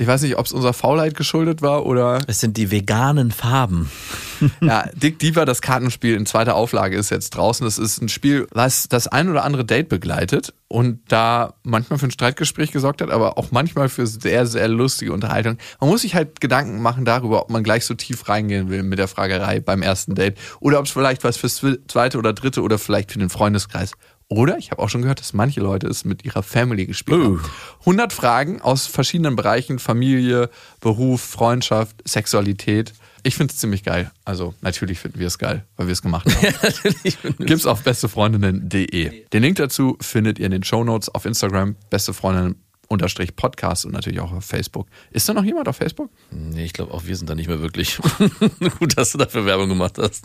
Ich 0.00 0.06
weiß 0.06 0.22
nicht, 0.22 0.38
ob 0.38 0.46
es 0.46 0.52
unserer 0.52 0.72
Faulheit 0.72 1.14
geschuldet 1.14 1.60
war 1.60 1.84
oder 1.84 2.20
Es 2.26 2.40
sind 2.40 2.56
die 2.56 2.70
veganen 2.70 3.32
Farben. 3.32 3.90
ja, 4.62 4.88
Dick 4.94 5.18
Diva, 5.18 5.44
das 5.44 5.60
Kartenspiel 5.60 6.14
in 6.14 6.24
zweiter 6.24 6.54
Auflage 6.54 6.96
ist 6.96 7.10
jetzt 7.10 7.36
draußen. 7.36 7.66
Das 7.66 7.76
ist 7.76 8.00
ein 8.00 8.08
Spiel, 8.08 8.46
was 8.50 8.88
das 8.88 9.08
ein 9.08 9.28
oder 9.28 9.44
andere 9.44 9.66
Date 9.66 9.90
begleitet 9.90 10.54
und 10.68 11.00
da 11.08 11.52
manchmal 11.64 11.98
für 11.98 12.06
ein 12.06 12.10
Streitgespräch 12.12 12.72
gesorgt 12.72 13.02
hat, 13.02 13.10
aber 13.10 13.36
auch 13.36 13.50
manchmal 13.50 13.90
für 13.90 14.06
sehr, 14.06 14.46
sehr 14.46 14.68
lustige 14.68 15.12
Unterhaltung. 15.12 15.58
Man 15.80 15.90
muss 15.90 16.00
sich 16.00 16.14
halt 16.14 16.40
Gedanken 16.40 16.80
machen 16.80 17.04
darüber, 17.04 17.42
ob 17.42 17.50
man 17.50 17.62
gleich 17.62 17.84
so 17.84 17.92
tief 17.92 18.26
reingehen 18.26 18.70
will 18.70 18.82
mit 18.82 18.98
der 18.98 19.08
Fragerei 19.08 19.60
beim 19.60 19.82
ersten 19.82 20.14
Date 20.14 20.38
oder 20.60 20.78
ob 20.78 20.86
es 20.86 20.92
vielleicht 20.92 21.24
was 21.24 21.36
fürs 21.36 21.60
zweite 21.88 22.16
oder 22.16 22.32
dritte 22.32 22.62
oder 22.62 22.78
vielleicht 22.78 23.12
für 23.12 23.18
den 23.18 23.28
Freundeskreis. 23.28 23.92
Oder 24.32 24.58
ich 24.58 24.70
habe 24.70 24.80
auch 24.80 24.88
schon 24.88 25.02
gehört, 25.02 25.18
dass 25.18 25.32
manche 25.32 25.60
Leute 25.60 25.88
es 25.88 26.04
mit 26.04 26.24
ihrer 26.24 26.44
Family 26.44 26.86
gespielt 26.86 27.20
haben. 27.20 27.42
100 27.80 28.12
Fragen 28.12 28.62
aus 28.62 28.86
verschiedenen 28.86 29.34
Bereichen, 29.34 29.80
Familie, 29.80 30.50
Beruf, 30.80 31.20
Freundschaft, 31.20 31.96
Sexualität. 32.06 32.92
Ich 33.24 33.34
finde 33.34 33.52
es 33.52 33.58
ziemlich 33.58 33.82
geil. 33.82 34.12
Also 34.24 34.54
natürlich 34.60 35.00
finden 35.00 35.18
wir 35.18 35.26
es 35.26 35.38
geil, 35.38 35.64
weil 35.76 35.88
wir 35.88 35.92
es 35.92 36.00
gemacht 36.00 36.28
haben. 36.32 36.94
Gibt's 37.44 37.66
auf 37.66 37.82
bestefreundinnen.de. 37.82 39.26
Den 39.30 39.42
Link 39.42 39.56
dazu 39.56 39.96
findet 40.00 40.38
ihr 40.38 40.46
in 40.46 40.52
den 40.52 40.62
Shownotes 40.62 41.08
auf 41.08 41.24
Instagram, 41.24 41.74
bestefreundinnen 41.90 42.54
unterstrich 42.86 43.34
Podcast 43.34 43.84
und 43.84 43.92
natürlich 43.92 44.20
auch 44.20 44.32
auf 44.32 44.44
Facebook. 44.44 44.86
Ist 45.10 45.28
da 45.28 45.34
noch 45.34 45.44
jemand 45.44 45.68
auf 45.68 45.76
Facebook? 45.76 46.10
Nee, 46.30 46.64
ich 46.64 46.72
glaube 46.72 46.94
auch 46.94 47.04
wir 47.04 47.16
sind 47.16 47.28
da 47.28 47.34
nicht 47.34 47.48
mehr 47.48 47.60
wirklich. 47.60 47.98
Gut, 48.78 48.96
dass 48.96 49.10
du 49.10 49.18
dafür 49.18 49.44
Werbung 49.44 49.68
gemacht 49.68 49.98
hast. 49.98 50.24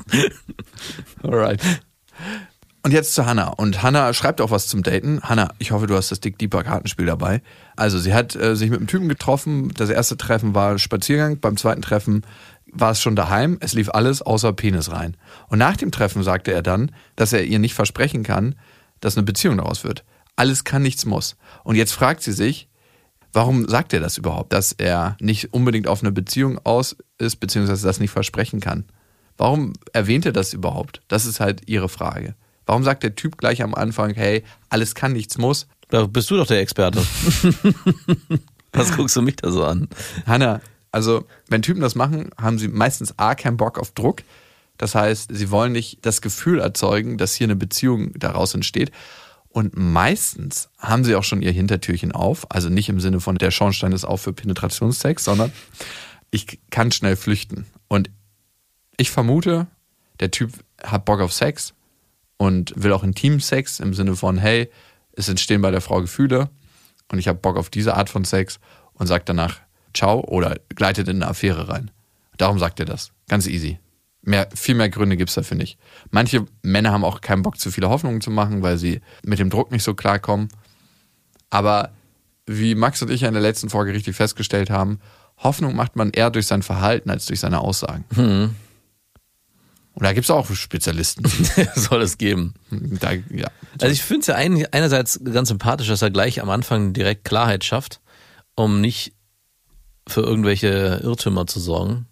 Alright. 1.23 1.59
Und 2.85 2.91
jetzt 2.91 3.15
zu 3.15 3.25
Hannah. 3.25 3.47
Und 3.47 3.81
Hannah 3.81 4.13
schreibt 4.13 4.41
auch 4.41 4.51
was 4.51 4.67
zum 4.67 4.83
Daten. 4.83 5.19
Hannah, 5.23 5.49
ich 5.57 5.71
hoffe, 5.71 5.87
du 5.87 5.95
hast 5.95 6.11
das 6.11 6.19
Dick 6.19 6.37
Deeper 6.37 6.63
Kartenspiel 6.63 7.07
dabei. 7.07 7.41
Also, 7.75 7.97
sie 7.97 8.13
hat 8.13 8.35
äh, 8.35 8.55
sich 8.55 8.69
mit 8.69 8.77
einem 8.77 8.85
Typen 8.85 9.09
getroffen. 9.09 9.73
Das 9.75 9.89
erste 9.89 10.17
Treffen 10.17 10.53
war 10.53 10.77
Spaziergang. 10.77 11.39
Beim 11.39 11.57
zweiten 11.57 11.81
Treffen 11.81 12.27
war 12.71 12.91
es 12.91 13.01
schon 13.01 13.15
daheim. 13.15 13.57
Es 13.59 13.73
lief 13.73 13.89
alles 13.89 14.21
außer 14.21 14.53
Penis 14.53 14.91
rein. 14.91 15.17
Und 15.47 15.57
nach 15.57 15.75
dem 15.77 15.89
Treffen 15.89 16.21
sagte 16.21 16.53
er 16.53 16.61
dann, 16.61 16.91
dass 17.15 17.33
er 17.33 17.43
ihr 17.43 17.57
nicht 17.57 17.73
versprechen 17.73 18.21
kann, 18.21 18.53
dass 18.99 19.17
eine 19.17 19.25
Beziehung 19.25 19.57
daraus 19.57 19.83
wird. 19.83 20.03
Alles 20.35 20.63
kann, 20.63 20.83
nichts 20.83 21.05
muss. 21.05 21.37
Und 21.63 21.77
jetzt 21.77 21.93
fragt 21.93 22.21
sie 22.21 22.33
sich, 22.33 22.69
warum 23.33 23.67
sagt 23.67 23.93
er 23.93 23.99
das 23.99 24.19
überhaupt, 24.19 24.53
dass 24.53 24.73
er 24.73 25.17
nicht 25.19 25.55
unbedingt 25.55 25.87
auf 25.87 26.03
eine 26.03 26.11
Beziehung 26.11 26.59
aus 26.63 26.95
ist, 27.17 27.37
beziehungsweise 27.37 27.87
das 27.87 27.99
nicht 27.99 28.11
versprechen 28.11 28.59
kann? 28.59 28.85
Warum 29.37 29.73
erwähnt 29.91 30.27
er 30.27 30.33
das 30.33 30.53
überhaupt? 30.53 31.01
Das 31.07 31.25
ist 31.25 31.39
halt 31.39 31.67
ihre 31.67 31.89
Frage. 31.89 32.35
Warum 32.65 32.83
sagt 32.83 33.03
der 33.03 33.15
Typ 33.15 33.37
gleich 33.37 33.61
am 33.61 33.75
Anfang, 33.75 34.13
hey, 34.13 34.43
alles 34.69 34.95
kann, 34.95 35.13
nichts 35.13 35.37
muss? 35.37 35.67
Da 35.89 36.05
bist 36.05 36.31
du 36.31 36.37
doch 36.37 36.47
der 36.47 36.61
Experte. 36.61 36.99
Was 38.73 38.95
guckst 38.95 39.15
du 39.15 39.21
mich 39.21 39.37
da 39.37 39.51
so 39.51 39.63
an? 39.63 39.87
Hanna, 40.25 40.61
also 40.91 41.25
wenn 41.47 41.61
Typen 41.61 41.81
das 41.81 41.95
machen, 41.95 42.29
haben 42.39 42.57
sie 42.57 42.67
meistens 42.67 43.17
A, 43.17 43.35
keinen 43.35 43.57
Bock 43.57 43.77
auf 43.79 43.91
Druck. 43.91 44.23
Das 44.77 44.95
heißt, 44.95 45.29
sie 45.33 45.51
wollen 45.51 45.71
nicht 45.71 46.05
das 46.05 46.21
Gefühl 46.21 46.59
erzeugen, 46.59 47.17
dass 47.17 47.35
hier 47.35 47.45
eine 47.45 47.55
Beziehung 47.55 48.11
daraus 48.17 48.53
entsteht. 48.53 48.91
Und 49.49 49.77
meistens 49.77 50.69
haben 50.79 51.05
sie 51.05 51.15
auch 51.15 51.23
schon 51.23 51.41
ihr 51.41 51.51
Hintertürchen 51.51 52.11
auf. 52.11 52.51
Also 52.51 52.67
nicht 52.67 52.89
im 52.89 52.99
Sinne 52.99 53.21
von 53.21 53.37
der 53.37 53.51
Schornstein 53.51 53.93
ist 53.93 54.03
auf 54.03 54.21
für 54.21 54.33
Penetrationssex, 54.33 55.23
sondern 55.23 55.53
ich 56.29 56.59
kann 56.71 56.91
schnell 56.91 57.15
flüchten. 57.15 57.65
Und 57.87 58.09
ich 58.97 59.11
vermute, 59.11 59.67
der 60.19 60.31
Typ 60.31 60.51
hat 60.83 61.05
Bock 61.05 61.21
auf 61.21 61.31
Sex 61.31 61.73
und 62.37 62.73
will 62.75 62.93
auch 62.93 63.03
Intimsex 63.03 63.79
im 63.79 63.93
Sinne 63.93 64.15
von, 64.15 64.37
hey, 64.37 64.69
es 65.13 65.29
entstehen 65.29 65.61
bei 65.61 65.71
der 65.71 65.81
Frau 65.81 66.01
Gefühle 66.01 66.49
und 67.11 67.19
ich 67.19 67.27
habe 67.27 67.39
Bock 67.39 67.57
auf 67.57 67.69
diese 67.69 67.95
Art 67.95 68.09
von 68.09 68.25
Sex 68.25 68.59
und 68.93 69.07
sagt 69.07 69.29
danach, 69.29 69.59
ciao 69.93 70.19
oder 70.21 70.57
gleitet 70.69 71.07
in 71.07 71.21
eine 71.21 71.29
Affäre 71.29 71.69
rein. 71.69 71.91
Darum 72.37 72.59
sagt 72.59 72.79
er 72.79 72.85
das. 72.85 73.11
Ganz 73.27 73.47
easy. 73.47 73.79
Mehr, 74.21 74.49
viel 74.53 74.75
mehr 74.75 74.89
Gründe 74.89 75.17
gibt's 75.17 75.35
dafür 75.35 75.55
nicht. 75.55 75.77
Manche 76.09 76.45
Männer 76.63 76.91
haben 76.91 77.05
auch 77.05 77.21
keinen 77.21 77.43
Bock, 77.43 77.59
zu 77.59 77.71
viele 77.71 77.89
Hoffnungen 77.89 78.21
zu 78.21 78.31
machen, 78.31 78.63
weil 78.63 78.77
sie 78.77 79.01
mit 79.23 79.39
dem 79.39 79.49
Druck 79.49 79.71
nicht 79.71 79.83
so 79.83 79.93
klarkommen. 79.93 80.49
Aber 81.49 81.91
wie 82.47 82.75
Max 82.75 83.01
und 83.01 83.11
ich 83.11 83.23
in 83.23 83.33
der 83.33 83.41
letzten 83.41 83.69
Folge 83.69 83.93
richtig 83.93 84.15
festgestellt 84.15 84.69
haben, 84.69 84.99
Hoffnung 85.37 85.75
macht 85.75 85.95
man 85.95 86.09
eher 86.11 86.31
durch 86.31 86.47
sein 86.47 86.63
Verhalten 86.63 87.09
als 87.09 87.25
durch 87.25 87.39
seine 87.39 87.59
Aussagen. 87.59 88.03
Und 89.95 90.03
da 90.03 90.11
gibt's 90.13 90.29
auch 90.29 90.53
Spezialisten. 90.53 91.23
Soll 91.75 92.01
es 92.01 92.17
geben. 92.17 92.53
da, 92.69 93.13
ja. 93.13 93.47
Also 93.79 93.93
ich 93.93 94.01
finde 94.01 94.21
es 94.21 94.27
ja 94.27 94.35
ein, 94.35 94.65
einerseits 94.71 95.21
ganz 95.23 95.47
sympathisch, 95.47 95.87
dass 95.87 96.01
er 96.01 96.11
gleich 96.11 96.41
am 96.41 96.49
Anfang 96.49 96.93
direkt 96.93 97.23
Klarheit 97.23 97.63
schafft, 97.63 98.01
um 98.55 98.81
nicht 98.81 99.13
für 100.07 100.21
irgendwelche 100.21 100.99
Irrtümer 101.01 101.47
zu 101.47 101.59
sorgen. 101.59 102.07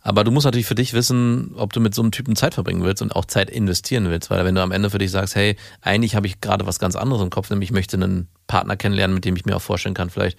Aber 0.00 0.24
du 0.24 0.30
musst 0.30 0.46
natürlich 0.46 0.66
für 0.66 0.76
dich 0.76 0.92
wissen, 0.92 1.54
ob 1.56 1.72
du 1.72 1.80
mit 1.80 1.94
so 1.94 2.02
einem 2.02 2.12
Typen 2.12 2.36
Zeit 2.36 2.54
verbringen 2.54 2.84
willst 2.84 3.02
und 3.02 3.14
auch 3.14 3.24
Zeit 3.24 3.50
investieren 3.50 4.08
willst. 4.08 4.30
Weil 4.30 4.44
wenn 4.44 4.54
du 4.54 4.62
am 4.62 4.70
Ende 4.70 4.90
für 4.90 4.98
dich 4.98 5.10
sagst, 5.10 5.34
hey, 5.34 5.56
eigentlich 5.82 6.14
habe 6.14 6.26
ich 6.26 6.40
gerade 6.40 6.66
was 6.66 6.78
ganz 6.78 6.94
anderes 6.94 7.20
im 7.20 7.30
Kopf, 7.30 7.50
nämlich 7.50 7.70
ich 7.70 7.74
möchte 7.74 7.96
einen 7.96 8.28
Partner 8.46 8.76
kennenlernen, 8.76 9.14
mit 9.14 9.24
dem 9.24 9.36
ich 9.36 9.44
mir 9.44 9.56
auch 9.56 9.62
vorstellen 9.62 9.94
kann, 9.94 10.08
vielleicht 10.08 10.38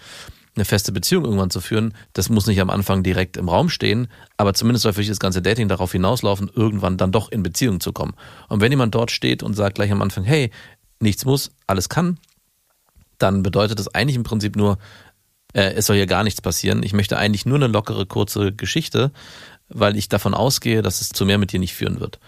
eine 0.59 0.65
feste 0.65 0.91
Beziehung 0.91 1.23
irgendwann 1.23 1.49
zu 1.49 1.61
führen, 1.61 1.93
das 2.13 2.29
muss 2.29 2.47
nicht 2.47 2.59
am 2.61 2.69
Anfang 2.69 3.01
direkt 3.01 3.37
im 3.37 3.49
Raum 3.49 3.69
stehen, 3.69 4.07
aber 4.37 4.53
zumindest 4.53 4.83
soll 4.83 4.93
für 4.93 5.01
dich 5.01 5.09
das 5.09 5.19
ganze 5.19 5.41
Dating 5.41 5.67
darauf 5.67 5.91
hinauslaufen, 5.91 6.51
irgendwann 6.53 6.97
dann 6.97 7.11
doch 7.11 7.31
in 7.31 7.43
Beziehung 7.43 7.79
zu 7.79 7.93
kommen. 7.93 8.13
Und 8.49 8.61
wenn 8.61 8.71
jemand 8.71 8.93
dort 8.93 9.11
steht 9.11 9.41
und 9.41 9.55
sagt 9.55 9.75
gleich 9.75 9.91
am 9.91 10.01
Anfang, 10.01 10.23
hey, 10.23 10.51
nichts 10.99 11.25
muss, 11.25 11.51
alles 11.65 11.89
kann, 11.89 12.19
dann 13.17 13.41
bedeutet 13.41 13.79
das 13.79 13.93
eigentlich 13.93 14.15
im 14.15 14.23
Prinzip 14.23 14.55
nur, 14.55 14.77
äh, 15.53 15.73
es 15.73 15.85
soll 15.85 15.95
hier 15.95 16.07
gar 16.07 16.23
nichts 16.23 16.41
passieren. 16.41 16.83
Ich 16.83 16.93
möchte 16.93 17.17
eigentlich 17.17 17.45
nur 17.45 17.57
eine 17.57 17.67
lockere, 17.67 18.05
kurze 18.05 18.51
Geschichte, 18.51 19.11
weil 19.69 19.95
ich 19.95 20.09
davon 20.09 20.33
ausgehe, 20.33 20.81
dass 20.81 21.01
es 21.01 21.09
zu 21.09 21.25
mehr 21.25 21.37
mit 21.37 21.51
dir 21.51 21.59
nicht 21.59 21.73
führen 21.73 21.99
wird. 21.99 22.19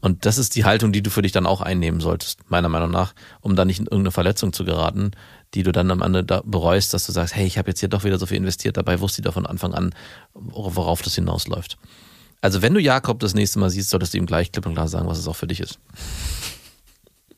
Und 0.00 0.26
das 0.26 0.36
ist 0.36 0.54
die 0.54 0.66
Haltung, 0.66 0.92
die 0.92 1.02
du 1.02 1.08
für 1.08 1.22
dich 1.22 1.32
dann 1.32 1.46
auch 1.46 1.62
einnehmen 1.62 2.00
solltest, 2.00 2.50
meiner 2.50 2.68
Meinung 2.68 2.90
nach, 2.90 3.14
um 3.40 3.56
dann 3.56 3.68
nicht 3.68 3.78
in 3.78 3.86
irgendeine 3.86 4.10
Verletzung 4.10 4.52
zu 4.52 4.64
geraten, 4.64 5.12
die 5.54 5.62
du 5.62 5.72
dann 5.72 5.90
am 5.90 6.02
Ende 6.02 6.24
da 6.24 6.42
bereust, 6.44 6.92
dass 6.92 7.06
du 7.06 7.12
sagst, 7.12 7.34
hey, 7.34 7.46
ich 7.46 7.58
habe 7.58 7.70
jetzt 7.70 7.80
hier 7.80 7.88
doch 7.88 8.04
wieder 8.04 8.18
so 8.18 8.26
viel 8.26 8.36
investiert, 8.36 8.76
dabei 8.76 9.00
wusste 9.00 9.20
ich 9.20 9.24
doch 9.24 9.34
von 9.34 9.46
Anfang 9.46 9.72
an, 9.72 9.94
worauf 10.34 11.02
das 11.02 11.14
hinausläuft. 11.14 11.78
Also 12.40 12.60
wenn 12.60 12.74
du 12.74 12.80
Jakob 12.80 13.20
das 13.20 13.34
nächste 13.34 13.58
Mal 13.58 13.70
siehst, 13.70 13.90
solltest 13.90 14.12
du 14.12 14.18
ihm 14.18 14.26
gleich 14.26 14.52
klipp 14.52 14.66
und 14.66 14.74
klar 14.74 14.88
sagen, 14.88 15.06
was 15.06 15.18
es 15.18 15.28
auch 15.28 15.36
für 15.36 15.46
dich 15.46 15.60
ist. 15.60 15.78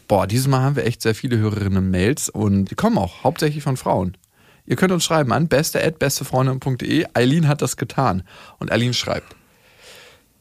Boah, 0.09 0.27
dieses 0.27 0.47
Mal 0.49 0.61
haben 0.61 0.77
wir 0.77 0.85
echt 0.85 1.03
sehr 1.03 1.15
viele 1.15 1.37
Hörerinnen 1.39 1.79
und 1.79 1.91
Mails 1.91 2.29
und 2.29 2.67
die 2.67 2.75
kommen 2.75 2.99
auch 2.99 3.23
hauptsächlich 3.25 3.63
von 3.63 3.77
Frauen. 3.77 4.17
Ihr 4.65 4.77
könnt 4.77 4.93
uns 4.93 5.05
schreiben 5.05 5.33
an 5.33 5.49
beste@bestefreundin.de. 5.49 7.07
Eileen 7.15 7.47
hat 7.47 7.63
das 7.63 7.77
getan 7.77 8.23
und 8.59 8.73
Eileen 8.73 8.95
schreibt: 8.95 9.37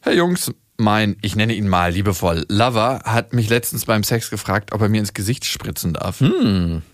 Hey 0.01 0.17
Jungs, 0.17 0.51
mein, 0.77 1.15
ich 1.21 1.35
nenne 1.35 1.53
ihn 1.53 1.67
mal 1.67 1.91
liebevoll, 1.91 2.45
Lover 2.49 3.01
hat 3.05 3.33
mich 3.33 3.49
letztens 3.49 3.85
beim 3.85 4.03
Sex 4.03 4.29
gefragt, 4.29 4.73
ob 4.73 4.81
er 4.81 4.89
mir 4.89 4.99
ins 4.99 5.13
Gesicht 5.13 5.45
spritzen 5.45 5.93
darf. 5.93 6.21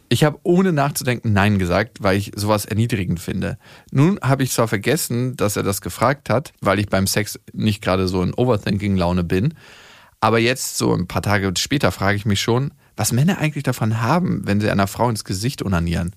Ich 0.10 0.24
habe 0.24 0.40
ohne 0.44 0.72
nachzudenken 0.74 1.34
Nein 1.34 1.58
gesagt, 1.58 2.04
weil 2.04 2.18
ich 2.18 2.32
sowas 2.36 2.66
erniedrigend 2.66 3.20
finde. 3.20 3.58
Nun 3.92 4.20
habe 4.22 4.44
ich 4.44 4.52
zwar 4.52 4.68
vergessen, 4.68 5.36
dass 5.38 5.56
er 5.56 5.64
das 5.64 5.82
gefragt 5.82 6.30
hat, 6.30 6.54
weil 6.62 6.80
ich 6.80 6.90
beim 6.90 7.08
Sex 7.08 7.40
nicht 7.54 7.82
gerade 7.82 8.08
so 8.08 8.22
in 8.22 8.34
Overthinking-Laune 8.34 9.24
bin, 9.24 9.54
aber 10.22 10.38
jetzt, 10.38 10.78
so 10.78 10.94
ein 10.94 11.08
paar 11.08 11.24
Tage 11.24 11.52
später, 11.58 11.92
frage 11.92 12.16
ich 12.16 12.26
mich 12.26 12.42
schon, 12.42 12.72
was 12.96 13.12
Männer 13.12 13.40
eigentlich 13.40 13.64
davon 13.64 14.02
haben, 14.02 14.46
wenn 14.46 14.62
sie 14.62 14.70
einer 14.70 14.88
Frau 14.88 15.10
ins 15.10 15.24
Gesicht 15.24 15.66
onanieren. 15.66 16.16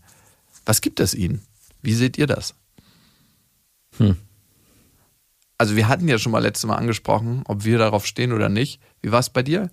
Was 0.66 0.82
gibt 0.82 1.00
es 1.00 1.14
ihnen? 1.14 1.40
Wie 1.80 1.94
seht 1.94 2.18
ihr 2.18 2.26
das? 2.26 2.54
Also 5.58 5.76
wir 5.76 5.88
hatten 5.88 6.08
ja 6.08 6.18
schon 6.18 6.32
mal 6.32 6.40
letztes 6.42 6.66
Mal 6.66 6.76
angesprochen, 6.76 7.42
ob 7.46 7.64
wir 7.64 7.78
darauf 7.78 8.06
stehen 8.06 8.32
oder 8.32 8.48
nicht. 8.48 8.80
Wie 9.02 9.12
war 9.12 9.20
es 9.20 9.30
bei 9.30 9.42
dir? 9.42 9.70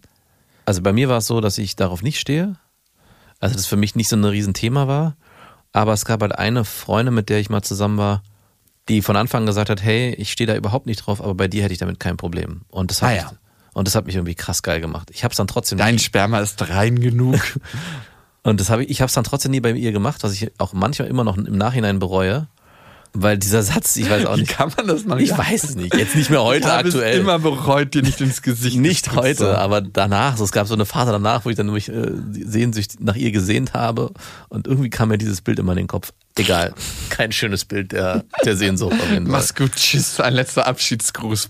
Also 0.66 0.82
bei 0.82 0.94
mir 0.94 1.10
war 1.10 1.18
es 1.18 1.28
so, 1.28 1.42
dass 1.42 1.58
ich 1.58 1.76
darauf 1.76 2.04
nicht 2.04 2.20
stehe. 2.20 2.56
Also 3.40 3.56
das 3.56 3.66
für 3.66 3.78
mich 3.78 3.96
nicht 3.96 4.08
so 4.08 4.16
ein 4.16 4.24
Riesenthema 4.24 4.88
war. 4.88 5.16
Aber 5.74 5.94
es 5.94 6.06
gab 6.06 6.22
halt 6.22 6.38
eine 6.38 6.66
Freundin, 6.66 7.14
mit 7.16 7.30
der 7.30 7.40
ich 7.40 7.50
mal 7.50 7.64
zusammen 7.64 7.98
war, 7.98 8.22
die 8.90 9.02
von 9.02 9.16
Anfang 9.16 9.42
an 9.44 9.46
gesagt 9.48 9.70
hat, 9.70 9.82
hey, 9.82 10.14
ich 10.16 10.32
stehe 10.32 10.48
da 10.48 10.56
überhaupt 10.56 10.86
nicht 10.86 10.98
drauf, 11.06 11.22
aber 11.22 11.34
bei 11.34 11.48
dir 11.48 11.64
hätte 11.64 11.74
ich 11.74 11.80
damit 11.80 12.00
kein 12.00 12.18
Problem. 12.18 12.62
Und 12.70 12.92
das 12.92 13.02
hat, 13.02 13.10
Ah, 13.10 13.14
mich, 13.14 13.22
ja. 13.22 13.32
und 13.74 13.88
das 13.88 13.96
hat 13.96 14.06
mich 14.06 14.16
irgendwie 14.16 14.36
krass 14.36 14.64
geil 14.64 14.82
gemacht. 14.82 15.10
Ich 15.12 15.24
habe 15.24 15.32
es 15.32 15.38
dann 15.38 15.48
trotzdem 15.48 15.78
Dein 15.78 15.98
Sperma 15.98 16.40
ist 16.42 16.62
rein 16.70 17.00
genug. 17.00 17.40
Und 18.44 18.60
das 18.60 18.72
habe 18.72 18.84
ich, 18.84 18.90
ich 18.90 19.02
habe 19.02 19.06
es 19.08 19.14
dann 19.14 19.24
trotzdem 19.24 19.52
nie 19.52 19.60
bei 19.60 19.72
ihr 19.72 19.92
gemacht, 19.92 20.24
was 20.24 20.34
ich 20.34 20.52
auch 20.60 20.74
manchmal 20.74 21.08
immer 21.08 21.24
noch 21.24 21.38
im 21.38 21.58
Nachhinein 21.60 22.00
bereue. 22.00 22.48
Weil 23.14 23.38
dieser 23.38 23.62
Satz, 23.62 23.98
ich 23.98 24.10
weiß 24.10 24.26
auch 24.26 24.38
Wie 24.38 24.42
nicht. 24.42 24.52
kann 24.52 24.72
man 24.78 24.88
das 24.88 25.04
noch 25.04 25.18
Ich 25.18 25.38
weiß 25.38 25.66
es 25.66 25.76
nicht. 25.76 25.94
Jetzt 25.94 26.16
nicht 26.16 26.30
mehr 26.30 26.44
heute 26.44 26.68
ich 26.68 26.74
aktuell. 26.74 27.16
Es 27.16 27.20
immer 27.20 27.40
bereut, 27.40 27.94
dir 27.94 28.04
nicht 28.04 28.22
ins 28.22 28.42
Gesicht 28.42 28.78
nicht 28.78 29.14
heute, 29.14 29.48
haben. 29.48 29.56
aber 29.58 29.82
danach. 29.82 30.38
So, 30.38 30.46
es 30.46 30.54
gab 30.54 30.68
so 30.68 30.74
eine 30.74 30.86
Phase 30.86 31.12
danach, 31.12 31.44
wo 31.44 31.50
ich 31.50 31.58
dann 31.58 31.68
mich 31.68 31.90
äh, 31.90 32.10
sehnsüchtig 32.32 33.02
nach 33.02 33.16
ihr 33.18 33.32
gesehnt 33.32 33.74
habe. 33.74 34.12
Und 34.48 34.66
irgendwie 34.66 34.90
kam 34.90 35.10
mir 35.10 35.18
dieses 35.18 35.42
Bild 35.42 35.60
immer 35.60 35.74
in 35.74 35.80
den 35.80 35.88
Kopf. 35.88 36.14
Egal. 36.38 36.74
Kein 37.10 37.34
schönes 37.34 37.66
Bild 37.66 37.92
der, 37.92 38.24
der 38.46 38.56
Sehnsucht 38.56 38.94
auf 38.94 39.12
jeden 39.12 39.26
Fall. 39.26 39.32
Mach's 39.32 39.56
gut, 39.56 39.76
tschüss, 39.76 40.22
ein 40.22 40.34
letzter 40.34 40.66
Abschiedsgruß. 40.66 41.50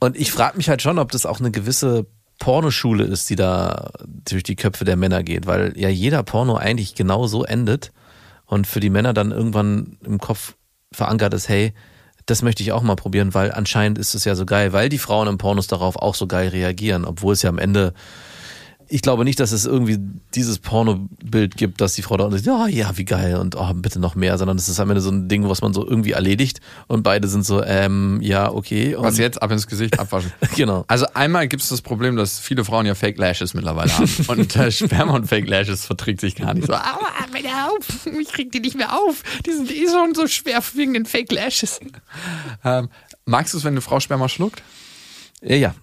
Und 0.00 0.16
ich 0.16 0.30
frage 0.30 0.58
mich 0.58 0.68
halt 0.68 0.82
schon, 0.82 0.98
ob 0.98 1.10
das 1.10 1.24
auch 1.24 1.40
eine 1.40 1.50
gewisse 1.50 2.04
Pornoschule 2.38 3.04
ist, 3.04 3.30
die 3.30 3.36
da 3.36 3.90
durch 4.28 4.42
die 4.42 4.56
Köpfe 4.56 4.84
der 4.84 4.96
Männer 4.96 5.22
geht, 5.22 5.46
weil 5.46 5.72
ja 5.76 5.88
jeder 5.88 6.22
Porno 6.22 6.56
eigentlich 6.56 6.94
genau 6.94 7.26
so 7.26 7.44
endet 7.44 7.92
und 8.44 8.66
für 8.66 8.80
die 8.80 8.90
Männer 8.90 9.14
dann 9.14 9.30
irgendwann 9.32 9.96
im 10.04 10.18
Kopf 10.18 10.54
verankert 10.96 11.34
ist, 11.34 11.48
hey, 11.48 11.72
das 12.24 12.42
möchte 12.42 12.62
ich 12.62 12.72
auch 12.72 12.82
mal 12.82 12.96
probieren, 12.96 13.34
weil 13.34 13.52
anscheinend 13.52 13.98
ist 13.98 14.14
es 14.14 14.24
ja 14.24 14.34
so 14.34 14.46
geil, 14.46 14.72
weil 14.72 14.88
die 14.88 14.98
Frauen 14.98 15.28
im 15.28 15.38
Pornos 15.38 15.68
darauf 15.68 15.96
auch 15.96 16.14
so 16.14 16.26
geil 16.26 16.48
reagieren, 16.48 17.04
obwohl 17.04 17.34
es 17.34 17.42
ja 17.42 17.50
am 17.50 17.58
Ende 17.58 17.92
ich 18.88 19.02
glaube 19.02 19.24
nicht, 19.24 19.40
dass 19.40 19.52
es 19.52 19.66
irgendwie 19.66 19.98
dieses 20.34 20.58
Pornobild 20.58 21.56
gibt, 21.56 21.80
dass 21.80 21.94
die 21.94 22.02
Frau 22.02 22.16
da 22.16 22.24
unten 22.24 22.38
sagt, 22.38 22.46
ja, 22.46 22.66
ja, 22.68 22.96
wie 22.96 23.04
geil 23.04 23.36
und 23.36 23.56
oh, 23.56 23.72
bitte 23.74 23.98
noch 23.98 24.14
mehr, 24.14 24.38
sondern 24.38 24.56
es 24.56 24.68
ist 24.68 24.78
am 24.78 24.90
Ende 24.90 25.00
so 25.00 25.10
ein 25.10 25.28
Ding, 25.28 25.48
was 25.48 25.62
man 25.62 25.72
so 25.72 25.86
irgendwie 25.86 26.12
erledigt 26.12 26.60
und 26.86 27.02
beide 27.02 27.26
sind 27.28 27.44
so, 27.44 27.62
ähm, 27.62 28.20
ja, 28.22 28.50
okay. 28.50 28.94
Und 28.94 29.04
Was 29.04 29.18
jetzt? 29.18 29.42
Ab 29.42 29.50
ins 29.50 29.66
Gesicht 29.66 29.98
abwaschen. 29.98 30.32
Genau. 30.56 30.84
Also 30.88 31.06
einmal 31.12 31.48
gibt 31.48 31.62
es 31.62 31.68
das 31.68 31.82
Problem, 31.82 32.16
dass 32.16 32.38
viele 32.38 32.64
Frauen 32.64 32.86
ja 32.86 32.94
Fake 32.94 33.18
Lashes 33.18 33.52
mittlerweile 33.52 33.92
haben. 33.92 34.08
Und 34.28 34.56
äh, 34.56 34.70
Sperma 34.70 35.14
und 35.14 35.26
Fake 35.26 35.48
Lashes 35.48 35.84
verträgt 35.84 36.20
sich 36.20 36.34
gar 36.34 36.54
nicht 36.54 36.66
so. 36.66 36.72
Aua, 36.74 37.10
bitte 37.32 37.48
auf, 37.48 38.06
ich 38.06 38.28
krieg 38.28 38.52
die 38.52 38.60
nicht 38.60 38.76
mehr 38.76 38.94
auf. 38.94 39.22
Die 39.44 39.52
sind 39.52 39.70
eh 39.70 39.86
schon 39.86 40.14
so 40.14 40.26
schwer 40.26 40.62
wegen 40.74 40.94
den 40.94 41.04
Fake 41.04 41.30
Lashes. 41.32 41.80
Ähm, 42.64 42.88
magst 43.26 43.52
du 43.52 43.58
es, 43.58 43.64
wenn 43.64 43.74
eine 43.74 43.80
Frau 43.80 44.00
Sperma 44.00 44.28
schluckt? 44.28 44.62
Ja, 45.42 45.56
ja. 45.56 45.74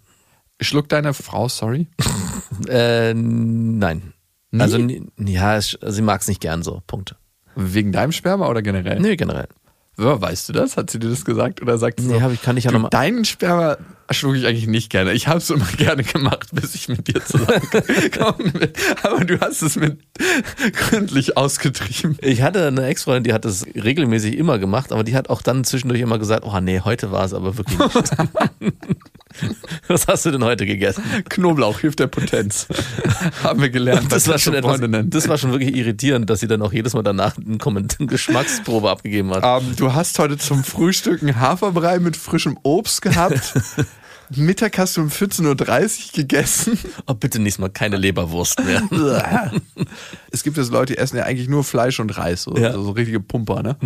Schluckt 0.62 0.92
deine 0.92 1.14
Frau, 1.14 1.48
sorry? 1.50 1.88
Äh, 2.70 3.14
nein. 3.16 4.14
Nie? 4.52 4.62
Also, 4.62 4.78
ja, 4.78 5.60
sie 5.60 6.02
mag 6.04 6.22
es 6.22 6.28
nicht 6.28 6.40
gern 6.40 6.62
so. 6.62 6.84
Punkt. 6.86 7.16
Wegen 7.56 7.92
deinem 7.92 8.12
Sperma 8.12 8.48
oder 8.48 8.62
generell? 8.62 9.00
Nee, 9.00 9.16
generell. 9.16 9.48
Ja, 9.98 10.22
Weißt 10.22 10.50
du 10.50 10.54
das? 10.54 10.78
Hat 10.78 10.90
sie 10.92 11.00
dir 11.00 11.10
das 11.10 11.26
gesagt? 11.26 11.62
Oder 11.64 11.78
sagt 11.80 12.00
sie 12.00 12.08
Nee, 12.08 12.16
so, 12.20 12.22
hab 12.22 12.32
ich- 12.32 12.42
kann 12.44 12.56
ich 12.58 12.66
ja 12.66 12.70
du, 12.72 12.76
noch 12.78 12.84
mal- 12.84 12.90
Deinen 12.90 13.26
Sperma 13.26 13.78
schlug 14.12 14.36
ich 14.36 14.46
eigentlich 14.46 14.68
nicht 14.68 14.92
gerne. 14.92 15.14
Ich 15.14 15.28
habe 15.28 15.40
es 15.40 15.50
immer 15.50 15.66
gerne 15.78 16.04
gemacht, 16.04 16.50
bis 16.54 16.76
ich 16.76 16.88
mit 16.90 17.08
dir 17.08 17.26
zusammengekommen 17.26 18.54
bin. 18.54 18.70
Aber 19.02 19.26
du 19.26 19.40
hast 19.42 19.64
es 19.64 19.76
mit 19.76 20.00
gründlich 20.74 21.36
ausgetrieben. 21.38 22.18
Ich 22.22 22.44
hatte 22.44 22.68
eine 22.68 22.86
Ex-Freundin, 22.86 23.24
die 23.24 23.34
hat 23.34 23.46
das 23.46 23.66
regelmäßig 23.66 24.38
immer 24.38 24.60
gemacht, 24.60 24.92
aber 24.92 25.04
die 25.04 25.16
hat 25.16 25.30
auch 25.32 25.42
dann 25.42 25.64
zwischendurch 25.64 26.02
immer 26.02 26.20
gesagt, 26.20 26.44
oh 26.46 26.60
nee, 26.60 26.80
heute 26.82 27.12
war 27.12 27.26
es 27.26 27.34
aber 27.34 27.58
wirklich 27.58 27.80
nicht. 27.80 28.12
Was 29.88 30.08
hast 30.08 30.26
du 30.26 30.32
denn 30.32 30.44
heute 30.44 30.66
gegessen? 30.66 31.04
Knoblauch 31.30 31.80
hilft 31.80 32.00
der 32.00 32.08
Potenz. 32.08 32.68
haben 33.44 33.62
wir 33.62 33.70
gelernt. 33.70 34.12
Das 34.12 34.28
war, 34.28 34.38
schon 34.38 34.54
etwas, 34.54 34.80
das 35.10 35.28
war 35.28 35.38
schon 35.38 35.52
wirklich 35.52 35.76
irritierend, 35.76 36.30
dass 36.30 36.40
sie 36.40 36.48
dann 36.48 36.62
auch 36.62 36.74
jedes 36.74 36.94
Mal 36.94 37.04
danach 37.04 37.36
eine 37.38 37.58
Geschmacksprobe 38.08 38.90
abgegeben 38.90 39.32
hat. 39.32 39.44
Ähm, 39.44 39.76
du 39.76 39.94
hast 39.94 40.18
heute 40.20 40.38
zum 40.38 40.64
Frühstück 40.64 41.22
einen 41.22 41.40
Haferbrei 41.40 42.00
mit 42.00 42.18
frischem 42.18 42.58
Obst 42.64 43.02
gehabt. 43.02 43.54
Mittag 44.36 44.78
hast 44.78 44.98
du 44.98 45.02
um 45.02 45.10
14.30 45.10 45.48
Uhr 46.08 46.14
gegessen. 46.14 46.80
Oh, 47.08 47.14
bitte 47.14 47.40
nächstes 47.40 47.60
Mal 47.60 47.70
keine 47.70 47.98
Leberwurst 47.98 48.64
mehr. 48.64 48.82
es 50.32 50.44
gibt 50.44 50.58
jetzt 50.58 50.72
Leute, 50.72 50.94
die 50.94 51.00
essen 51.00 51.18
ja 51.18 51.24
eigentlich 51.24 51.50
nur 51.50 51.64
Fleisch 51.64 52.00
und 52.00 52.18
Reis, 52.18 52.44
so, 52.44 52.56
Ja. 52.58 52.74
so, 52.74 52.92
richtige 52.92 53.20
Pumper, 53.20 53.62
ne? 53.62 53.78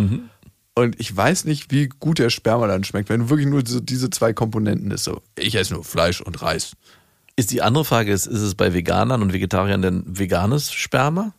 Und 0.78 1.00
ich 1.00 1.14
weiß 1.14 1.44
nicht, 1.44 1.72
wie 1.72 1.88
gut 1.88 2.20
der 2.20 2.30
Sperma 2.30 2.68
dann 2.68 2.84
schmeckt, 2.84 3.08
wenn 3.08 3.28
wirklich 3.30 3.48
nur 3.48 3.66
so 3.66 3.80
diese 3.80 4.10
zwei 4.10 4.32
Komponenten 4.32 4.92
ist. 4.92 5.02
So, 5.02 5.22
ich 5.36 5.56
esse 5.56 5.74
nur 5.74 5.82
Fleisch 5.82 6.20
und 6.20 6.40
Reis. 6.40 6.76
Ist 7.34 7.50
die 7.50 7.62
andere 7.62 7.84
Frage, 7.84 8.12
ist, 8.12 8.26
ist 8.26 8.42
es 8.42 8.54
bei 8.54 8.72
Veganern 8.74 9.20
und 9.20 9.32
Vegetariern 9.32 9.82
denn 9.82 10.04
veganes 10.06 10.72
Sperma? 10.72 11.34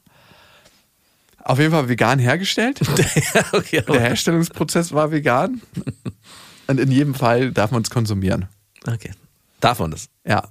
Auf 1.37 1.57
jeden 1.57 1.71
Fall 1.71 1.87
vegan 1.87 2.19
hergestellt. 2.19 2.81
okay, 3.53 3.81
Der 3.87 4.01
Herstellungsprozess 4.01 4.91
war 4.91 5.11
vegan. 5.11 5.61
Und 6.67 6.77
in 6.77 6.91
jedem 6.91 7.15
Fall 7.15 7.53
darf 7.53 7.71
man 7.71 7.83
es 7.83 7.89
konsumieren. 7.89 8.47
okay. 8.85 9.11
Darf 9.61 9.79
man 9.79 9.91
das? 9.91 10.09
Ja. 10.25 10.49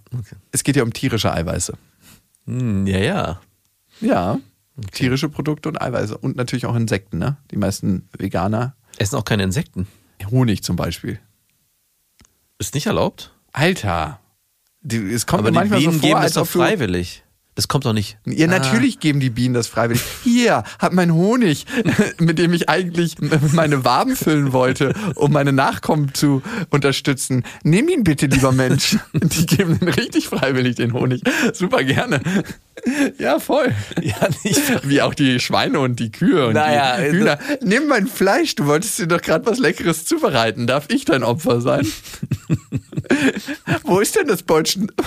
Es 0.51 0.65
geht 0.65 0.77
ja 0.77 0.83
um 0.83 0.95
tierische 0.95 1.31
Eiweiße. 1.31 1.75
Hm, 2.47 2.87
ja, 2.87 2.99
ja. 2.99 3.41
Ja. 4.01 4.39
Tierische 4.93 5.29
Produkte 5.29 5.69
und 5.69 5.81
Eiweiße. 5.81 6.17
Und 6.17 6.37
natürlich 6.37 6.65
auch 6.65 6.75
Insekten, 6.75 7.19
ne? 7.19 7.37
Die 7.51 7.57
meisten 7.59 8.09
Veganer 8.17 8.75
Essen 8.99 9.17
auch 9.17 9.25
keine 9.25 9.43
Insekten. 9.43 9.87
Honig 10.31 10.63
zum 10.63 10.77
Beispiel. 10.77 11.21
Ist 12.59 12.75
nicht 12.75 12.87
erlaubt. 12.87 13.33
Alter. 13.53 14.21
Die, 14.81 14.97
es 14.97 15.27
kommt 15.27 15.41
Aber 15.41 15.51
mir 15.51 15.53
die 15.53 15.59
manchmal 15.59 15.81
Bienen 15.81 15.93
so 15.95 15.99
vor, 16.01 16.09
geben 16.09 16.21
als 16.21 16.33
das 16.35 16.43
doch 16.43 16.61
freiwillig. 16.61 17.23
Das 17.59 17.67
kommt 17.67 17.87
doch 17.87 17.93
nicht. 17.93 18.19
Ja, 18.25 18.47
natürlich 18.47 19.01
geben 19.01 19.19
die 19.19 19.31
Bienen 19.31 19.53
das 19.53 19.67
freiwillig. 19.67 20.01
Hier, 20.23 20.63
hab 20.79 20.93
mein 20.93 21.13
Honig, 21.13 21.67
mit 22.21 22.39
dem 22.39 22.53
ich 22.53 22.69
eigentlich 22.69 23.17
meine 23.53 23.85
Waben 23.85 24.15
füllen 24.15 24.53
wollte, 24.53 24.95
um 25.17 25.33
meine 25.33 25.53
Nachkommen 25.53 26.15
zu 26.15 26.41
unterstützen. 26.71 27.43
Nimm 27.65 27.89
ihn 27.89 28.05
bitte, 28.05 28.27
lieber 28.27 28.53
Mensch. 28.53 28.97
Die 29.13 29.47
geben 29.47 29.77
den 29.81 29.89
richtig 29.89 30.29
freiwillig, 30.29 30.77
den 30.77 30.93
Honig. 30.93 31.23
Super 31.53 31.83
gerne. 31.83 32.21
Ja, 33.19 33.39
voll. 33.41 33.75
Ja, 34.01 34.29
nicht. 34.45 34.89
Wie 34.89 35.03
auch 35.03 35.15
die 35.15 35.41
Schweine 35.41 35.81
und 35.81 35.99
die 35.99 36.13
Kühe 36.13 36.47
und 36.47 36.55
Naja, 36.55 36.99
die 36.99 37.17
Hühner. 37.17 37.39
Nimm 37.63 37.89
mein 37.89 38.07
Fleisch, 38.07 38.55
du 38.55 38.67
wolltest 38.67 38.99
dir 38.99 39.07
doch 39.07 39.21
gerade 39.21 39.47
was 39.47 39.59
Leckeres 39.59 40.05
zubereiten. 40.05 40.67
Darf 40.67 40.87
ich 40.89 41.05
dein 41.05 41.23
Opfer 41.23 41.61
sein? 41.61 41.87
Wo 43.85 44.01
ist 44.01 44.17
denn 44.17 44.29
das 44.29 44.43
Bolzen? 44.43 44.93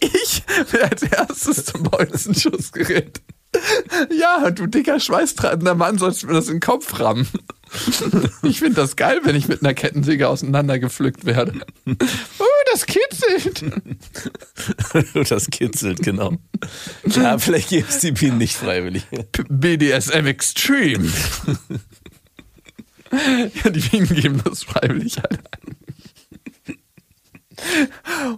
Ich, 0.00 0.14
ich. 0.14 0.42
Wer 0.70 0.90
als 0.90 1.02
erstes 1.02 1.64
zum 1.66 1.82
Bolzenschussgerät. 1.84 3.20
Ja, 4.10 4.50
du 4.50 4.66
dicker, 4.66 5.00
schweißtreibender 5.00 5.74
Mann, 5.74 5.98
sollst 5.98 6.26
mir 6.26 6.34
das 6.34 6.48
in 6.48 6.54
den 6.54 6.60
Kopf 6.60 6.98
rammen. 7.00 7.28
Ich 8.42 8.60
finde 8.60 8.76
das 8.76 8.96
geil, 8.96 9.20
wenn 9.24 9.36
ich 9.36 9.46
mit 9.46 9.62
einer 9.62 9.74
Kettensäge 9.74 10.26
auseinandergepflückt 10.28 11.26
werde. 11.26 11.52
Oh, 12.38 12.70
das 12.72 12.86
kitzelt. 12.86 13.64
das 15.28 15.50
kitzelt, 15.50 16.00
genau. 16.00 16.36
Ja, 17.04 17.38
vielleicht 17.38 17.68
geben 17.68 17.86
es 17.88 17.98
die 17.98 18.12
Bienen 18.12 18.38
nicht 18.38 18.56
freiwillig. 18.56 19.04
BDSM 19.48 20.26
Extreme. 20.26 21.10
Ja, 23.10 23.70
die 23.70 23.80
Bienen 23.80 24.08
geben 24.08 24.42
das 24.44 24.64
freiwillig, 24.64 25.18
Alter. 25.18 25.38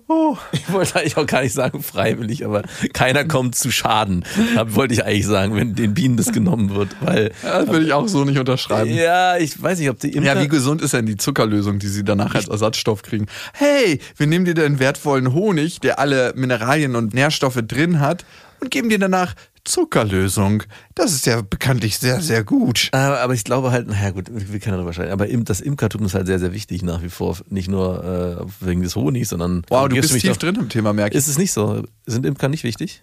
Oh. 0.08 0.36
Ich 0.52 0.72
wollte 0.72 0.96
eigentlich 0.96 1.16
auch 1.16 1.26
gar 1.26 1.42
nicht 1.42 1.52
sagen 1.52 1.82
freiwillig, 1.82 2.44
aber 2.44 2.62
keiner 2.92 3.24
kommt 3.24 3.54
zu 3.54 3.70
Schaden. 3.70 4.24
Da 4.54 4.74
wollte 4.74 4.94
ich 4.94 5.04
eigentlich 5.04 5.26
sagen, 5.26 5.54
wenn 5.56 5.74
den 5.74 5.94
Bienen 5.94 6.16
das 6.16 6.32
genommen 6.32 6.74
wird, 6.74 6.96
weil 7.00 7.32
Ja, 7.42 7.60
das 7.60 7.68
würde 7.68 7.86
ich 7.86 7.92
auch 7.92 8.08
so 8.08 8.24
nicht 8.24 8.38
unterschreiben. 8.38 8.92
ja, 8.92 9.36
ich 9.36 9.60
weiß 9.62 9.78
nicht, 9.78 9.90
ob 9.90 9.98
die 10.00 10.12
Imker 10.14 10.34
Ja, 10.34 10.42
wie 10.42 10.48
gesund 10.48 10.82
ist 10.82 10.94
denn 10.94 11.06
die 11.06 11.16
Zuckerlösung, 11.16 11.78
die 11.78 11.88
sie 11.88 12.04
danach 12.04 12.34
als 12.34 12.48
Ersatzstoff 12.48 13.02
kriegen? 13.02 13.26
Hey, 13.52 14.00
wir 14.16 14.26
nehmen 14.26 14.44
dir 14.44 14.54
den 14.54 14.78
wertvollen 14.78 15.32
Honig, 15.32 15.80
der 15.80 15.98
alle 15.98 16.32
Mineralien 16.36 16.96
und 16.96 17.14
Nährstoffe 17.14 17.60
drin 17.66 18.00
hat, 18.00 18.24
und 18.60 18.70
geben 18.70 18.90
dir 18.90 18.98
danach 18.98 19.34
Zuckerlösung. 19.64 20.62
Das 20.94 21.12
ist 21.12 21.26
ja 21.26 21.40
bekanntlich 21.42 21.98
sehr, 21.98 22.20
sehr 22.20 22.44
gut. 22.44 22.88
Aber, 22.92 23.20
aber 23.20 23.34
ich 23.34 23.44
glaube 23.44 23.70
halt, 23.70 23.88
naja 23.88 24.11
gut, 24.11 24.26
wir 24.30 24.58
können 24.61 24.76
darüber 24.76 24.92
streiten, 24.92 25.12
aber 25.12 25.26
das 25.26 25.61
Imkertum 25.61 26.04
ist 26.06 26.14
halt 26.14 26.26
sehr, 26.26 26.38
sehr 26.38 26.52
wichtig 26.52 26.82
nach 26.82 27.02
wie 27.02 27.08
vor. 27.08 27.36
Nicht 27.48 27.68
nur 27.68 28.48
äh, 28.61 28.64
wegen 28.66 28.82
des 28.82 28.96
Honigs, 28.96 29.30
sondern 29.30 29.62
Wow, 29.68 29.88
du 29.88 29.96
bist 29.96 30.12
tief 30.12 30.30
doch- 30.32 30.36
drin 30.38 30.56
im 30.56 30.68
Thema, 30.68 30.92
merke 30.92 31.14
ich. 31.14 31.18
Ist 31.18 31.28
es 31.28 31.38
nicht 31.38 31.52
so? 31.52 31.82
Sind 32.06 32.26
Imker 32.26 32.48
nicht 32.48 32.64
wichtig? 32.64 33.02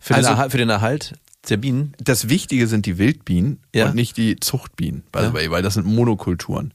Für, 0.00 0.14
Also- 0.14 0.28
den, 0.28 0.34
Erhalt, 0.34 0.52
für 0.52 0.58
den 0.58 0.70
Erhalt 0.70 1.14
der 1.48 1.56
Bienen? 1.56 1.94
Das 2.02 2.28
Wichtige 2.28 2.66
sind 2.66 2.86
die 2.86 2.98
Wildbienen 2.98 3.60
Ja. 3.74 3.86
und 3.88 3.94
nicht 3.94 4.16
die 4.16 4.36
Zuchtbienen, 4.40 5.02
by 5.12 5.20
the 5.20 5.24
Ja. 5.26 5.32
way, 5.34 5.50
weil 5.50 5.62
das 5.62 5.74
sind 5.74 5.86
Monokulturen. 5.86 6.72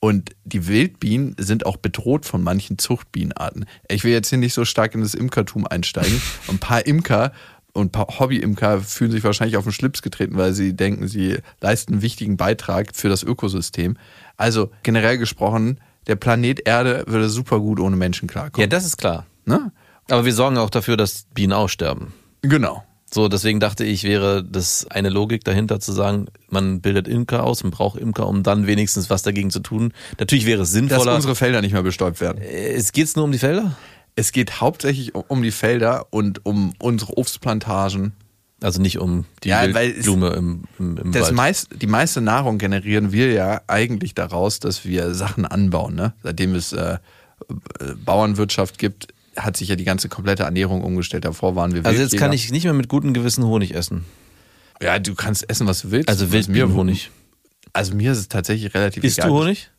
Und 0.00 0.30
die 0.44 0.68
Wildbienen 0.68 1.34
sind 1.38 1.66
auch 1.66 1.76
bedroht 1.76 2.24
von 2.24 2.40
manchen 2.40 2.78
Zuchtbienenarten. 2.78 3.64
Ich 3.88 4.04
will 4.04 4.12
jetzt 4.12 4.28
hier 4.28 4.38
nicht 4.38 4.54
so 4.54 4.64
stark 4.64 4.94
in 4.94 5.00
das 5.00 5.14
Imkertum 5.14 5.66
einsteigen. 5.66 6.20
Ein 6.48 6.58
paar 6.58 6.86
Imker 6.86 7.32
und 7.78 7.96
Hobby-Imker 7.96 8.80
fühlen 8.80 9.10
sich 9.10 9.24
wahrscheinlich 9.24 9.56
auf 9.56 9.64
den 9.64 9.72
Schlips 9.72 10.02
getreten, 10.02 10.36
weil 10.36 10.52
sie 10.52 10.74
denken, 10.74 11.08
sie 11.08 11.38
leisten 11.60 11.94
einen 11.94 12.02
wichtigen 12.02 12.36
Beitrag 12.36 12.94
für 12.94 13.08
das 13.08 13.22
Ökosystem. 13.22 13.96
Also 14.36 14.70
generell 14.82 15.18
gesprochen, 15.18 15.80
der 16.06 16.16
Planet 16.16 16.66
Erde 16.66 17.04
würde 17.06 17.28
super 17.28 17.60
gut 17.60 17.80
ohne 17.80 17.96
Menschen 17.96 18.28
Ja, 18.28 18.32
klarkommen. 18.32 18.70
das 18.70 18.84
ist 18.84 18.96
klar. 18.98 19.26
ne? 19.46 19.72
Aber 20.10 20.24
wir 20.24 20.32
sorgen 20.32 20.56
auch 20.58 20.70
dafür, 20.70 20.96
dass 20.96 21.26
Bienen 21.34 21.52
aussterben. 21.52 22.12
Genau. 22.42 22.82
So, 23.10 23.28
deswegen 23.28 23.58
dachte 23.58 23.84
ich, 23.84 24.04
wäre 24.04 24.44
das 24.44 24.86
eine 24.90 25.08
Logik 25.08 25.42
dahinter 25.44 25.80
zu 25.80 25.92
sagen, 25.92 26.26
man 26.50 26.80
bildet 26.82 27.08
Imker 27.08 27.42
aus 27.44 27.62
und 27.62 27.70
braucht 27.70 27.98
Imker, 27.98 28.26
um 28.26 28.42
dann 28.42 28.66
wenigstens 28.66 29.08
was 29.08 29.22
dagegen 29.22 29.50
zu 29.50 29.60
tun. 29.60 29.92
Natürlich 30.18 30.44
wäre 30.44 30.60
es 30.62 30.68
Dass 30.68 30.74
sinnvoller. 30.74 31.14
unsere 31.14 31.34
Felder 31.34 31.60
nicht 31.62 31.72
mehr 31.72 31.82
bestäubt 31.82 32.20
werden. 32.20 32.42
es 32.42 32.92
geht's 32.92 33.16
nur 33.16 33.24
um 33.24 33.32
die 33.32 33.38
Felder? 33.38 33.76
Es 34.18 34.32
geht 34.32 34.60
hauptsächlich 34.60 35.14
um- 35.14 35.42
die 35.42 35.52
Felder 35.52 36.06
und 36.10 36.44
um 36.44 36.72
unsere 36.80 37.16
Obstplantagen. 37.16 38.12
Also 38.60 38.82
nicht 38.82 38.98
um 38.98 39.24
die 39.44 39.50
Ja, 39.50 39.64
Blume 39.66 40.30
im, 40.30 40.64
im, 40.80 40.96
im 40.98 41.12
Das 41.12 41.26
Wald. 41.26 41.34
meist, 41.34 41.68
die 41.80 41.86
meiste 41.86 42.20
Nahrung 42.20 42.58
generieren 42.58 43.12
wir 43.12 43.30
ja 43.32 43.60
eigentlich 43.68 44.14
daraus, 44.14 44.58
dass 44.58 44.84
wir 44.84 45.14
Sachen 45.14 45.46
anbauen. 45.46 45.94
Ne? 45.94 46.12
Seitdem 46.24 46.56
es 46.56 46.72
äh, 46.72 46.94
äh, 46.98 47.94
Bauernwirtschaft 48.04 48.78
gibt, 48.78 49.06
hat 49.36 49.56
sich 49.56 49.68
ja 49.68 49.76
die 49.76 49.84
ganze 49.84 50.08
komplette 50.08 50.42
Ernährung 50.42 50.82
umgestellt. 50.82 51.24
Davor 51.24 51.54
waren 51.54 51.72
wir 51.72 51.86
also 51.86 52.02
jetzt 52.02 52.16
kann 52.16 52.32
ich 52.32 52.50
nicht 52.50 52.64
mehr 52.64 52.72
mit 52.72 52.88
gutem 52.88 53.14
Gewissen 53.14 53.44
Honig 53.44 53.74
essen. 53.76 54.04
Ja, 54.82 54.98
du 54.98 55.14
kannst 55.14 55.48
essen, 55.48 55.68
was 55.68 55.82
du 55.82 55.92
willst. 55.92 56.08
Also 56.08 56.32
Wildbienenhonig. 56.32 57.12
Also 57.72 57.94
mir 57.94 58.10
ist 58.10 58.18
es 58.18 58.28
tatsächlich 58.28 58.74
relativ 58.74 59.04
Isst 59.04 59.18
egal. 59.18 59.30
du 59.30 59.36
Honig? 59.36 59.70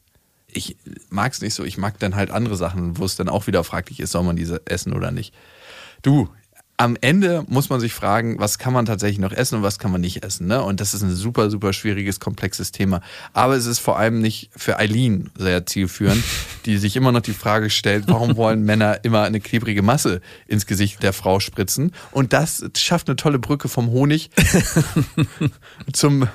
Ich 0.51 0.77
mag 1.09 1.33
es 1.33 1.41
nicht 1.41 1.53
so. 1.53 1.63
Ich 1.63 1.77
mag 1.77 1.99
dann 1.99 2.15
halt 2.15 2.31
andere 2.31 2.57
Sachen, 2.57 2.97
wo 2.97 3.05
es 3.05 3.15
dann 3.15 3.29
auch 3.29 3.47
wieder 3.47 3.63
fraglich 3.63 3.99
ist, 3.99 4.11
soll 4.11 4.23
man 4.23 4.35
diese 4.35 4.61
essen 4.65 4.93
oder 4.93 5.11
nicht. 5.11 5.33
Du, 6.01 6.29
am 6.79 6.95
Ende 7.01 7.43
muss 7.49 7.69
man 7.69 7.81
sich 7.81 7.93
fragen, 7.93 8.39
was 8.39 8.57
kann 8.57 8.71
man 8.71 8.85
tatsächlich 8.85 9.19
noch 9.19 9.33
essen 9.33 9.55
und 9.55 9.63
was 9.63 9.79
kann 9.79 9.91
man 9.91 9.99
nicht 9.99 10.23
essen. 10.23 10.47
Ne? 10.47 10.63
Und 10.63 10.79
das 10.79 10.93
ist 10.93 11.01
ein 11.01 11.13
super, 11.13 11.49
super 11.49 11.73
schwieriges, 11.73 12.21
komplexes 12.21 12.71
Thema. 12.71 13.01
Aber 13.33 13.57
es 13.57 13.65
ist 13.65 13.79
vor 13.79 13.99
allem 13.99 14.21
nicht 14.21 14.49
für 14.55 14.79
Eileen 14.79 15.29
sehr 15.37 15.65
zielführend, 15.65 16.23
die 16.65 16.77
sich 16.77 16.95
immer 16.95 17.11
noch 17.11 17.19
die 17.19 17.33
Frage 17.33 17.69
stellt, 17.69 18.05
warum 18.07 18.37
wollen 18.37 18.63
Männer 18.63 19.03
immer 19.03 19.23
eine 19.23 19.41
klebrige 19.41 19.81
Masse 19.81 20.21
ins 20.47 20.65
Gesicht 20.65 21.03
der 21.03 21.11
Frau 21.11 21.41
spritzen? 21.41 21.91
Und 22.11 22.31
das 22.31 22.63
schafft 22.77 23.09
eine 23.09 23.17
tolle 23.17 23.39
Brücke 23.39 23.67
vom 23.67 23.89
Honig 23.89 24.29
zum 25.91 26.29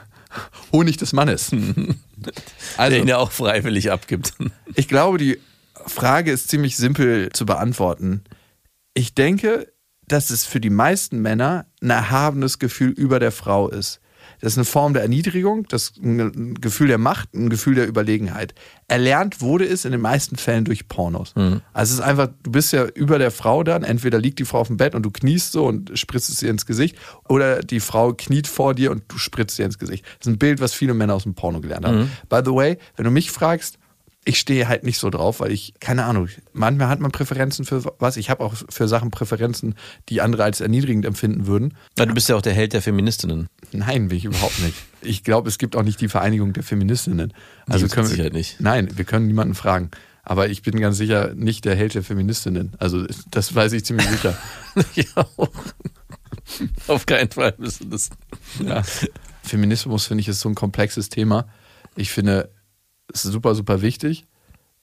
Honig 0.72 0.96
des 0.96 1.12
Mannes. 1.12 1.52
Also, 1.52 1.94
Der 2.90 2.98
ihn 2.98 3.08
ja 3.08 3.18
auch 3.18 3.32
freiwillig 3.32 3.90
abgibt. 3.90 4.34
ich 4.74 4.88
glaube, 4.88 5.18
die 5.18 5.38
Frage 5.86 6.32
ist 6.32 6.48
ziemlich 6.48 6.76
simpel 6.76 7.30
zu 7.32 7.46
beantworten. 7.46 8.22
Ich 8.94 9.14
denke, 9.14 9.72
dass 10.06 10.30
es 10.30 10.44
für 10.44 10.60
die 10.60 10.70
meisten 10.70 11.20
Männer 11.20 11.66
ein 11.82 11.90
erhabenes 11.90 12.58
Gefühl 12.58 12.90
über 12.90 13.18
der 13.18 13.32
Frau 13.32 13.68
ist. 13.68 14.00
Das 14.44 14.52
ist 14.52 14.58
eine 14.58 14.66
Form 14.66 14.92
der 14.92 15.02
Erniedrigung, 15.02 15.66
das 15.68 15.84
ist 15.84 16.02
ein 16.02 16.60
Gefühl 16.60 16.88
der 16.88 16.98
Macht, 16.98 17.32
ein 17.32 17.48
Gefühl 17.48 17.76
der 17.76 17.88
Überlegenheit. 17.88 18.54
Erlernt 18.88 19.40
wurde 19.40 19.64
es 19.64 19.86
in 19.86 19.92
den 19.92 20.02
meisten 20.02 20.36
Fällen 20.36 20.66
durch 20.66 20.86
Pornos. 20.86 21.32
Also 21.72 21.94
es 21.94 21.98
ist 21.98 22.00
einfach, 22.00 22.28
du 22.42 22.50
bist 22.52 22.70
ja 22.74 22.84
über 22.84 23.18
der 23.18 23.30
Frau 23.30 23.64
dann, 23.64 23.84
entweder 23.84 24.18
liegt 24.18 24.38
die 24.38 24.44
Frau 24.44 24.58
auf 24.58 24.66
dem 24.66 24.76
Bett 24.76 24.94
und 24.94 25.02
du 25.02 25.10
kniest 25.10 25.52
so 25.52 25.64
und 25.64 25.98
spritzt 25.98 26.28
es 26.28 26.42
ihr 26.42 26.50
ins 26.50 26.66
Gesicht, 26.66 26.96
oder 27.26 27.60
die 27.62 27.80
Frau 27.80 28.12
kniet 28.12 28.46
vor 28.46 28.74
dir 28.74 28.90
und 28.90 29.04
du 29.08 29.16
spritzt 29.16 29.58
ihr 29.58 29.64
ins 29.64 29.78
Gesicht. 29.78 30.04
Das 30.18 30.26
ist 30.26 30.34
ein 30.34 30.38
Bild, 30.38 30.60
was 30.60 30.74
viele 30.74 30.92
Männer 30.92 31.14
aus 31.14 31.22
dem 31.22 31.32
Porno 31.32 31.62
gelernt 31.62 31.86
haben. 31.86 32.10
By 32.28 32.42
the 32.44 32.52
way, 32.54 32.76
wenn 32.96 33.06
du 33.06 33.10
mich 33.10 33.30
fragst, 33.30 33.78
ich 34.24 34.38
stehe 34.38 34.68
halt 34.68 34.84
nicht 34.84 34.98
so 34.98 35.10
drauf, 35.10 35.40
weil 35.40 35.52
ich, 35.52 35.74
keine 35.80 36.04
Ahnung, 36.04 36.28
manchmal 36.52 36.88
hat 36.88 37.00
man 37.00 37.10
Präferenzen 37.10 37.64
für 37.64 37.84
was. 37.98 38.16
Ich 38.16 38.30
habe 38.30 38.42
auch 38.42 38.54
für 38.68 38.88
Sachen 38.88 39.10
Präferenzen, 39.10 39.74
die 40.08 40.20
andere 40.20 40.44
als 40.44 40.60
erniedrigend 40.60 41.04
empfinden 41.04 41.46
würden. 41.46 41.74
Na, 41.98 42.06
du 42.06 42.14
bist 42.14 42.28
ja 42.28 42.36
auch 42.36 42.42
der 42.42 42.54
Held 42.54 42.72
der 42.72 42.82
Feministinnen. 42.82 43.48
Nein, 43.72 44.10
will 44.10 44.16
ich 44.16 44.24
überhaupt 44.24 44.58
nicht. 44.60 44.76
Ich 45.02 45.24
glaube, 45.24 45.48
es 45.48 45.58
gibt 45.58 45.76
auch 45.76 45.82
nicht 45.82 46.00
die 46.00 46.08
Vereinigung 46.08 46.54
der 46.54 46.62
Feministinnen. 46.62 47.34
Also 47.66 47.86
können 47.88 48.16
wir, 48.16 48.30
nicht. 48.30 48.60
Nein, 48.60 48.88
wir 48.96 49.04
können 49.04 49.26
niemanden 49.26 49.54
fragen. 49.54 49.90
Aber 50.22 50.48
ich 50.48 50.62
bin 50.62 50.80
ganz 50.80 50.96
sicher 50.96 51.34
nicht 51.34 51.66
der 51.66 51.76
Held 51.76 51.94
der 51.94 52.02
Feministinnen. 52.02 52.72
Also 52.78 53.06
das 53.30 53.54
weiß 53.54 53.72
ich 53.74 53.84
ziemlich 53.84 54.08
sicher. 54.08 54.36
ja, 54.94 55.04
auch. 55.36 55.50
Auf 56.86 57.04
keinen 57.04 57.30
Fall 57.30 57.52
bist 57.52 57.80
du 57.80 57.84
das. 57.86 58.08
Ja. 58.64 58.82
Feminismus 59.42 60.06
finde 60.06 60.22
ich 60.22 60.28
ist 60.28 60.40
so 60.40 60.48
ein 60.48 60.54
komplexes 60.54 61.10
Thema. 61.10 61.46
Ich 61.96 62.10
finde, 62.10 62.50
ist 63.12 63.22
super, 63.22 63.54
super 63.54 63.82
wichtig. 63.82 64.24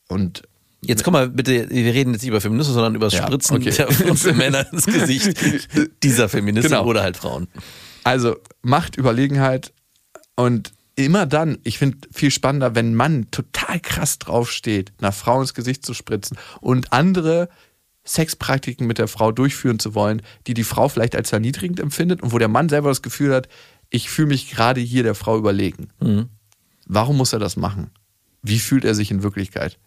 Und 0.08 0.44
Jetzt 0.84 1.04
komm 1.04 1.14
mal 1.14 1.30
bitte, 1.30 1.70
wir 1.70 1.94
reden 1.94 2.12
jetzt 2.14 2.24
nicht 2.24 2.30
über 2.30 2.42
Feminismus, 2.42 2.74
sondern 2.74 2.96
über 2.96 3.06
das 3.06 3.14
Ja, 3.14 3.28
Spritzen 3.28 3.58
okay. 3.58 3.70
der 3.70 4.34
Männer 4.34 4.66
ins 4.74 4.88
Gesicht 4.88 5.38
dieser 6.02 6.28
Feministin 6.28 6.72
Genau. 6.72 6.86
oder 6.88 7.04
halt 7.04 7.18
Frauen. 7.18 7.48
Also 8.04 8.38
Macht, 8.64 8.98
Überlegenheit 8.98 9.74
und 10.36 10.72
immer 10.96 11.28
dann, 11.28 11.60
ich 11.64 11.78
finde 11.78 12.00
viel 12.12 12.32
spannender, 12.32 12.74
wenn 12.74 12.92
ein 12.92 12.96
Mann 12.96 13.28
total 13.30 13.80
krass 13.80 14.18
draufsteht, 14.18 14.92
einer 15.00 15.12
Frau 15.12 15.40
ins 15.40 15.54
Gesicht 15.54 15.86
zu 15.86 15.94
spritzen 15.94 16.36
und 16.62 16.92
andere 16.92 17.48
Sexpraktiken 18.04 18.88
mit 18.88 18.98
der 18.98 19.08
Frau 19.08 19.32
durchführen 19.32 19.78
zu 19.78 19.94
wollen, 19.94 20.24
die 20.48 20.56
die 20.56 20.64
Frau 20.64 20.90
vielleicht 20.90 21.16
als 21.16 21.32
erniedrigend 21.32 21.80
empfindet 21.80 22.24
und 22.24 22.32
wo 22.32 22.40
der 22.40 22.48
Mann 22.48 22.70
selber 22.70 22.90
das 22.90 23.04
Gefühl 23.04 23.36
hat, 23.36 23.48
ich 23.92 24.10
fühle 24.10 24.30
mich 24.30 24.50
gerade 24.50 24.82
hier 24.82 25.04
der 25.04 25.14
Frau 25.14 25.38
überlegen. 25.38 25.90
Warum 26.88 27.18
muss 27.18 27.34
er 27.34 27.40
das 27.40 27.56
machen? 27.56 27.92
Wie 28.42 28.60
fühlt 28.60 28.86
er 28.86 28.96
sich 28.96 29.12
in 29.12 29.24
Wirklichkeit? 29.24 29.78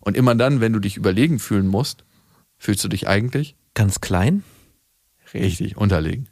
Und 0.00 0.16
immer 0.16 0.34
dann, 0.34 0.60
wenn 0.60 0.72
du 0.72 0.78
dich 0.78 0.96
überlegen 0.96 1.38
fühlen 1.38 1.66
musst, 1.66 2.04
fühlst 2.58 2.84
du 2.84 2.88
dich 2.88 3.08
eigentlich 3.08 3.56
Ganz 3.74 4.00
klein? 4.00 4.44
Richtig, 5.34 5.76
unterlegen. 5.76 6.28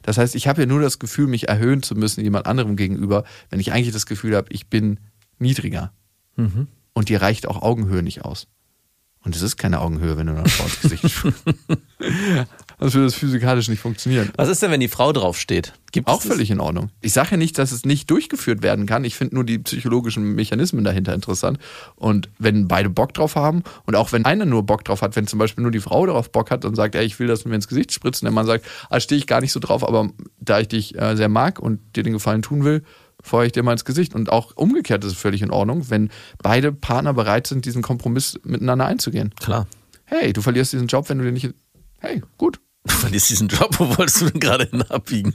Das 0.00 0.16
heißt, 0.16 0.34
ich 0.34 0.48
habe 0.48 0.62
ja 0.62 0.66
nur 0.66 0.80
das 0.80 0.98
Gefühl, 0.98 1.26
mich 1.26 1.48
erhöhen 1.48 1.82
zu 1.82 1.94
müssen 1.94 2.22
jemand 2.24 2.46
anderem 2.46 2.76
gegenüber, 2.76 3.24
wenn 3.50 3.60
ich 3.60 3.72
eigentlich 3.72 3.92
das 3.92 4.06
Gefühl 4.06 4.34
habe, 4.34 4.48
ich 4.50 4.68
bin 4.68 4.98
niedriger. 5.38 5.92
Mhm. 6.36 6.68
Und 6.94 7.10
dir 7.10 7.20
reicht 7.20 7.46
auch 7.46 7.60
Augenhöhe 7.60 8.02
nicht 8.02 8.24
aus. 8.24 8.46
Und 9.20 9.36
es 9.36 9.42
ist 9.42 9.58
keine 9.58 9.80
Augenhöhe, 9.80 10.16
wenn 10.16 10.28
du 10.28 10.48
Frau 10.48 10.64
ins 10.64 10.80
Gesicht. 10.80 11.24
Das 12.78 12.92
würde 12.92 13.06
das 13.06 13.14
physikalisch 13.14 13.68
nicht 13.68 13.80
funktionieren. 13.80 14.30
Was 14.36 14.48
ist 14.48 14.62
denn, 14.62 14.70
wenn 14.70 14.80
die 14.80 14.88
Frau 14.88 15.12
drauf 15.12 15.38
steht? 15.38 15.72
Gibt 15.92 16.08
Auch 16.08 16.18
es 16.18 16.24
das? 16.24 16.32
völlig 16.32 16.50
in 16.50 16.60
Ordnung. 16.60 16.90
Ich 17.00 17.14
sage 17.14 17.32
ja 17.32 17.36
nicht, 17.38 17.56
dass 17.56 17.72
es 17.72 17.86
nicht 17.86 18.10
durchgeführt 18.10 18.62
werden 18.62 18.84
kann. 18.84 19.04
Ich 19.04 19.16
finde 19.16 19.34
nur 19.34 19.44
die 19.44 19.58
psychologischen 19.58 20.34
Mechanismen 20.34 20.84
dahinter 20.84 21.14
interessant. 21.14 21.58
Und 21.94 22.28
wenn 22.38 22.68
beide 22.68 22.90
Bock 22.90 23.14
drauf 23.14 23.34
haben 23.34 23.62
und 23.86 23.96
auch 23.96 24.12
wenn 24.12 24.26
einer 24.26 24.44
nur 24.44 24.64
Bock 24.64 24.84
drauf 24.84 25.00
hat, 25.00 25.16
wenn 25.16 25.26
zum 25.26 25.38
Beispiel 25.38 25.62
nur 25.62 25.70
die 25.70 25.80
Frau 25.80 26.04
darauf 26.04 26.30
Bock 26.30 26.50
hat 26.50 26.66
und 26.66 26.74
sagt, 26.74 26.94
ey, 26.94 27.04
ich 27.06 27.18
will, 27.18 27.28
dass 27.28 27.44
du 27.44 27.48
mir 27.48 27.54
ins 27.54 27.68
Gesicht 27.68 27.92
spritzt, 27.92 28.22
und 28.22 28.26
der 28.26 28.32
Mann 28.32 28.46
sagt, 28.46 28.66
ah, 28.90 29.00
stehe 29.00 29.18
ich 29.18 29.26
gar 29.26 29.40
nicht 29.40 29.52
so 29.52 29.60
drauf, 29.60 29.86
aber 29.86 30.10
da 30.38 30.60
ich 30.60 30.68
dich 30.68 30.98
äh, 31.00 31.16
sehr 31.16 31.30
mag 31.30 31.58
und 31.58 31.80
dir 31.96 32.02
den 32.02 32.12
Gefallen 32.12 32.42
tun 32.42 32.64
will, 32.64 32.82
feuere 33.22 33.46
ich 33.46 33.52
dir 33.52 33.62
mal 33.62 33.72
ins 33.72 33.86
Gesicht. 33.86 34.14
Und 34.14 34.30
auch 34.30 34.54
umgekehrt 34.54 35.02
ist 35.04 35.12
es 35.12 35.18
völlig 35.18 35.40
in 35.40 35.50
Ordnung, 35.50 35.88
wenn 35.88 36.10
beide 36.42 36.72
Partner 36.72 37.14
bereit 37.14 37.46
sind, 37.46 37.64
diesen 37.64 37.80
Kompromiss 37.80 38.38
miteinander 38.44 38.84
einzugehen. 38.84 39.34
Klar. 39.40 39.66
Hey, 40.04 40.34
du 40.34 40.42
verlierst 40.42 40.74
diesen 40.74 40.88
Job, 40.88 41.08
wenn 41.08 41.18
du 41.18 41.24
den 41.24 41.34
nicht. 41.34 41.50
Hey, 41.98 42.22
gut. 42.36 42.60
Du 42.86 42.94
verlierst 42.94 43.30
diesen 43.30 43.48
Job, 43.48 43.78
wo 43.78 43.96
wolltest 43.98 44.20
du 44.20 44.30
denn 44.30 44.40
gerade 44.40 44.64
hin 44.64 44.82
abbiegen? 44.82 45.34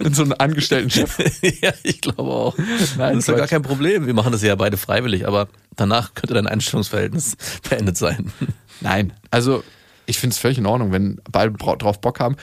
In 0.00 0.14
so 0.14 0.22
einen 0.22 0.32
Angestellten-Chef. 0.32 1.18
ja, 1.62 1.72
ich 1.82 2.00
glaube 2.00 2.30
auch. 2.30 2.56
Nein, 2.96 3.14
das 3.16 3.24
ist 3.24 3.28
ja 3.28 3.34
gar 3.34 3.48
kein 3.48 3.62
Problem. 3.62 4.06
Wir 4.06 4.14
machen 4.14 4.32
das 4.32 4.42
ja 4.42 4.54
beide 4.54 4.76
freiwillig, 4.76 5.26
aber 5.26 5.48
danach 5.76 6.14
könnte 6.14 6.34
dein 6.34 6.46
Einstellungsverhältnis 6.46 7.36
beendet 7.68 7.96
sein. 7.96 8.32
Nein, 8.80 9.12
also 9.30 9.64
ich 10.06 10.18
finde 10.18 10.34
es 10.34 10.38
völlig 10.38 10.58
in 10.58 10.66
Ordnung, 10.66 10.92
wenn 10.92 11.20
beide 11.30 11.52
drauf 11.52 12.00
Bock 12.00 12.20
haben. 12.20 12.36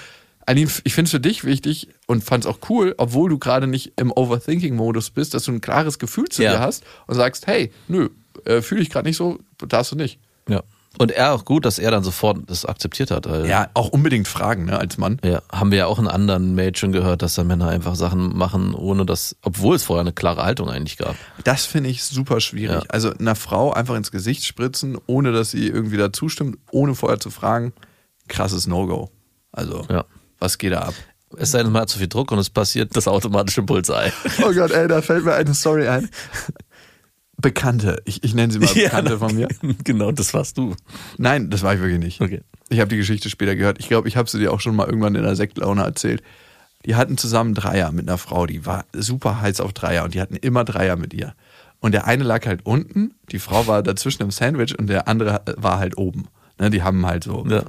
Aline, 0.45 0.69
ich 0.83 0.93
finde 0.93 1.07
es 1.07 1.11
für 1.11 1.19
dich 1.19 1.45
wichtig 1.45 1.87
und 2.07 2.23
fand 2.23 2.45
es 2.45 2.49
auch 2.49 2.59
cool, 2.69 2.95
obwohl 2.97 3.29
du 3.29 3.37
gerade 3.37 3.67
nicht 3.67 3.93
im 3.97 4.11
Overthinking-Modus 4.11 5.11
bist, 5.11 5.33
dass 5.33 5.43
du 5.43 5.51
ein 5.51 5.61
klares 5.61 5.99
Gefühl 5.99 6.27
zu 6.29 6.41
Ja. 6.43 6.53
dir 6.53 6.59
hast 6.59 6.83
und 7.07 7.15
sagst, 7.15 7.47
hey, 7.47 7.71
nö, 7.87 8.09
äh, 8.45 8.61
fühle 8.61 8.81
ich 8.81 8.89
gerade 8.89 9.07
nicht 9.07 9.17
so, 9.17 9.39
darfst 9.59 9.91
du 9.91 9.95
nicht. 9.95 10.19
Ja. 10.49 10.63
Und 10.97 11.11
er 11.11 11.33
auch 11.33 11.45
gut, 11.45 11.65
dass 11.65 11.79
er 11.79 11.89
dann 11.89 12.03
sofort 12.03 12.37
das 12.47 12.65
akzeptiert 12.65 13.11
hat. 13.11 13.27
weil- 13.27 13.47
Ja, 13.47 13.69
auch 13.73 13.89
unbedingt 13.89 14.27
fragen, 14.27 14.65
ne, 14.65 14.77
als 14.77 14.97
Mann. 14.97 15.19
Ja, 15.23 15.41
haben 15.51 15.71
wir 15.71 15.77
ja 15.79 15.85
auch 15.87 15.97
in 15.99 16.07
anderen 16.07 16.53
Mails 16.53 16.77
schon 16.79 16.91
gehört, 16.91 17.21
dass 17.21 17.35
da 17.35 17.43
Männer 17.43 17.69
einfach 17.69 17.95
Sachen 17.95 18.37
machen, 18.37 18.75
ohne 18.75 19.05
dass, 19.05 19.35
obwohl 19.41 19.75
es 19.77 19.83
vorher 19.83 20.01
eine 20.01 20.11
klare 20.11 20.43
Haltung 20.43 20.69
eigentlich 20.69 20.97
gab. 20.97 21.15
Das 21.43 21.65
finde 21.65 21.89
ich 21.89 22.03
super 22.03 22.39
schwierig. 22.41 22.83
Ja. 22.83 22.89
Also 22.89 23.11
einer 23.17 23.35
Frau 23.35 23.71
einfach 23.73 23.95
ins 23.95 24.11
Gesicht 24.11 24.43
spritzen, 24.43 24.97
ohne 25.07 25.31
dass 25.31 25.51
sie 25.51 25.67
irgendwie 25.67 25.97
da 25.97 26.11
zustimmt, 26.13 26.57
ohne 26.71 26.93
vorher 26.93 27.19
zu 27.19 27.29
fragen, 27.31 27.73
krasses 28.27 28.67
No-Go. 28.67 29.09
Also, 29.53 29.85
Ja. 29.89 30.05
was 30.39 30.57
geht 30.57 30.73
da 30.73 30.81
ab? 30.81 30.93
Es 31.37 31.51
sei 31.51 31.63
denn, 31.63 31.71
man 31.71 31.83
hat 31.83 31.89
zu 31.89 31.97
viel 31.97 32.09
Druck 32.09 32.31
und 32.33 32.39
es 32.39 32.49
passiert 32.49 32.93
das 32.97 33.07
automatische 33.07 33.61
Bullseye. 33.61 34.11
Oh 34.45 34.51
Gott, 34.53 34.71
ey, 34.71 34.89
da 34.89 35.01
fällt 35.01 35.23
mir 35.23 35.33
eine 35.33 35.53
Story 35.55 35.87
ein. 35.87 36.09
Bekannte, 37.41 38.01
ich, 38.05 38.23
ich 38.23 38.33
nenne 38.33 38.51
sie 38.53 38.59
mal 38.59 38.67
Bekannte 38.73 39.17
von 39.19 39.35
mir. 39.35 39.47
Genau, 39.83 40.11
das 40.11 40.33
warst 40.33 40.57
du. 40.57 40.75
Nein, 41.17 41.49
das 41.49 41.63
war 41.63 41.73
ich 41.73 41.79
wirklich 41.81 41.99
nicht. 41.99 42.21
Okay. 42.21 42.41
Ich 42.69 42.79
habe 42.79 42.89
die 42.89 42.97
Geschichte 42.97 43.29
später 43.29 43.55
gehört. 43.55 43.79
Ich 43.79 43.87
glaube, 43.87 44.07
ich 44.07 44.15
habe 44.17 44.29
sie 44.29 44.39
dir 44.39 44.53
auch 44.53 44.59
schon 44.61 44.75
mal 44.75 44.85
irgendwann 44.87 45.15
in 45.15 45.23
der 45.23 45.35
Sektlaune 45.35 45.81
erzählt. 45.83 46.21
Die 46.85 46.95
hatten 46.95 47.17
zusammen 47.17 47.53
Dreier 47.53 47.91
mit 47.91 48.07
einer 48.07 48.17
Frau, 48.17 48.45
die 48.47 48.65
war 48.65 48.85
super 48.93 49.41
heiß 49.41 49.59
auf 49.61 49.73
Dreier 49.73 50.03
und 50.03 50.13
die 50.15 50.21
hatten 50.21 50.35
immer 50.35 50.63
Dreier 50.63 50.95
mit 50.95 51.13
ihr. 51.13 51.35
Und 51.79 51.91
der 51.93 52.05
eine 52.07 52.23
lag 52.23 52.45
halt 52.45 52.65
unten, 52.65 53.13
die 53.31 53.39
Frau 53.39 53.67
war 53.67 53.83
dazwischen 53.83 54.23
im 54.23 54.31
Sandwich 54.31 54.77
und 54.79 54.87
der 54.87 55.07
andere 55.07 55.41
war 55.57 55.79
halt 55.79 55.97
oben. 55.97 56.27
Ne, 56.59 56.69
die 56.69 56.81
haben 56.83 57.05
halt 57.05 57.23
so 57.23 57.45
Ja. 57.47 57.63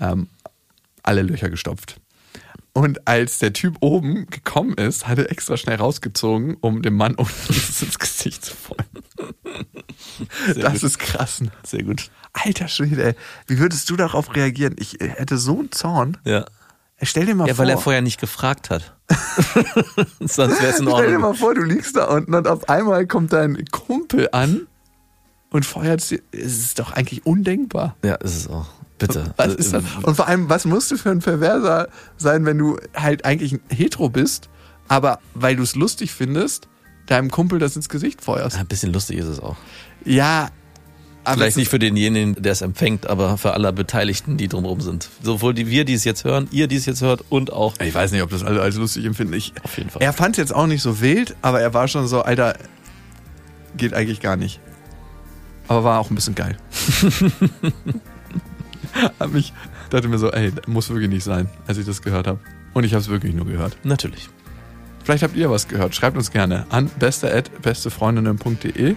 ähm, 0.00 0.28
alle 1.02 1.22
Löcher 1.22 1.48
gestopft. 1.50 1.96
Und 2.74 3.06
als 3.06 3.38
der 3.38 3.52
Typ 3.52 3.76
oben 3.80 4.26
gekommen 4.28 4.74
ist, 4.74 5.06
hat 5.06 5.18
er 5.18 5.30
extra 5.30 5.56
schnell 5.56 5.76
rausgezogen, 5.76 6.56
um 6.60 6.82
dem 6.82 6.94
Mann 6.94 7.14
unten 7.16 7.52
ins 7.52 7.98
Gesicht 7.98 8.44
zu 8.44 8.54
feuern. 8.54 8.81
Das 10.56 10.72
gut. 10.74 10.82
ist 10.82 10.98
krass. 10.98 11.40
ne? 11.40 11.50
Sehr 11.64 11.82
gut. 11.82 12.10
Alter 12.32 12.68
Schwede, 12.68 13.04
ey. 13.04 13.14
Wie 13.46 13.58
würdest 13.58 13.88
du 13.90 13.96
darauf 13.96 14.34
reagieren? 14.34 14.74
Ich 14.78 14.94
hätte 15.00 15.36
so 15.38 15.58
einen 15.58 15.70
Zorn. 15.72 16.16
Ja. 16.24 16.44
Stell 17.02 17.26
dir 17.26 17.34
mal 17.34 17.48
Ja, 17.48 17.54
vor. 17.54 17.64
weil 17.64 17.70
er 17.70 17.78
vorher 17.78 18.00
nicht 18.02 18.20
gefragt 18.20 18.70
hat. 18.70 18.94
Sonst 20.20 20.60
wäre 20.62 20.72
es 20.72 20.78
in 20.80 20.84
Stell 20.84 20.84
dir 20.84 20.92
Ordnung. 20.92 21.20
mal 21.20 21.34
vor, 21.34 21.54
du 21.54 21.62
liegst 21.62 21.96
da 21.96 22.04
unten 22.06 22.34
und 22.34 22.46
auf 22.48 22.68
einmal 22.68 23.06
kommt 23.06 23.32
dein 23.32 23.64
Kumpel 23.70 24.28
an 24.32 24.66
und 25.50 25.66
feuert 25.66 26.08
dir. 26.10 26.20
Es 26.32 26.58
ist 26.58 26.78
doch 26.78 26.92
eigentlich 26.92 27.26
undenkbar. 27.26 27.96
Ja, 28.04 28.14
ist 28.16 28.36
es 28.36 28.48
auch. 28.48 28.66
Bitte. 28.98 29.34
Was 29.36 29.54
ist 29.54 29.72
das? 29.72 29.82
Und 30.02 30.14
vor 30.14 30.28
allem, 30.28 30.48
was 30.48 30.64
musst 30.64 30.90
du 30.92 30.96
für 30.96 31.10
ein 31.10 31.18
Perverser 31.18 31.88
sein, 32.18 32.44
wenn 32.46 32.56
du 32.58 32.78
halt 32.94 33.24
eigentlich 33.24 33.52
ein 33.54 33.60
Hetero 33.68 34.08
bist, 34.08 34.48
aber 34.86 35.18
weil 35.34 35.56
du 35.56 35.64
es 35.64 35.74
lustig 35.74 36.12
findest, 36.12 36.68
deinem 37.06 37.30
Kumpel 37.30 37.58
das 37.58 37.74
ins 37.74 37.88
Gesicht 37.88 38.22
feuerst? 38.22 38.56
Ein 38.56 38.66
bisschen 38.68 38.92
lustig 38.92 39.18
ist 39.18 39.26
es 39.26 39.40
auch. 39.40 39.56
Ja, 40.04 40.50
aber 41.24 41.36
Vielleicht 41.36 41.56
nicht 41.56 41.68
für 41.68 41.78
denjenigen, 41.78 42.34
der 42.42 42.50
es 42.50 42.62
empfängt, 42.62 43.06
aber 43.06 43.38
für 43.38 43.54
alle 43.54 43.72
Beteiligten, 43.72 44.36
die 44.36 44.48
drumherum 44.48 44.80
sind. 44.80 45.08
Sowohl 45.22 45.54
die 45.54 45.68
wir, 45.68 45.84
die 45.84 45.94
es 45.94 46.02
jetzt 46.02 46.24
hören, 46.24 46.48
ihr, 46.50 46.66
die 46.66 46.74
es 46.74 46.84
jetzt 46.84 47.00
hört 47.00 47.24
und 47.28 47.52
auch. 47.52 47.74
Ich 47.80 47.94
weiß 47.94 48.10
nicht, 48.10 48.22
ob 48.22 48.30
das 48.30 48.42
alle 48.42 48.60
als 48.60 48.74
lustig 48.76 49.04
empfinden. 49.04 49.32
Ich, 49.34 49.52
Auf 49.62 49.78
jeden 49.78 49.90
Fall. 49.90 50.02
Er 50.02 50.12
fand 50.12 50.34
es 50.36 50.38
jetzt 50.38 50.52
auch 50.54 50.66
nicht 50.66 50.82
so 50.82 51.00
wild, 51.00 51.36
aber 51.40 51.60
er 51.60 51.74
war 51.74 51.86
schon 51.86 52.08
so, 52.08 52.22
Alter, 52.22 52.56
geht 53.76 53.94
eigentlich 53.94 54.20
gar 54.20 54.36
nicht. 54.36 54.58
Aber 55.68 55.84
war 55.84 56.00
auch 56.00 56.10
ein 56.10 56.16
bisschen 56.16 56.34
geil. 56.34 56.56
Hab 59.20 59.32
mich, 59.32 59.52
dachte 59.90 60.08
mir 60.08 60.18
so, 60.18 60.32
ey, 60.32 60.52
muss 60.66 60.88
wirklich 60.90 61.08
nicht 61.08 61.22
sein, 61.24 61.48
als 61.68 61.78
ich 61.78 61.86
das 61.86 62.02
gehört 62.02 62.26
habe. 62.26 62.40
Und 62.74 62.82
ich 62.82 62.94
habe 62.94 63.00
es 63.00 63.08
wirklich 63.08 63.32
nur 63.32 63.46
gehört. 63.46 63.76
Natürlich. 63.84 64.28
Vielleicht 65.04 65.22
habt 65.22 65.36
ihr 65.36 65.50
was 65.50 65.68
gehört. 65.68 65.94
Schreibt 65.94 66.16
uns 66.16 66.32
gerne 66.32 66.66
an 66.70 66.90
beste@bestefreundinnen.de. 66.98 68.96